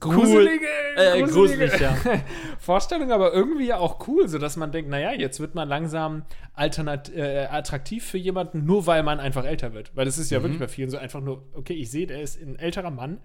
gruselige, 0.00 0.66
Äh, 0.96 1.22
gruselige 1.22 1.68
gruselig, 1.68 1.80
ja. 1.80 1.96
Vorstellung, 2.58 3.10
aber 3.10 3.32
irgendwie 3.32 3.66
ja 3.66 3.78
auch 3.78 4.06
cool, 4.08 4.28
so 4.28 4.38
dass 4.38 4.56
man 4.56 4.72
denkt, 4.72 4.90
naja, 4.90 5.12
jetzt 5.12 5.40
wird 5.40 5.54
man 5.54 5.68
langsam 5.68 6.24
alternat 6.54 7.14
äh, 7.14 7.46
attraktiv 7.50 8.04
für 8.04 8.18
jemanden, 8.18 8.64
nur 8.64 8.86
weil 8.86 9.02
man 9.02 9.20
einfach 9.20 9.44
älter 9.44 9.74
wird. 9.74 9.94
Weil 9.96 10.04
das 10.04 10.18
ist 10.18 10.30
ja 10.30 10.42
wirklich 10.42 10.60
bei 10.60 10.68
vielen 10.68 10.90
so 10.90 10.98
einfach 10.98 11.20
nur, 11.20 11.44
okay, 11.52 11.74
ich 11.74 11.90
sehe, 11.90 12.06
der 12.06 12.22
ist 12.22 12.40
ein 12.40 12.56
älterer 12.56 12.90
Mann. 12.90 13.18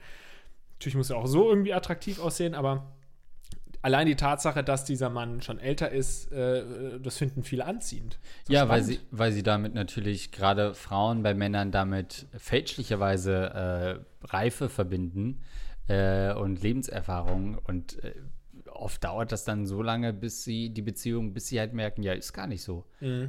Natürlich 0.77 0.95
muss 0.95 1.09
er 1.09 1.17
auch 1.17 1.27
so 1.27 1.49
irgendwie 1.49 1.73
attraktiv 1.73 2.19
aussehen, 2.19 2.55
aber 2.55 2.93
allein 3.81 4.07
die 4.07 4.15
Tatsache, 4.15 4.63
dass 4.63 4.85
dieser 4.85 5.09
Mann 5.09 5.41
schon 5.41 5.59
älter 5.59 5.91
ist, 5.91 6.31
äh, 6.31 6.99
das 7.01 7.17
finden 7.17 7.43
viele 7.43 7.65
anziehend. 7.65 8.19
So 8.45 8.53
Ja, 8.53 8.67
weil 8.69 8.83
sie, 8.83 8.99
weil 9.11 9.31
sie 9.31 9.43
damit 9.43 9.73
natürlich 9.73 10.31
gerade 10.31 10.73
Frauen 10.73 11.23
bei 11.23 11.33
Männern 11.33 11.71
damit 11.71 12.27
fälschlicherweise 12.37 14.01
äh, 14.23 14.27
Reife 14.27 14.69
verbinden 14.69 15.41
äh, 15.89 16.33
und 16.33 16.61
Lebenserfahrung 16.61 17.57
und 17.65 18.01
äh, 18.03 18.13
oft 18.71 19.03
dauert 19.03 19.31
das 19.31 19.43
dann 19.43 19.65
so 19.65 19.81
lange, 19.81 20.13
bis 20.13 20.43
sie 20.43 20.69
die 20.69 20.81
Beziehung, 20.81 21.33
bis 21.33 21.47
sie 21.47 21.59
halt 21.59 21.73
merken, 21.73 22.03
ja, 22.03 22.13
ist 22.13 22.33
gar 22.33 22.47
nicht 22.47 22.61
so. 22.61 22.85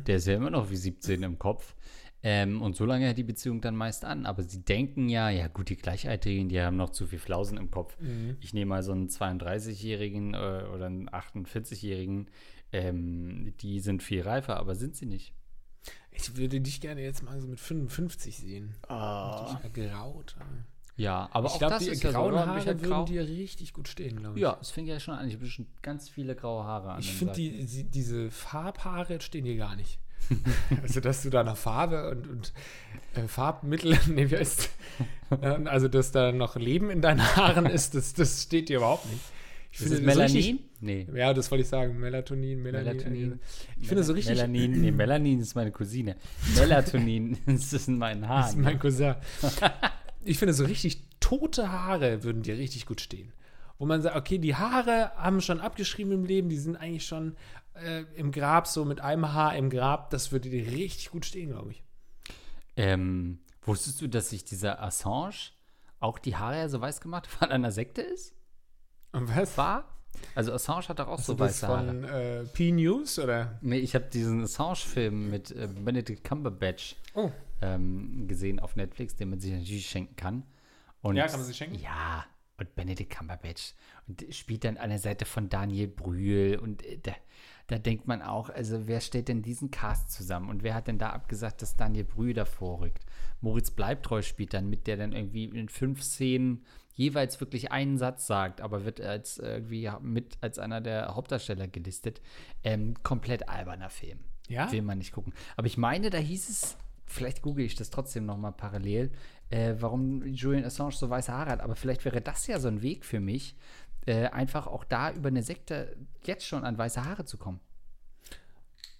Der 0.06 0.16
ist 0.16 0.26
ja 0.26 0.34
immer 0.34 0.50
noch 0.50 0.70
wie 0.70 0.76
17 0.76 1.22
im 1.22 1.38
Kopf. 1.38 1.74
Ähm, 2.22 2.60
und 2.60 2.76
so 2.76 2.84
lange 2.84 3.06
hält 3.06 3.16
die 3.16 3.24
Beziehung 3.24 3.62
dann 3.62 3.74
meist 3.74 4.04
an. 4.04 4.26
Aber 4.26 4.42
sie 4.42 4.62
denken 4.62 5.08
ja, 5.08 5.30
ja 5.30 5.48
gut, 5.48 5.70
die 5.70 5.76
Gleichaltrigen, 5.76 6.50
die 6.50 6.60
haben 6.60 6.76
noch 6.76 6.90
zu 6.90 7.06
viel 7.06 7.18
Flausen 7.18 7.56
im 7.56 7.70
Kopf. 7.70 7.96
Ich 8.40 8.52
nehme 8.52 8.68
mal 8.68 8.82
so 8.82 8.92
einen 8.92 9.08
32-Jährigen 9.08 10.34
äh, 10.34 10.66
oder 10.72 10.86
einen 10.86 11.08
48-Jährigen, 11.08 12.30
ähm, 12.72 13.54
die 13.60 13.80
sind 13.80 14.02
viel 14.02 14.22
reifer, 14.22 14.58
aber 14.58 14.74
sind 14.74 14.96
sie 14.96 15.06
nicht. 15.06 15.32
Ich 16.12 16.36
würde 16.36 16.60
dich 16.60 16.80
gerne 16.82 17.00
jetzt 17.00 17.22
mal 17.22 17.40
so 17.40 17.48
mit 17.48 17.58
55 17.58 18.36
sehen. 18.36 18.74
Oh. 18.88 19.56
Graut. 19.72 20.36
Ja, 21.00 21.28
aber 21.32 21.48
ich 21.48 21.58
glaube, 21.58 21.74
das 21.74 21.84
die 21.84 21.90
ist 21.90 22.02
ja 22.02 22.12
so, 22.12 22.18
grauen? 22.18 22.34
Haare 22.34 22.64
halt 22.64 22.66
würden 22.66 22.90
grau. 22.90 23.04
dir 23.04 23.22
richtig 23.26 23.72
gut 23.72 23.88
stehen, 23.88 24.20
glaube 24.20 24.38
ich. 24.38 24.42
Ja, 24.42 24.58
es 24.60 24.70
fängt 24.70 24.88
ja 24.88 25.00
schon 25.00 25.14
an. 25.14 25.28
Ich 25.28 25.34
habe 25.34 25.46
schon 25.46 25.66
ganz 25.82 26.08
viele 26.08 26.34
graue 26.34 26.64
Haare 26.64 26.92
an. 26.92 27.00
Ich 27.00 27.12
finde, 27.12 27.34
die, 27.34 27.64
die, 27.64 27.84
diese 27.84 28.30
Farbhaare 28.30 29.20
stehen 29.20 29.44
dir 29.44 29.56
gar 29.56 29.76
nicht. 29.76 29.98
also, 30.82 31.00
dass 31.00 31.22
du 31.22 31.30
da 31.30 31.42
noch 31.42 31.56
Farbe 31.56 32.10
und, 32.10 32.28
und 32.28 32.52
äh, 33.14 33.26
Farbmittel, 33.26 33.98
nee, 34.08 34.30
wie 34.30 34.36
heißt 34.36 34.68
äh, 35.30 35.46
Also, 35.64 35.88
dass 35.88 36.12
da 36.12 36.32
noch 36.32 36.56
Leben 36.56 36.90
in 36.90 37.00
deinen 37.00 37.22
Haaren 37.36 37.66
ist, 37.66 37.94
das, 37.94 38.12
das 38.12 38.42
steht 38.42 38.68
dir 38.68 38.78
überhaupt 38.78 39.06
nicht. 39.10 39.22
Ich 39.72 39.80
Ist 39.80 39.92
es 39.92 39.98
so 40.00 40.04
richtig- 40.04 40.34
Melanin? 40.34 40.58
Nee. 40.82 41.06
ja, 41.14 41.32
das 41.34 41.50
wollte 41.50 41.62
ich 41.62 41.68
sagen. 41.68 41.98
Melatonin, 42.00 42.60
Melanin. 42.62 42.96
Melatonin. 42.96 43.40
Ich 43.80 43.88
finde 43.88 44.02
so 44.02 44.14
richtig. 44.14 44.34
Melanin, 44.34 44.80
nee, 44.80 44.90
Melanin 44.90 45.40
ist 45.40 45.54
meine 45.54 45.70
Cousine. 45.70 46.16
Melatonin 46.56 47.38
ist 47.46 47.88
in 47.88 47.98
meinen 47.98 48.26
Haaren. 48.26 48.42
Das 48.42 48.50
ist 48.50 48.58
mein 48.58 48.78
Cousin. 48.78 49.14
Ich 50.22 50.38
finde, 50.38 50.54
so 50.54 50.64
richtig 50.64 51.02
tote 51.20 51.70
Haare 51.72 52.22
würden 52.22 52.42
dir 52.42 52.56
richtig 52.56 52.86
gut 52.86 53.00
stehen. 53.00 53.32
Wo 53.78 53.86
man 53.86 54.02
sagt, 54.02 54.16
okay, 54.16 54.38
die 54.38 54.54
Haare 54.56 55.12
haben 55.16 55.40
schon 55.40 55.60
abgeschrieben 55.60 56.12
im 56.12 56.24
Leben, 56.24 56.48
die 56.48 56.58
sind 56.58 56.76
eigentlich 56.76 57.06
schon 57.06 57.36
äh, 57.74 58.04
im 58.14 58.30
Grab, 58.30 58.66
so 58.66 58.84
mit 58.84 59.00
einem 59.00 59.32
Haar 59.32 59.56
im 59.56 59.70
Grab, 59.70 60.10
das 60.10 60.32
würde 60.32 60.50
dir 60.50 60.66
richtig 60.70 61.10
gut 61.10 61.24
stehen, 61.24 61.50
glaube 61.50 61.70
ich. 61.72 61.82
Ähm, 62.76 63.38
wusstest 63.62 64.00
du, 64.02 64.06
dass 64.08 64.30
sich 64.30 64.44
dieser 64.44 64.82
Assange 64.82 65.34
auch 65.98 66.18
die 66.18 66.36
Haare 66.36 66.58
ja 66.58 66.68
so 66.68 66.80
weiß 66.80 67.00
gemacht 67.00 67.28
hat, 67.28 67.40
weil 67.40 67.48
er 67.50 67.54
einer 67.54 67.72
Sekte 67.72 68.02
ist? 68.02 68.34
Und 69.12 69.34
was? 69.34 69.56
War? 69.56 69.84
Also 70.34 70.52
Assange 70.52 70.88
hat 70.88 70.98
doch 70.98 71.08
auch 71.08 71.18
so 71.18 71.32
So 71.32 71.38
weiße 71.38 71.66
Haare. 71.66 71.86
von 71.86 72.04
äh, 72.04 72.44
P-News 72.44 73.18
oder? 73.18 73.58
Nee, 73.62 73.78
ich 73.78 73.94
habe 73.94 74.06
diesen 74.06 74.42
Assange-Film 74.42 75.30
mit 75.30 75.50
äh, 75.52 75.68
Benedict 75.68 76.22
Cumberbatch 76.24 76.96
Oh. 77.14 77.30
Ähm, 77.62 78.26
gesehen 78.28 78.60
auf 78.60 78.76
Netflix, 78.76 79.16
den 79.16 79.30
man 79.30 79.40
sich 79.40 79.52
natürlich 79.52 79.88
schenken 79.88 80.16
kann. 80.16 80.44
Und, 81.02 81.16
Ja, 81.16 81.26
kann 81.26 81.40
man 81.40 81.46
sich 81.46 81.56
schenken? 81.56 81.76
Ja, 81.76 82.26
und 82.60 82.74
Benedict 82.74 83.10
Cumberbatch 83.10 83.74
und 84.06 84.24
spielt 84.30 84.64
dann 84.64 84.76
an 84.76 84.90
der 84.90 84.98
Seite 84.98 85.24
von 85.24 85.48
Daniel 85.48 85.88
Brühl 85.88 86.58
und 86.62 86.84
äh, 86.84 86.98
da, 87.02 87.12
da 87.66 87.78
denkt 87.78 88.06
man 88.06 88.22
auch, 88.22 88.50
also 88.50 88.86
wer 88.86 89.00
stellt 89.00 89.28
denn 89.28 89.42
diesen 89.42 89.70
Cast 89.70 90.12
zusammen 90.12 90.50
und 90.50 90.62
wer 90.62 90.74
hat 90.74 90.86
denn 90.86 90.98
da 90.98 91.10
abgesagt, 91.10 91.62
dass 91.62 91.76
Daniel 91.76 92.04
Brühl 92.04 92.34
davor 92.34 92.80
rückt? 92.80 93.04
Moritz 93.40 93.70
Bleibtreu 93.70 94.22
spielt 94.22 94.54
dann 94.54 94.68
mit, 94.68 94.86
der 94.86 94.96
dann 94.96 95.12
irgendwie 95.12 95.44
in 95.44 95.68
fünf 95.68 96.02
Szenen 96.02 96.64
jeweils 96.92 97.40
wirklich 97.40 97.72
einen 97.72 97.96
Satz 97.96 98.26
sagt, 98.26 98.60
aber 98.60 98.84
wird 98.84 99.00
als 99.00 99.38
äh, 99.38 99.54
irgendwie 99.54 99.90
mit 100.02 100.36
als 100.42 100.58
einer 100.58 100.80
der 100.80 101.14
Hauptdarsteller 101.14 101.66
gelistet. 101.66 102.20
Ähm, 102.62 102.94
komplett 103.02 103.48
alberner 103.48 103.88
Film. 103.88 104.18
Ja? 104.48 104.70
Will 104.70 104.82
man 104.82 104.98
nicht 104.98 105.12
gucken. 105.12 105.32
Aber 105.56 105.66
ich 105.66 105.78
meine, 105.78 106.10
da 106.10 106.18
hieß 106.18 106.50
es, 106.50 106.76
vielleicht 107.10 107.42
google 107.42 107.64
ich 107.64 107.74
das 107.74 107.90
trotzdem 107.90 108.26
noch 108.26 108.36
mal 108.36 108.52
parallel, 108.52 109.10
äh, 109.50 109.74
warum 109.78 110.24
Julian 110.24 110.64
Assange 110.64 110.92
so 110.92 111.10
weiße 111.10 111.32
Haare 111.32 111.50
hat. 111.50 111.60
Aber 111.60 111.76
vielleicht 111.76 112.04
wäre 112.04 112.20
das 112.20 112.46
ja 112.46 112.58
so 112.58 112.68
ein 112.68 112.82
Weg 112.82 113.04
für 113.04 113.20
mich, 113.20 113.56
äh, 114.06 114.28
einfach 114.28 114.66
auch 114.66 114.84
da 114.84 115.12
über 115.12 115.28
eine 115.28 115.42
Sekte 115.42 115.96
jetzt 116.24 116.46
schon 116.46 116.64
an 116.64 116.78
weiße 116.78 117.04
Haare 117.04 117.24
zu 117.24 117.36
kommen. 117.36 117.60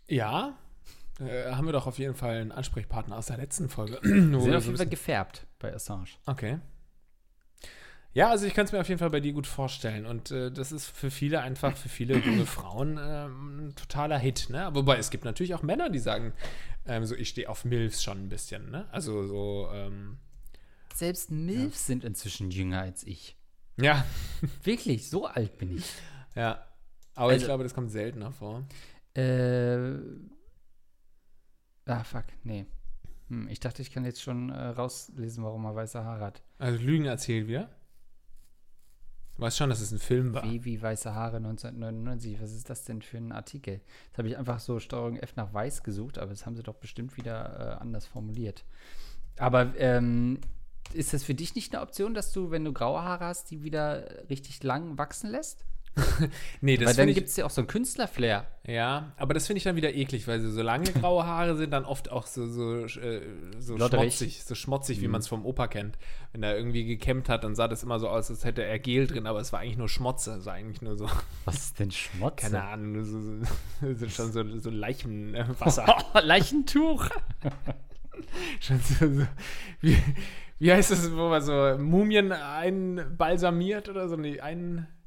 Ja. 0.09 0.59
Äh, 1.21 1.53
haben 1.53 1.67
wir 1.67 1.73
doch 1.73 1.87
auf 1.87 1.99
jeden 1.99 2.15
Fall 2.15 2.37
einen 2.37 2.53
Ansprechpartner 2.53 3.17
aus 3.17 3.27
der 3.27 3.37
letzten 3.37 3.69
Folge. 3.69 4.01
Sind 4.03 4.35
auf 4.35 4.65
jeden 4.65 4.77
Fall 4.77 4.89
gefärbt 4.89 5.47
bei 5.59 5.73
Assange. 5.73 6.09
Okay. 6.27 6.59
Ja, 8.13 8.29
also 8.31 8.45
ich 8.47 8.55
kann 8.55 8.65
es 8.65 8.73
mir 8.73 8.81
auf 8.81 8.89
jeden 8.89 8.99
Fall 8.99 9.11
bei 9.11 9.21
dir 9.21 9.33
gut 9.33 9.47
vorstellen. 9.47 10.05
Und 10.05 10.31
äh, 10.33 10.51
das 10.51 10.73
ist 10.73 10.87
für 10.87 11.11
viele 11.13 11.41
einfach, 11.43 11.77
für 11.77 11.89
viele 11.89 12.19
junge 12.19 12.45
Frauen 12.47 12.99
ähm, 13.01 13.69
ein 13.69 13.75
totaler 13.77 14.19
Hit. 14.19 14.49
Ne? 14.51 14.69
Wobei 14.73 14.97
es 14.99 15.11
gibt 15.11 15.25
natürlich 15.25 15.55
auch 15.55 15.63
Männer, 15.63 15.91
die 15.91 16.01
sagen, 16.01 16.33
ähm, 16.87 17.05
so 17.07 17.15
ich 17.15 17.29
stehe 17.29 17.49
auf 17.49 17.65
Milfs 17.65 18.03
schon 18.03 18.19
ein 18.19 18.29
bisschen. 18.29 18.71
Ne? 18.71 18.89
Also 18.91 19.27
so, 19.27 19.69
ähm, 19.73 20.19
Selbst 20.93 21.31
Milfs 21.31 21.87
sind 21.87 22.03
inzwischen 22.03 22.51
jünger 22.51 22.81
als 22.81 23.05
ich. 23.05 23.37
ja, 23.77 24.05
Wirklich, 24.65 25.09
so 25.09 25.27
alt 25.27 25.57
bin 25.59 25.77
ich. 25.77 25.85
ja. 26.35 26.67
Aber 27.15 27.31
ich 27.33 27.35
Also- 27.37 27.47
glaube, 27.47 27.63
das 27.65 27.75
kommt 27.75 27.91
seltener 27.93 28.33
vor. 28.33 28.67
Äh. 29.15 29.99
Ah, 31.87 32.05
fuck, 32.05 32.25
nee. 32.45 32.67
Hm, 33.29 33.49
ich 33.49 33.61
dachte, 33.61 33.83
ich 33.83 33.91
kann 33.93 34.05
jetzt 34.05 34.23
schon 34.23 34.51
äh, 34.51 34.67
rauslesen, 34.69 35.43
warum 35.45 35.65
er 35.65 35.75
weiße 35.75 36.03
Haare 36.05 36.25
hat. 36.25 36.43
Also 36.59 36.79
Lügen 36.83 37.05
erzählt 37.07 37.47
wieder. 37.49 37.69
Weißt 39.41 39.59
schon, 39.59 39.71
dass 39.71 39.81
es 39.81 39.93
ein 39.93 39.99
Film 39.99 40.35
war. 40.35 40.45
Wie, 40.45 40.65
wie 40.65 40.81
weiße 40.81 41.15
Haare 41.15 41.39
1999. 41.39 42.41
Was 42.41 42.53
ist 42.53 42.69
das 42.69 42.85
denn 42.85 43.03
für 43.03 43.19
ein 43.19 43.33
Artikel? 43.33 43.81
Jetzt 44.07 44.19
habe 44.19 44.29
ich 44.29 44.37
einfach 44.37 44.61
so 44.61 44.81
Steuerung 44.81 45.17
F 45.17 45.37
nach 45.37 45.53
weiß 45.53 45.83
gesucht, 45.83 46.19
aber 46.19 46.31
das 46.31 46.47
haben 46.47 46.57
sie 46.57 46.63
doch 46.63 46.77
bestimmt 46.77 47.17
wieder 47.17 47.77
äh, 47.79 47.81
anders 47.81 48.07
formuliert. 48.07 48.65
Aber 49.39 49.75
ähm, 49.79 50.39
ist 50.93 51.13
das 51.13 51.25
für 51.25 51.35
dich 51.35 51.55
nicht 51.55 51.75
eine 51.75 51.83
Option, 51.83 52.15
dass 52.15 52.33
du, 52.33 52.51
wenn 52.51 52.65
du 52.65 52.73
graue 52.73 53.03
Haare 53.03 53.27
hast, 53.27 53.51
die 53.51 53.63
wieder 53.63 54.29
richtig 54.29 54.63
lang 54.63 54.99
wachsen 54.99 55.31
lässt? 55.31 55.65
Nee, 56.61 56.79
Weil 56.79 56.85
das 56.87 56.97
dann 56.97 57.03
finde 57.05 57.15
gibt 57.15 57.29
es 57.29 57.37
ja 57.37 57.45
auch 57.45 57.51
so 57.51 57.61
einen 57.63 57.69
Künstlerflair. 57.69 58.47
ja, 58.67 59.13
aber 59.17 59.35
das 59.35 59.47
finde 59.47 59.59
ich 59.59 59.65
dann 59.65 59.77
wieder 59.77 59.93
eklig, 59.95 60.27
weil 60.29 60.41
so, 60.41 60.51
so 60.51 60.63
lange 60.63 60.91
graue 60.93 61.27
Haare 61.27 61.57
sind 61.57 61.71
dann 61.73 61.85
oft 61.85 62.11
auch 62.11 62.27
so, 62.27 62.47
so, 62.47 62.85
äh, 62.85 63.21
so 63.59 63.77
schmutzig, 63.77 64.45
so 64.45 64.55
schmutzig, 64.55 65.01
wie 65.01 65.07
Mhm. 65.07 65.13
man 65.13 65.21
es 65.21 65.29
vom 65.29 65.45
Opa 65.45 65.67
kennt. 65.67 65.99
Wenn 66.33 66.43
er 66.43 66.57
irgendwie 66.57 66.85
gekämmt 66.85 67.29
hat, 67.29 67.45
dann 67.45 67.55
sah 67.55 67.69
das 67.69 67.83
immer 67.83 67.99
so 67.99 68.09
aus, 68.09 68.31
als 68.31 68.45
hätte 68.45 68.63
er 68.65 68.79
Gel 68.79 69.07
drin, 69.09 69.27
aber 69.27 69.41
es 69.41 69.53
war 69.53 69.61
eigentlich 69.61 69.79
nur 69.79 69.89
Schmotze, 69.89 70.33
es 70.37 70.47
war 70.47 70.55
eigentlich 70.55 70.81
nur 70.83 70.97
so, 70.97 71.09
Was 71.45 71.57
ist 71.57 71.79
denn 71.81 71.91
Schmutz? 71.91 72.37
keine 72.37 72.63
Ahnung, 72.63 73.05
so, 73.05 73.95
so, 73.95 74.09
schon 74.09 74.33
so, 74.33 74.59
so 74.59 74.71
Leichenwasser. 74.71 75.87
Oh, 76.15 76.19
Leichentuch. 76.23 77.09
schon 78.61 78.81
so, 78.81 79.13
so, 79.13 79.27
wie, 79.81 79.97
wie 80.59 80.73
heißt 80.73 80.91
das, 80.93 81.11
wo 81.13 81.29
man 81.29 81.43
so 81.43 81.77
Mumien 81.79 82.33
einbalsamiert 82.33 83.89
oder 83.89 84.09
so? 84.09 84.17
Nee, 84.17 84.41
ein 84.41 84.79
äh, 84.79 85.00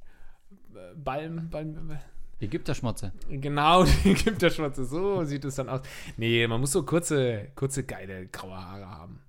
Balm, 0.96 1.50
Balm, 1.50 1.98
Ägypterschmutze. 2.40 3.14
Genau, 3.30 3.84
die 4.04 4.16
Schwarze. 4.50 4.86
So 4.86 5.24
sieht 5.24 5.46
es 5.46 5.56
dann 5.56 5.70
aus. 5.70 5.82
Nee, 6.18 6.46
man 6.48 6.60
muss 6.60 6.72
so 6.72 6.84
kurze, 6.84 7.48
kurze, 7.56 7.84
geile 7.84 8.28
graue 8.28 8.56
Haare 8.58 8.90
haben. 8.90 9.20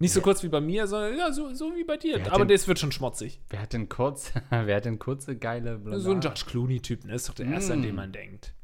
Nicht 0.00 0.12
so 0.12 0.20
kurz 0.20 0.42
wie 0.44 0.48
bei 0.48 0.60
mir, 0.60 0.86
sondern 0.86 1.18
ja, 1.18 1.32
so, 1.32 1.52
so 1.52 1.74
wie 1.74 1.82
bei 1.84 1.96
dir. 1.96 2.24
Aber 2.30 2.44
denn- 2.44 2.48
das 2.56 2.68
wird 2.68 2.78
schon 2.78 2.92
schmutzig. 2.92 3.40
Wer 3.50 3.62
hat 3.62 3.72
denn 3.72 3.88
kurz, 3.88 4.32
wer 4.50 4.76
hat 4.76 4.84
denn 4.84 4.98
kurze, 4.98 5.36
geile 5.36 5.76
blonde 5.78 6.00
So 6.00 6.12
ein? 6.12 6.20
George 6.20 6.42
Clooney-Typ, 6.46 7.04
ne? 7.04 7.14
Ist 7.14 7.28
doch 7.28 7.34
der 7.34 7.46
erste, 7.46 7.72
an 7.72 7.82
den 7.82 7.96
man 7.96 8.12
denkt. 8.12 8.54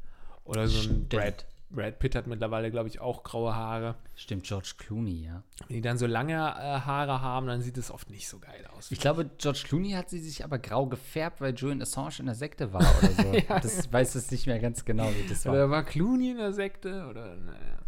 Oder 0.45 0.67
so 0.67 0.89
ein. 0.89 1.07
Brad. 1.09 1.45
Brad 1.69 1.99
Pitt 1.99 2.15
hat 2.15 2.27
mittlerweile, 2.27 2.71
glaube 2.71 2.87
ich, 2.87 2.99
auch 2.99 3.23
graue 3.23 3.55
Haare. 3.55 3.95
Stimmt, 4.15 4.43
George 4.43 4.73
Clooney, 4.77 5.25
ja. 5.25 5.43
Wenn 5.67 5.75
die 5.75 5.81
dann 5.81 5.97
so 5.97 6.05
lange 6.05 6.33
äh, 6.33 6.35
Haare 6.35 7.21
haben, 7.21 7.47
dann 7.47 7.61
sieht 7.61 7.77
es 7.77 7.91
oft 7.91 8.09
nicht 8.09 8.27
so 8.27 8.39
geil 8.39 8.65
aus. 8.75 8.91
Ich 8.91 8.99
glaube, 8.99 9.29
George 9.37 9.63
Clooney 9.65 9.91
hat 9.91 10.09
sie 10.09 10.19
sich 10.19 10.43
aber 10.43 10.59
grau 10.59 10.85
gefärbt, 10.85 11.41
weil 11.41 11.53
Julian 11.53 11.81
Assange 11.81 12.19
in 12.19 12.27
der 12.27 12.35
Sekte 12.35 12.71
war 12.71 12.81
oder 12.81 13.11
so. 13.11 13.31
das 13.47 13.91
weiß 13.91 14.15
es 14.15 14.31
nicht 14.31 14.47
mehr 14.47 14.59
ganz 14.59 14.85
genau, 14.85 15.09
wie 15.09 15.27
das 15.27 15.45
war. 15.45 15.53
Oder 15.53 15.69
war 15.69 15.83
Clooney 15.83 16.31
in 16.31 16.37
der 16.37 16.53
Sekte? 16.53 17.07
Oder, 17.09 17.35
naja. 17.35 17.84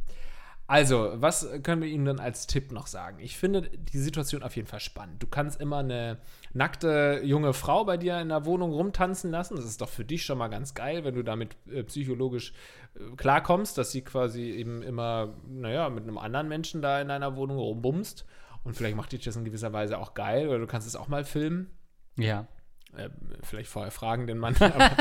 Also, 0.70 1.14
was 1.16 1.48
können 1.64 1.82
wir 1.82 1.88
Ihnen 1.88 2.04
dann 2.04 2.20
als 2.20 2.46
Tipp 2.46 2.74
noch 2.74 2.88
sagen? 2.88 3.20
Ich 3.20 3.38
finde 3.38 3.70
die 3.70 4.00
Situation 4.00 4.44
auf 4.44 4.58
jeden 4.58 4.68
Fall 4.68 4.82
spannend. 4.82 5.24
Du 5.24 5.28
kannst 5.28 5.62
immer 5.62 5.78
eine 5.78 6.18
nackte 6.52 7.22
junge 7.24 7.54
Frau 7.54 7.86
bei 7.86 7.96
dir 7.96 8.20
in 8.20 8.28
der 8.28 8.46
Wohnung 8.46 8.74
rumtanzen 8.74 9.32
lassen. 9.32 9.56
Das 9.56 9.64
ist 9.64 9.80
doch 9.80 9.88
für 9.88 10.04
dich 10.04 10.26
schon 10.26 10.38
mal 10.38 10.50
ganz 10.50 10.74
geil, 10.74 11.06
wenn 11.06 11.16
du 11.16 11.24
damit 11.24 11.56
äh, 11.72 11.84
psychologisch 11.84 12.52
äh, 12.96 13.16
klarkommst, 13.16 13.78
dass 13.78 13.94
sie 13.94 14.02
quasi 14.02 14.42
eben 14.42 14.82
immer, 14.82 15.36
naja, 15.48 15.90
mit 15.90 16.04
einem 16.04 16.18
anderen 16.18 16.50
Menschen 16.50 16.82
da 16.82 17.00
in 17.00 17.08
deiner 17.08 17.38
Wohnung 17.38 17.58
rumbumst. 17.58 18.26
Und 18.66 18.76
vielleicht 18.76 18.98
macht 18.98 19.14
dich 19.14 19.24
das 19.24 19.38
in 19.38 19.46
gewisser 19.46 19.72
Weise 19.72 19.98
auch 19.98 20.16
geil. 20.16 20.50
Oder 20.50 20.60
du 20.60 20.68
kannst 20.68 20.86
es 20.86 20.98
auch 20.98 21.08
mal 21.08 21.24
filmen. 21.24 21.72
Ja. 22.18 22.46
Äh, 22.94 23.10
vielleicht 23.42 23.70
vorher 23.70 23.92
fragen 23.92 24.28
den 24.28 24.38
Mann. 24.38 24.58
Aber, 24.60 24.92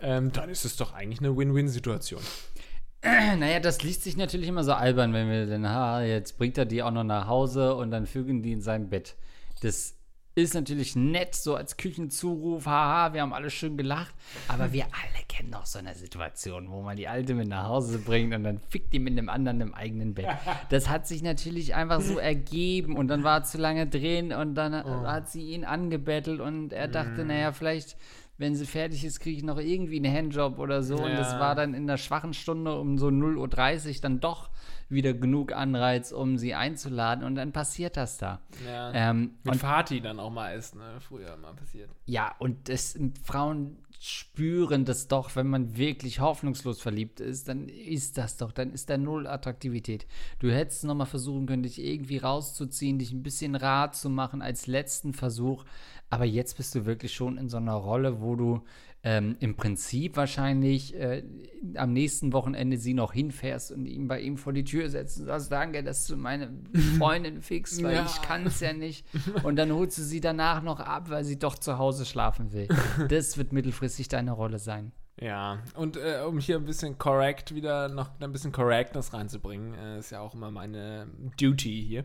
ähm, 0.00 0.32
dann 0.32 0.48
ist 0.48 0.64
es 0.64 0.76
doch 0.76 0.94
eigentlich 0.94 1.20
eine 1.20 1.36
Win-Win-Situation. 1.36 2.22
Naja, 3.38 3.60
das 3.60 3.82
liest 3.82 4.02
sich 4.02 4.16
natürlich 4.16 4.48
immer 4.48 4.64
so 4.64 4.72
albern, 4.72 5.12
wenn 5.12 5.28
wir 5.28 5.46
dann, 5.46 5.68
ha, 5.68 6.02
jetzt 6.02 6.38
bringt 6.38 6.56
er 6.56 6.64
die 6.64 6.82
auch 6.82 6.90
noch 6.90 7.04
nach 7.04 7.26
Hause 7.28 7.74
und 7.74 7.90
dann 7.90 8.06
fügen 8.06 8.42
die 8.42 8.52
in 8.52 8.62
sein 8.62 8.88
Bett. 8.88 9.14
Das 9.60 9.94
ist 10.36 10.54
natürlich 10.54 10.96
nett, 10.96 11.34
so 11.34 11.54
als 11.54 11.76
Küchenzuruf, 11.76 12.66
haha, 12.66 13.12
wir 13.12 13.22
haben 13.22 13.32
alle 13.32 13.50
schön 13.50 13.76
gelacht. 13.76 14.14
Aber 14.48 14.72
wir 14.72 14.84
alle 14.84 15.24
kennen 15.28 15.52
doch 15.52 15.66
so 15.66 15.78
eine 15.78 15.94
Situation, 15.94 16.70
wo 16.70 16.82
man 16.82 16.96
die 16.96 17.06
Alte 17.06 17.34
mit 17.34 17.48
nach 17.48 17.68
Hause 17.68 17.98
bringt 17.98 18.34
und 18.34 18.42
dann 18.42 18.58
fickt 18.58 18.92
die 18.92 18.98
mit 18.98 19.12
einem 19.12 19.28
anderen 19.28 19.60
im 19.60 19.74
eigenen 19.74 20.14
Bett. 20.14 20.26
Das 20.70 20.88
hat 20.88 21.06
sich 21.06 21.22
natürlich 21.22 21.74
einfach 21.74 22.00
so 22.00 22.18
ergeben 22.18 22.96
und 22.96 23.08
dann 23.08 23.22
war 23.22 23.38
er 23.40 23.44
zu 23.44 23.58
lange 23.58 23.86
drin 23.86 24.32
und 24.32 24.54
dann 24.54 24.74
hat 25.06 25.28
sie 25.28 25.50
ihn 25.50 25.64
angebettelt 25.64 26.40
und 26.40 26.72
er 26.72 26.88
dachte, 26.88 27.24
naja, 27.24 27.52
vielleicht. 27.52 27.96
Wenn 28.36 28.56
sie 28.56 28.66
fertig 28.66 29.04
ist, 29.04 29.20
kriege 29.20 29.36
ich 29.38 29.44
noch 29.44 29.58
irgendwie 29.58 29.96
einen 29.96 30.12
Handjob 30.12 30.58
oder 30.58 30.82
so. 30.82 30.96
Und 30.96 31.14
das 31.16 31.32
Ja. 31.32 31.38
war 31.38 31.54
dann 31.54 31.72
in 31.74 31.86
der 31.86 31.98
schwachen 31.98 32.34
Stunde 32.34 32.78
um 32.80 32.98
so 32.98 33.06
0.30 33.08 33.86
Uhr 33.96 34.00
dann 34.02 34.20
doch 34.20 34.50
wieder 34.88 35.14
genug 35.14 35.52
Anreiz, 35.52 36.10
um 36.12 36.36
sie 36.36 36.54
einzuladen. 36.54 37.24
Und 37.24 37.36
dann 37.36 37.52
passiert 37.52 37.96
das 37.96 38.18
da. 38.18 38.40
Ja. 38.66 38.92
Ähm, 38.92 39.36
Mit 39.44 39.54
und 39.54 39.58
Fati 39.60 40.00
dann 40.00 40.18
auch 40.18 40.30
mal 40.30 40.56
ist, 40.56 40.74
ne? 40.74 40.98
Früher 41.00 41.36
mal 41.36 41.54
passiert. 41.54 41.90
ja, 42.06 42.34
und 42.38 42.68
das, 42.68 42.98
Frauen 43.22 43.76
spüren 44.00 44.84
das 44.84 45.08
doch, 45.08 45.34
wenn 45.34 45.46
man 45.48 45.76
wirklich 45.78 46.20
hoffnungslos 46.20 46.80
verliebt 46.82 47.20
ist, 47.20 47.48
dann 47.48 47.68
ist 47.68 48.18
das 48.18 48.36
doch, 48.36 48.52
dann 48.52 48.72
ist 48.72 48.90
da 48.90 48.98
null 48.98 49.26
Attraktivität. 49.26 50.06
Du 50.40 50.52
hättest 50.52 50.84
nochmal 50.84 51.06
versuchen 51.06 51.46
können, 51.46 51.62
dich 51.62 51.80
irgendwie 51.82 52.18
rauszuziehen, 52.18 52.98
dich 52.98 53.12
ein 53.12 53.22
bisschen 53.22 53.54
rat 53.54 53.94
zu 53.96 54.10
machen 54.10 54.42
als 54.42 54.66
letzten 54.66 55.14
Versuch. 55.14 55.64
Aber 56.14 56.24
jetzt 56.24 56.56
bist 56.56 56.74
du 56.74 56.86
wirklich 56.86 57.12
schon 57.12 57.38
in 57.38 57.48
so 57.48 57.56
einer 57.56 57.74
Rolle, 57.74 58.20
wo 58.20 58.36
du 58.36 58.62
ähm, 59.06 59.36
im 59.40 59.54
Prinzip 59.54 60.16
wahrscheinlich 60.16 60.94
äh, 60.94 61.22
am 61.74 61.92
nächsten 61.92 62.32
Wochenende 62.32 62.78
sie 62.78 62.94
noch 62.94 63.12
hinfährst 63.12 63.70
und 63.72 63.84
ihn 63.84 64.08
bei 64.08 64.20
ihm 64.20 64.38
vor 64.38 64.52
die 64.54 64.64
Tür 64.64 64.88
setzt 64.88 65.18
und 65.20 65.26
sagst, 65.26 65.52
danke, 65.52 65.82
dass 65.82 66.06
du 66.06 66.16
meine 66.16 66.50
Freundin 66.98 67.42
fixst, 67.42 67.82
weil 67.82 67.96
Ja. 67.96 68.06
ich 68.06 68.22
kann 68.22 68.46
es 68.46 68.60
ja 68.60 68.72
nicht. 68.72 69.04
Und 69.42 69.56
dann 69.56 69.72
holst 69.72 69.98
du 69.98 70.02
sie 70.02 70.20
danach 70.20 70.62
noch 70.62 70.80
ab, 70.80 71.10
weil 71.10 71.22
sie 71.24 71.38
doch 71.38 71.56
zu 71.58 71.76
Hause 71.78 72.04
schlafen 72.06 72.52
will. 72.52 72.68
Das 73.08 73.36
wird 73.36 73.52
mittelfristig 73.52 74.08
deine 74.08 74.32
Rolle 74.32 74.58
sein. 74.58 74.92
Ja, 75.20 75.58
und 75.76 75.96
äh, 75.96 76.22
um 76.26 76.38
hier 76.40 76.56
ein 76.56 76.64
bisschen 76.64 76.98
correct 76.98 77.54
wieder 77.54 77.88
noch 77.88 78.10
ein 78.20 78.32
bisschen 78.32 78.50
Correctness 78.50 79.12
reinzubringen, 79.12 79.74
äh, 79.74 79.98
ist 80.00 80.10
ja 80.10 80.20
auch 80.20 80.34
immer 80.34 80.50
meine 80.50 81.06
Duty 81.40 81.84
hier. 81.86 82.04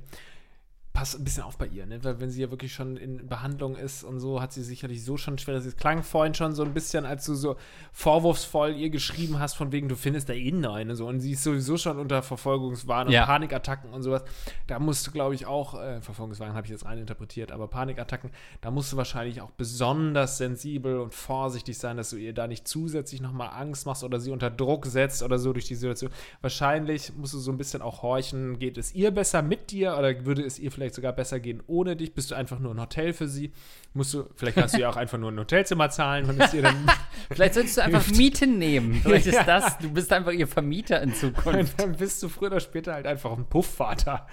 Pass 0.99 1.15
ein 1.15 1.23
bisschen 1.23 1.43
auf 1.43 1.57
bei 1.57 1.67
ihr, 1.67 1.85
ne? 1.85 2.03
Weil 2.03 2.19
wenn 2.19 2.29
sie 2.29 2.41
ja 2.41 2.51
wirklich 2.51 2.73
schon 2.73 2.97
in 2.97 3.25
Behandlung 3.25 3.77
ist 3.77 4.03
und 4.03 4.19
so, 4.19 4.41
hat 4.41 4.51
sie 4.51 4.63
sicherlich 4.63 5.01
so 5.05 5.15
schon 5.15 5.37
schwer. 5.37 5.55
Es 5.55 5.77
klang 5.77 6.03
vorhin 6.03 6.33
schon 6.33 6.53
so 6.53 6.61
ein 6.61 6.73
bisschen, 6.73 7.05
als 7.05 7.25
du 7.25 7.35
so 7.35 7.55
vorwurfsvoll 7.93 8.75
ihr 8.75 8.89
geschrieben 8.89 9.39
hast, 9.39 9.55
von 9.55 9.71
wegen, 9.71 9.87
du 9.87 9.95
findest 9.95 10.27
da 10.27 10.33
innen 10.33 10.65
eine 10.65 10.97
so. 10.97 11.07
Und 11.07 11.21
sie 11.21 11.31
ist 11.31 11.43
sowieso 11.43 11.77
schon 11.77 11.99
unter 11.99 12.21
Verfolgungswahn 12.21 13.07
und 13.07 13.13
Ja. 13.13 13.25
Panikattacken 13.25 13.91
und 13.93 14.03
sowas. 14.03 14.23
Da 14.67 14.77
musst 14.77 15.07
du, 15.07 15.11
glaube 15.11 15.35
ich, 15.35 15.45
auch, 15.45 15.79
äh, 15.81 16.01
Verfolgungswahn 16.01 16.53
habe 16.53 16.65
ich 16.67 16.71
jetzt 16.71 16.83
rein 16.83 16.97
interpretiert, 16.97 17.53
aber 17.53 17.69
Panikattacken, 17.69 18.31
da 18.59 18.69
musst 18.69 18.91
du 18.91 18.97
wahrscheinlich 18.97 19.39
auch 19.39 19.51
besonders 19.51 20.37
sensibel 20.37 20.99
und 20.99 21.13
vorsichtig 21.13 21.77
sein, 21.77 21.95
dass 21.95 22.09
du 22.09 22.17
ihr 22.17 22.33
da 22.33 22.45
nicht 22.45 22.67
zusätzlich 22.67 23.21
nochmal 23.21 23.51
Angst 23.53 23.85
machst 23.85 24.03
oder 24.03 24.19
sie 24.19 24.31
unter 24.31 24.49
Druck 24.51 24.85
setzt 24.85 25.23
oder 25.23 25.39
so 25.39 25.53
durch 25.53 25.65
die 25.65 25.75
Situation. 25.75 26.11
Wahrscheinlich 26.41 27.13
musst 27.15 27.33
du 27.35 27.37
so 27.37 27.53
ein 27.53 27.57
bisschen 27.57 27.81
auch 27.81 28.01
horchen, 28.01 28.59
geht 28.59 28.77
es 28.77 28.93
ihr 28.93 29.11
besser 29.11 29.41
mit 29.41 29.71
dir 29.71 29.95
oder 29.97 30.25
würde 30.25 30.43
es 30.43 30.59
ihr 30.59 30.71
vielleicht 30.73 30.88
sogar 30.95 31.13
besser 31.13 31.39
gehen 31.39 31.61
ohne 31.67 31.95
dich? 31.95 32.13
Bist 32.13 32.31
du 32.31 32.35
einfach 32.35 32.59
nur 32.59 32.73
ein 32.73 32.79
Hotel 32.79 33.13
für 33.13 33.27
sie? 33.27 33.51
Musst 33.93 34.13
du, 34.13 34.25
vielleicht 34.35 34.57
kannst 34.57 34.75
du 34.75 34.81
ja 34.81 34.89
auch 34.89 34.95
einfach 34.97 35.17
nur 35.17 35.31
ein 35.31 35.39
Hotelzimmer 35.39 35.89
zahlen, 35.89 36.27
wenn 36.27 36.39
es 36.39 36.53
ihr 36.53 36.61
dann 36.61 36.87
Vielleicht 37.31 37.53
solltest 37.53 37.77
du 37.77 37.83
einfach 37.83 38.07
Mieten 38.11 38.57
nehmen. 38.57 38.95
Vielleicht 38.95 39.27
ist 39.27 39.45
das, 39.45 39.77
du 39.79 39.91
bist 39.91 40.11
einfach 40.13 40.31
ihr 40.31 40.47
Vermieter 40.47 41.01
in 41.01 41.09
Und 41.09 41.15
Zukunft. 41.15 41.79
dann 41.79 41.93
bist 41.93 42.21
du 42.23 42.29
früher 42.29 42.47
oder 42.47 42.59
später 42.59 42.93
halt 42.93 43.07
einfach 43.07 43.31
ein 43.37 43.45
Puffvater 43.45 44.27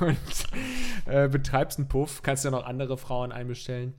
und 0.00 0.16
äh, 1.06 1.28
betreibst 1.28 1.78
einen 1.78 1.88
Puff, 1.88 2.22
kannst 2.22 2.44
ja 2.44 2.50
noch 2.50 2.64
andere 2.66 2.98
Frauen 2.98 3.32
einbestellen. 3.32 3.94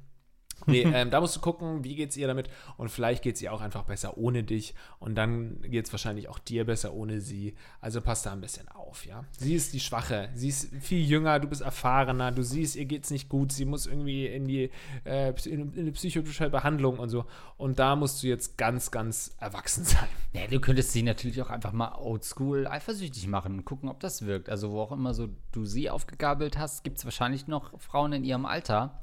Nee, 0.65 0.81
ähm, 0.93 1.09
da 1.09 1.21
musst 1.21 1.35
du 1.35 1.39
gucken, 1.39 1.83
wie 1.83 1.95
geht's 1.95 2.17
ihr 2.17 2.27
damit 2.27 2.49
und 2.77 2.89
vielleicht 2.89 3.23
geht's 3.23 3.41
ihr 3.41 3.53
auch 3.53 3.61
einfach 3.61 3.83
besser 3.83 4.17
ohne 4.17 4.43
dich 4.43 4.73
und 4.99 5.15
dann 5.15 5.61
geht's 5.61 5.91
wahrscheinlich 5.91 6.29
auch 6.29 6.39
dir 6.39 6.65
besser 6.65 6.93
ohne 6.93 7.21
sie. 7.21 7.55
Also 7.81 8.01
passt 8.01 8.25
da 8.25 8.31
ein 8.31 8.41
bisschen 8.41 8.67
auf, 8.69 9.05
ja. 9.05 9.25
Sie 9.37 9.55
ist 9.55 9.73
die 9.73 9.79
Schwache, 9.79 10.29
sie 10.33 10.49
ist 10.49 10.69
viel 10.81 11.03
jünger, 11.05 11.39
du 11.39 11.47
bist 11.47 11.61
erfahrener, 11.61 12.31
du 12.31 12.43
siehst, 12.43 12.75
ihr 12.75 12.85
geht's 12.85 13.11
nicht 13.11 13.29
gut, 13.29 13.51
sie 13.51 13.65
muss 13.65 13.85
irgendwie 13.85 14.27
in 14.27 14.45
die 14.47 14.69
äh, 15.05 15.33
in, 15.45 15.73
in 15.73 15.79
eine 15.79 15.91
psychische 15.91 16.49
Behandlung 16.49 16.99
und 16.99 17.09
so 17.09 17.25
und 17.57 17.77
da 17.77 17.95
musst 17.95 18.23
du 18.23 18.27
jetzt 18.27 18.57
ganz, 18.57 18.89
ganz 18.89 19.35
erwachsen 19.37 19.83
sein. 19.85 20.07
Ja, 20.33 20.47
du 20.47 20.59
könntest 20.59 20.91
sie 20.91 21.03
natürlich 21.03 21.41
auch 21.41 21.49
einfach 21.49 21.71
mal 21.71 21.95
oldschool 21.95 22.67
eifersüchtig 22.67 23.27
machen 23.27 23.57
und 23.57 23.65
gucken, 23.65 23.89
ob 23.89 23.99
das 23.99 24.25
wirkt. 24.25 24.49
Also, 24.49 24.71
wo 24.71 24.79
auch 24.79 24.91
immer 24.91 25.13
so 25.13 25.29
du 25.51 25.65
sie 25.65 25.89
aufgegabelt 25.89 26.57
hast, 26.57 26.83
gibt 26.83 26.99
es 26.99 27.05
wahrscheinlich 27.05 27.47
noch 27.47 27.77
Frauen 27.79 28.13
in 28.13 28.23
ihrem 28.23 28.45
Alter. 28.45 29.01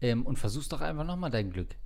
Ähm, 0.00 0.26
und 0.26 0.38
versuchst 0.38 0.72
doch 0.72 0.80
einfach 0.80 1.04
nochmal 1.04 1.30
dein 1.30 1.50
Glück. 1.50 1.76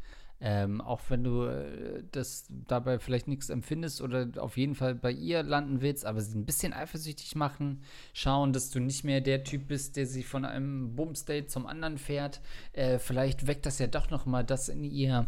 Ähm, 0.40 0.80
auch 0.80 1.00
wenn 1.08 1.24
du 1.24 1.46
äh, 1.46 2.04
das 2.12 2.46
dabei 2.48 3.00
vielleicht 3.00 3.26
nichts 3.26 3.50
empfindest 3.50 4.00
oder 4.00 4.28
auf 4.36 4.56
jeden 4.56 4.76
Fall 4.76 4.94
bei 4.94 5.10
ihr 5.10 5.42
landen 5.42 5.80
willst, 5.80 6.06
aber 6.06 6.20
sie 6.20 6.38
ein 6.38 6.46
bisschen 6.46 6.72
eifersüchtig 6.72 7.34
machen, 7.34 7.82
schauen, 8.12 8.52
dass 8.52 8.70
du 8.70 8.78
nicht 8.78 9.02
mehr 9.02 9.20
der 9.20 9.42
Typ 9.42 9.66
bist, 9.66 9.96
der 9.96 10.06
sie 10.06 10.22
von 10.22 10.44
einem 10.44 10.94
Bumsdate 10.94 11.48
zum 11.48 11.66
anderen 11.66 11.98
fährt. 11.98 12.40
Äh, 12.72 13.00
vielleicht 13.00 13.48
weckt 13.48 13.66
das 13.66 13.80
ja 13.80 13.88
doch 13.88 14.10
noch 14.10 14.26
mal 14.26 14.44
das 14.44 14.68
in 14.68 14.84
ihr, 14.84 15.26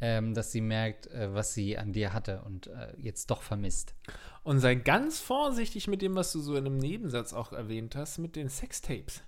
ähm, 0.00 0.32
dass 0.32 0.52
sie 0.52 0.62
merkt, 0.62 1.06
äh, 1.08 1.34
was 1.34 1.52
sie 1.52 1.76
an 1.76 1.92
dir 1.92 2.14
hatte 2.14 2.40
und 2.46 2.68
äh, 2.68 2.94
jetzt 2.96 3.30
doch 3.30 3.42
vermisst. 3.42 3.94
Und 4.42 4.60
sei 4.60 4.74
ganz 4.74 5.20
vorsichtig 5.20 5.86
mit 5.86 6.00
dem, 6.00 6.14
was 6.14 6.32
du 6.32 6.40
so 6.40 6.56
in 6.56 6.64
einem 6.64 6.78
Nebensatz 6.78 7.34
auch 7.34 7.52
erwähnt 7.52 7.94
hast, 7.94 8.16
mit 8.16 8.36
den 8.36 8.48
Sextapes. 8.48 9.22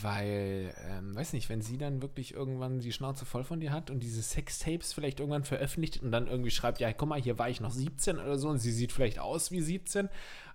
Weil, 0.00 0.74
ähm, 0.88 1.14
weiß 1.14 1.34
nicht, 1.34 1.50
wenn 1.50 1.60
sie 1.60 1.76
dann 1.76 2.00
wirklich 2.00 2.32
irgendwann 2.32 2.78
die 2.78 2.92
Schnauze 2.92 3.26
voll 3.26 3.44
von 3.44 3.60
dir 3.60 3.72
hat 3.72 3.90
und 3.90 4.00
diese 4.00 4.22
Sextapes 4.22 4.94
vielleicht 4.94 5.20
irgendwann 5.20 5.44
veröffentlicht 5.44 6.02
und 6.02 6.12
dann 6.12 6.28
irgendwie 6.28 6.50
schreibt, 6.50 6.80
ja, 6.80 6.92
guck 6.92 7.08
mal, 7.08 7.20
hier 7.20 7.38
war 7.38 7.50
ich 7.50 7.60
noch 7.60 7.70
17 7.70 8.18
oder 8.18 8.38
so 8.38 8.48
und 8.48 8.58
sie 8.58 8.72
sieht 8.72 8.90
vielleicht 8.90 9.18
aus 9.18 9.50
wie 9.50 9.60
17, 9.60 10.08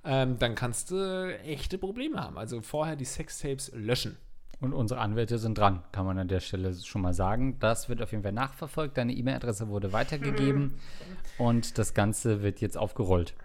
ähm, 0.06 0.40
dann 0.40 0.56
kannst 0.56 0.90
du 0.90 1.38
echte 1.44 1.78
Probleme 1.78 2.20
haben. 2.20 2.38
Also 2.38 2.62
vorher 2.62 2.96
die 2.96 3.06
Sextapes 3.06 3.72
löschen. 3.76 4.18
Und 4.60 4.74
unsere 4.74 5.00
Anwälte 5.00 5.38
sind 5.38 5.58
dran, 5.58 5.84
kann 5.92 6.06
man 6.06 6.18
an 6.18 6.28
der 6.28 6.40
Stelle 6.40 6.74
schon 6.74 7.04
mal 7.04 7.14
sagen. 7.14 7.60
Das 7.60 7.90
wird 7.90 8.02
auf 8.02 8.12
jeden 8.12 8.24
Fall 8.24 8.32
nachverfolgt. 8.32 8.98
Deine 8.98 9.14
E-Mail-Adresse 9.14 9.68
wurde 9.68 9.94
weitergegeben 9.94 10.74
und 11.38 11.78
das 11.78 11.94
Ganze 11.94 12.42
wird 12.42 12.60
jetzt 12.60 12.76
aufgerollt. 12.76 13.36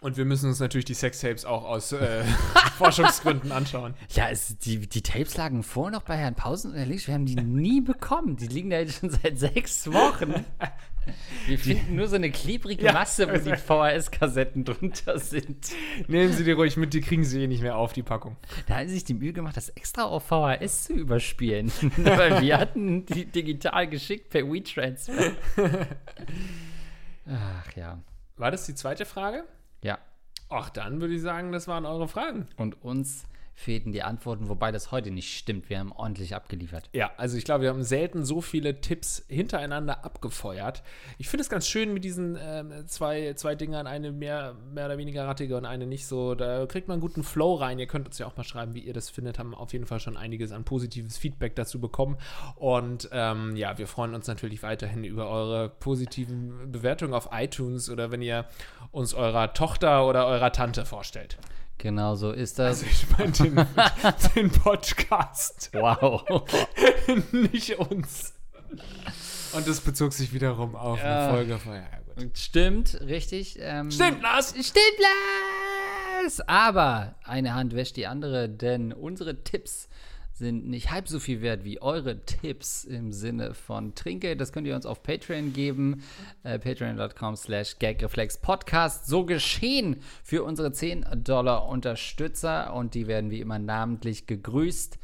Und 0.00 0.18
wir 0.18 0.26
müssen 0.26 0.48
uns 0.48 0.60
natürlich 0.60 0.84
die 0.84 0.94
Sextapes 0.94 1.46
auch 1.46 1.64
aus 1.64 1.92
äh, 1.92 2.22
Forschungsgründen 2.78 3.50
anschauen. 3.50 3.94
Ja, 4.10 4.28
es, 4.28 4.58
die, 4.58 4.86
die 4.86 5.02
Tapes 5.02 5.38
lagen 5.38 5.62
vorher 5.62 5.92
noch 5.92 6.02
bei 6.02 6.16
Herrn 6.16 6.34
Pausen 6.34 6.72
unterlegt. 6.72 7.06
Wir 7.06 7.14
haben 7.14 7.24
die 7.24 7.34
nie 7.42 7.80
bekommen. 7.80 8.36
Die 8.36 8.46
liegen 8.46 8.68
da 8.68 8.78
jetzt 8.78 9.00
schon 9.00 9.10
seit 9.10 9.38
sechs 9.38 9.90
Wochen. 9.90 10.44
Wir 11.46 11.58
finden 11.58 11.96
nur 11.96 12.08
so 12.08 12.16
eine 12.16 12.30
klebrige. 12.30 12.92
Masse, 12.92 13.28
wo 13.28 13.38
die 13.38 13.56
VHS-Kassetten 13.56 14.64
drunter 14.64 15.18
sind. 15.18 15.68
Nehmen 16.08 16.32
Sie 16.32 16.44
die 16.44 16.52
ruhig 16.52 16.76
mit, 16.76 16.92
die 16.92 17.00
kriegen 17.00 17.24
Sie 17.24 17.44
eh 17.44 17.46
nicht 17.46 17.62
mehr 17.62 17.76
auf, 17.76 17.92
die 17.92 18.02
Packung. 18.02 18.36
Da 18.66 18.78
haben 18.78 18.88
sie 18.88 18.94
sich 18.94 19.04
die 19.04 19.14
Mühe 19.14 19.32
gemacht, 19.32 19.56
das 19.56 19.68
extra 19.70 20.04
auf 20.04 20.26
VHS 20.26 20.84
zu 20.84 20.92
überspielen. 20.94 21.70
Weil 21.96 22.42
wir 22.42 22.58
hatten 22.58 23.06
die 23.06 23.24
digital 23.24 23.88
geschickt 23.88 24.30
per 24.30 24.42
WeTransfer. 24.42 25.32
Ach 27.28 27.76
ja. 27.76 28.02
War 28.36 28.50
das 28.50 28.66
die 28.66 28.74
zweite 28.74 29.04
Frage? 29.04 29.44
Ja. 29.82 29.98
Ach, 30.48 30.70
dann 30.70 31.00
würde 31.00 31.14
ich 31.14 31.22
sagen, 31.22 31.52
das 31.52 31.66
waren 31.68 31.84
eure 31.86 32.08
Fragen. 32.08 32.46
Und 32.56 32.82
uns 32.82 33.24
fehlten 33.56 33.90
die 33.90 34.02
Antworten, 34.02 34.50
wobei 34.50 34.70
das 34.70 34.92
heute 34.92 35.10
nicht 35.10 35.36
stimmt. 35.36 35.70
Wir 35.70 35.78
haben 35.78 35.90
ordentlich 35.90 36.34
abgeliefert. 36.34 36.90
Ja, 36.92 37.10
also 37.16 37.38
ich 37.38 37.44
glaube, 37.44 37.62
wir 37.62 37.70
haben 37.70 37.82
selten 37.82 38.22
so 38.24 38.42
viele 38.42 38.82
Tipps 38.82 39.24
hintereinander 39.28 40.04
abgefeuert. 40.04 40.82
Ich 41.16 41.28
finde 41.30 41.40
es 41.42 41.48
ganz 41.48 41.66
schön 41.66 41.94
mit 41.94 42.04
diesen 42.04 42.36
ähm, 42.38 42.86
zwei, 42.86 43.32
zwei 43.32 43.54
Dingern, 43.54 43.86
eine 43.86 44.12
mehr, 44.12 44.54
mehr 44.74 44.84
oder 44.84 44.98
weniger 44.98 45.26
rattige 45.26 45.56
und 45.56 45.64
eine 45.64 45.86
nicht 45.86 46.06
so. 46.06 46.34
Da 46.34 46.66
kriegt 46.66 46.86
man 46.86 46.96
einen 46.96 47.00
guten 47.00 47.24
Flow 47.24 47.54
rein. 47.54 47.78
Ihr 47.78 47.86
könnt 47.86 48.06
uns 48.06 48.18
ja 48.18 48.26
auch 48.26 48.36
mal 48.36 48.44
schreiben, 48.44 48.74
wie 48.74 48.80
ihr 48.80 48.92
das 48.92 49.08
findet. 49.08 49.38
Haben 49.38 49.54
auf 49.54 49.72
jeden 49.72 49.86
Fall 49.86 50.00
schon 50.00 50.18
einiges 50.18 50.52
an 50.52 50.64
positives 50.64 51.16
Feedback 51.16 51.56
dazu 51.56 51.80
bekommen. 51.80 52.18
Und 52.56 53.08
ähm, 53.10 53.56
ja, 53.56 53.78
wir 53.78 53.86
freuen 53.86 54.14
uns 54.14 54.26
natürlich 54.26 54.62
weiterhin 54.62 55.02
über 55.02 55.30
eure 55.30 55.70
positiven 55.70 56.70
Bewertungen 56.70 57.14
auf 57.14 57.30
iTunes 57.32 57.88
oder 57.88 58.10
wenn 58.10 58.20
ihr 58.20 58.44
uns 58.90 59.14
eurer 59.14 59.54
Tochter 59.54 60.06
oder 60.06 60.26
eurer 60.26 60.52
Tante 60.52 60.84
vorstellt. 60.84 61.38
Genau 61.78 62.14
so 62.14 62.32
ist 62.32 62.58
das. 62.58 62.82
Also 62.82 62.86
ich 62.86 63.06
meine 63.18 63.32
den, 63.32 63.54
den 64.34 64.50
Podcast. 64.50 65.70
wow. 65.74 66.24
nicht 67.32 67.78
uns. 67.78 68.32
Und 69.52 69.68
das 69.68 69.80
bezog 69.80 70.12
sich 70.12 70.32
wiederum 70.32 70.74
auf 70.74 70.98
Ja. 70.98 71.24
eine 71.28 71.30
Folge 71.34 71.58
von. 71.58 71.74
Ja, 71.74 71.84
gut. 72.14 72.36
Stimmt, 72.38 72.98
richtig. 73.02 73.58
Ähm, 73.60 73.90
Stimmt, 73.90 74.22
Lars! 74.22 74.50
Stimmt, 74.50 74.98
Lars! 76.22 76.40
Aber 76.48 77.14
eine 77.24 77.54
Hand 77.54 77.74
wäscht 77.74 77.96
die 77.96 78.06
andere, 78.06 78.48
denn 78.48 78.92
unsere 78.92 79.44
Tipps 79.44 79.88
sind 80.38 80.68
nicht 80.68 80.90
halb 80.90 81.08
so 81.08 81.18
viel 81.18 81.40
wert 81.40 81.64
wie 81.64 81.80
eure 81.80 82.24
Tipps 82.24 82.84
im 82.84 83.10
Sinne 83.12 83.54
von 83.54 83.94
Trinke. 83.94 84.36
Das 84.36 84.52
könnt 84.52 84.66
ihr 84.66 84.74
uns 84.74 84.84
auf 84.84 85.02
Patreon 85.02 85.54
geben. 85.54 86.02
Äh, 86.42 86.58
Patreon.com 86.58 87.36
slash 87.36 87.78
gagreflexpodcast. 87.78 89.06
So 89.06 89.24
geschehen 89.24 90.02
für 90.22 90.44
unsere 90.44 90.72
10 90.72 91.06
Dollar 91.24 91.66
Unterstützer 91.68 92.74
und 92.74 92.94
die 92.94 93.06
werden 93.06 93.30
wie 93.30 93.40
immer 93.40 93.58
namentlich 93.58 94.26
gegrüßt. 94.26 94.98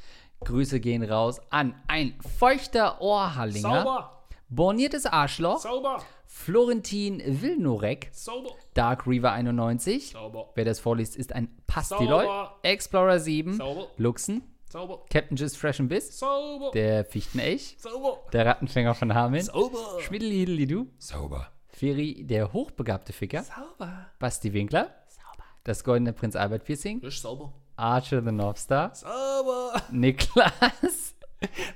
Grüße 0.45 0.81
gehen 0.81 1.05
raus 1.05 1.41
an 1.51 1.75
ein 1.87 2.15
feuchter 2.39 3.01
Ohrhallinger, 3.01 3.85
Sauber! 3.85 4.25
borniertes 4.49 5.07
Arschloch, 5.07 5.61
Sauber! 5.61 6.03
Florentin 6.27 7.23
Wilnorek, 7.25 8.09
Sauber! 8.13 8.51
Dark 8.75 9.07
Reaver 9.07 9.33
91. 9.33 10.11
Sauber! 10.11 10.51
Wer 10.57 10.65
das 10.65 10.81
vorliest, 10.81 11.17
ist 11.17 11.33
ein 11.33 11.49
Pastiloy. 11.67 12.25
Sauber. 12.25 12.59
Explorer 12.63 13.19
7. 13.21 13.55
Sauber. 13.55 13.87
Luxen. 13.97 14.43
Sauber! 14.73 15.05
Captain 15.11 15.37
Just 15.37 15.59
Fresh 15.59 15.81
and 15.81 15.91
Biss. 15.91 16.19
Sauber! 16.19 16.71
Der 16.73 17.05
Fichtenelch. 17.05 17.77
Sauber! 17.79 18.23
Der 18.33 18.47
Rattenfänger 18.47 18.95
von 18.95 19.13
Hameln. 19.13 19.45
Sauber! 19.45 20.01
Schmiddelhidelidu. 20.01 20.87
Sauber! 20.97 21.53
Feri, 21.69 22.25
der 22.25 22.55
hochbegabte 22.55 23.13
Ficker. 23.13 23.43
Sauber! 23.43 24.07
Basti 24.19 24.55
Winkler. 24.55 24.95
Sauber! 25.09 25.45
Das 25.65 25.85
goldene 25.85 26.15
Prinz 26.15 26.37
Albert 26.37 26.65
Piercing. 26.65 27.01
Frisch 27.01 27.21
sauber! 27.21 27.53
Archer 27.77 28.23
the 28.23 28.33
North 28.33 28.57
Star. 28.57 28.95
Sauber! 28.95 29.83
Niklas. 29.91 31.17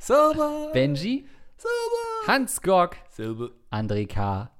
Sauber! 0.00 0.70
Benji. 0.72 1.26
Sauber! 1.58 2.28
Hans 2.28 2.62
Gorg. 2.62 2.96
Sauber! 3.10 3.50
André 3.70 4.06
K. 4.06 4.50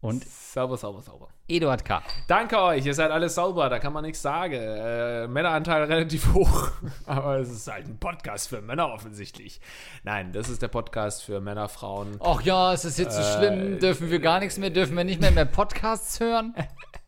Und 0.00 0.24
Sauber, 0.24 0.78
sauber, 0.78 1.02
sauber. 1.02 1.33
Eduard 1.46 1.84
K. 1.84 2.02
Danke 2.26 2.58
euch, 2.58 2.86
ihr 2.86 2.94
seid 2.94 3.10
alle 3.10 3.28
sauber, 3.28 3.68
da 3.68 3.78
kann 3.78 3.92
man 3.92 4.02
nichts 4.04 4.22
sagen. 4.22 4.54
Äh, 4.54 5.26
Männeranteil 5.26 5.84
relativ 5.84 6.32
hoch, 6.32 6.70
aber 7.06 7.38
es 7.38 7.50
ist 7.50 7.70
halt 7.70 7.86
ein 7.86 7.98
Podcast 7.98 8.48
für 8.48 8.62
Männer 8.62 8.90
offensichtlich. 8.90 9.60
Nein, 10.04 10.32
das 10.32 10.48
ist 10.48 10.62
der 10.62 10.68
Podcast 10.68 11.22
für 11.22 11.40
Männer, 11.40 11.68
Frauen. 11.68 12.16
Ach 12.20 12.40
ja, 12.40 12.72
es 12.72 12.86
ist 12.86 12.98
jetzt 12.98 13.16
so 13.16 13.22
schlimm. 13.22 13.78
Dürfen 13.78 14.10
wir 14.10 14.20
gar 14.20 14.40
nichts 14.40 14.56
mehr? 14.56 14.70
Dürfen 14.70 14.96
wir 14.96 15.04
nicht 15.04 15.20
mehr 15.20 15.32
mehr 15.32 15.44
Podcasts 15.44 16.18
hören? 16.18 16.54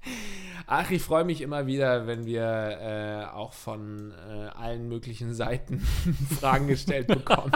Ach, 0.68 0.90
ich 0.90 1.00
freue 1.00 1.24
mich 1.24 1.42
immer 1.42 1.68
wieder, 1.68 2.09
wenn 2.09 2.26
wir 2.26 2.42
äh, 2.42 3.24
auch 3.32 3.52
von 3.52 4.12
äh, 4.28 4.48
allen 4.48 4.88
möglichen 4.88 5.32
Seiten 5.32 5.78
Fragen 6.40 6.66
gestellt 6.66 7.07
bekommen, 7.07 7.52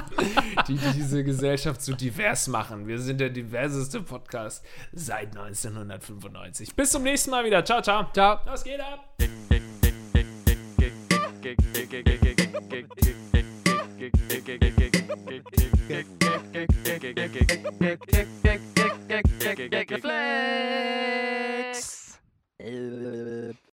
die 0.68 0.78
diese 0.94 1.24
Gesellschaft 1.24 1.82
so 1.82 1.94
divers 1.94 2.46
machen. 2.46 2.86
Wir 2.86 3.01
sind 3.01 3.20
der 3.20 3.30
diverseste 3.30 4.01
Podcast 4.01 4.64
seit 4.92 5.36
1995. 5.36 6.76
Bis 6.76 6.92
zum 6.92 7.03
nächsten 7.03 7.32
Mal 7.32 7.44
wieder. 7.44 7.64
Ciao, 7.64 7.82
ciao. 7.82 8.07
Ciao. 8.12 8.38
Was 8.44 8.62
geht 8.62 8.80
ab? 8.80 9.16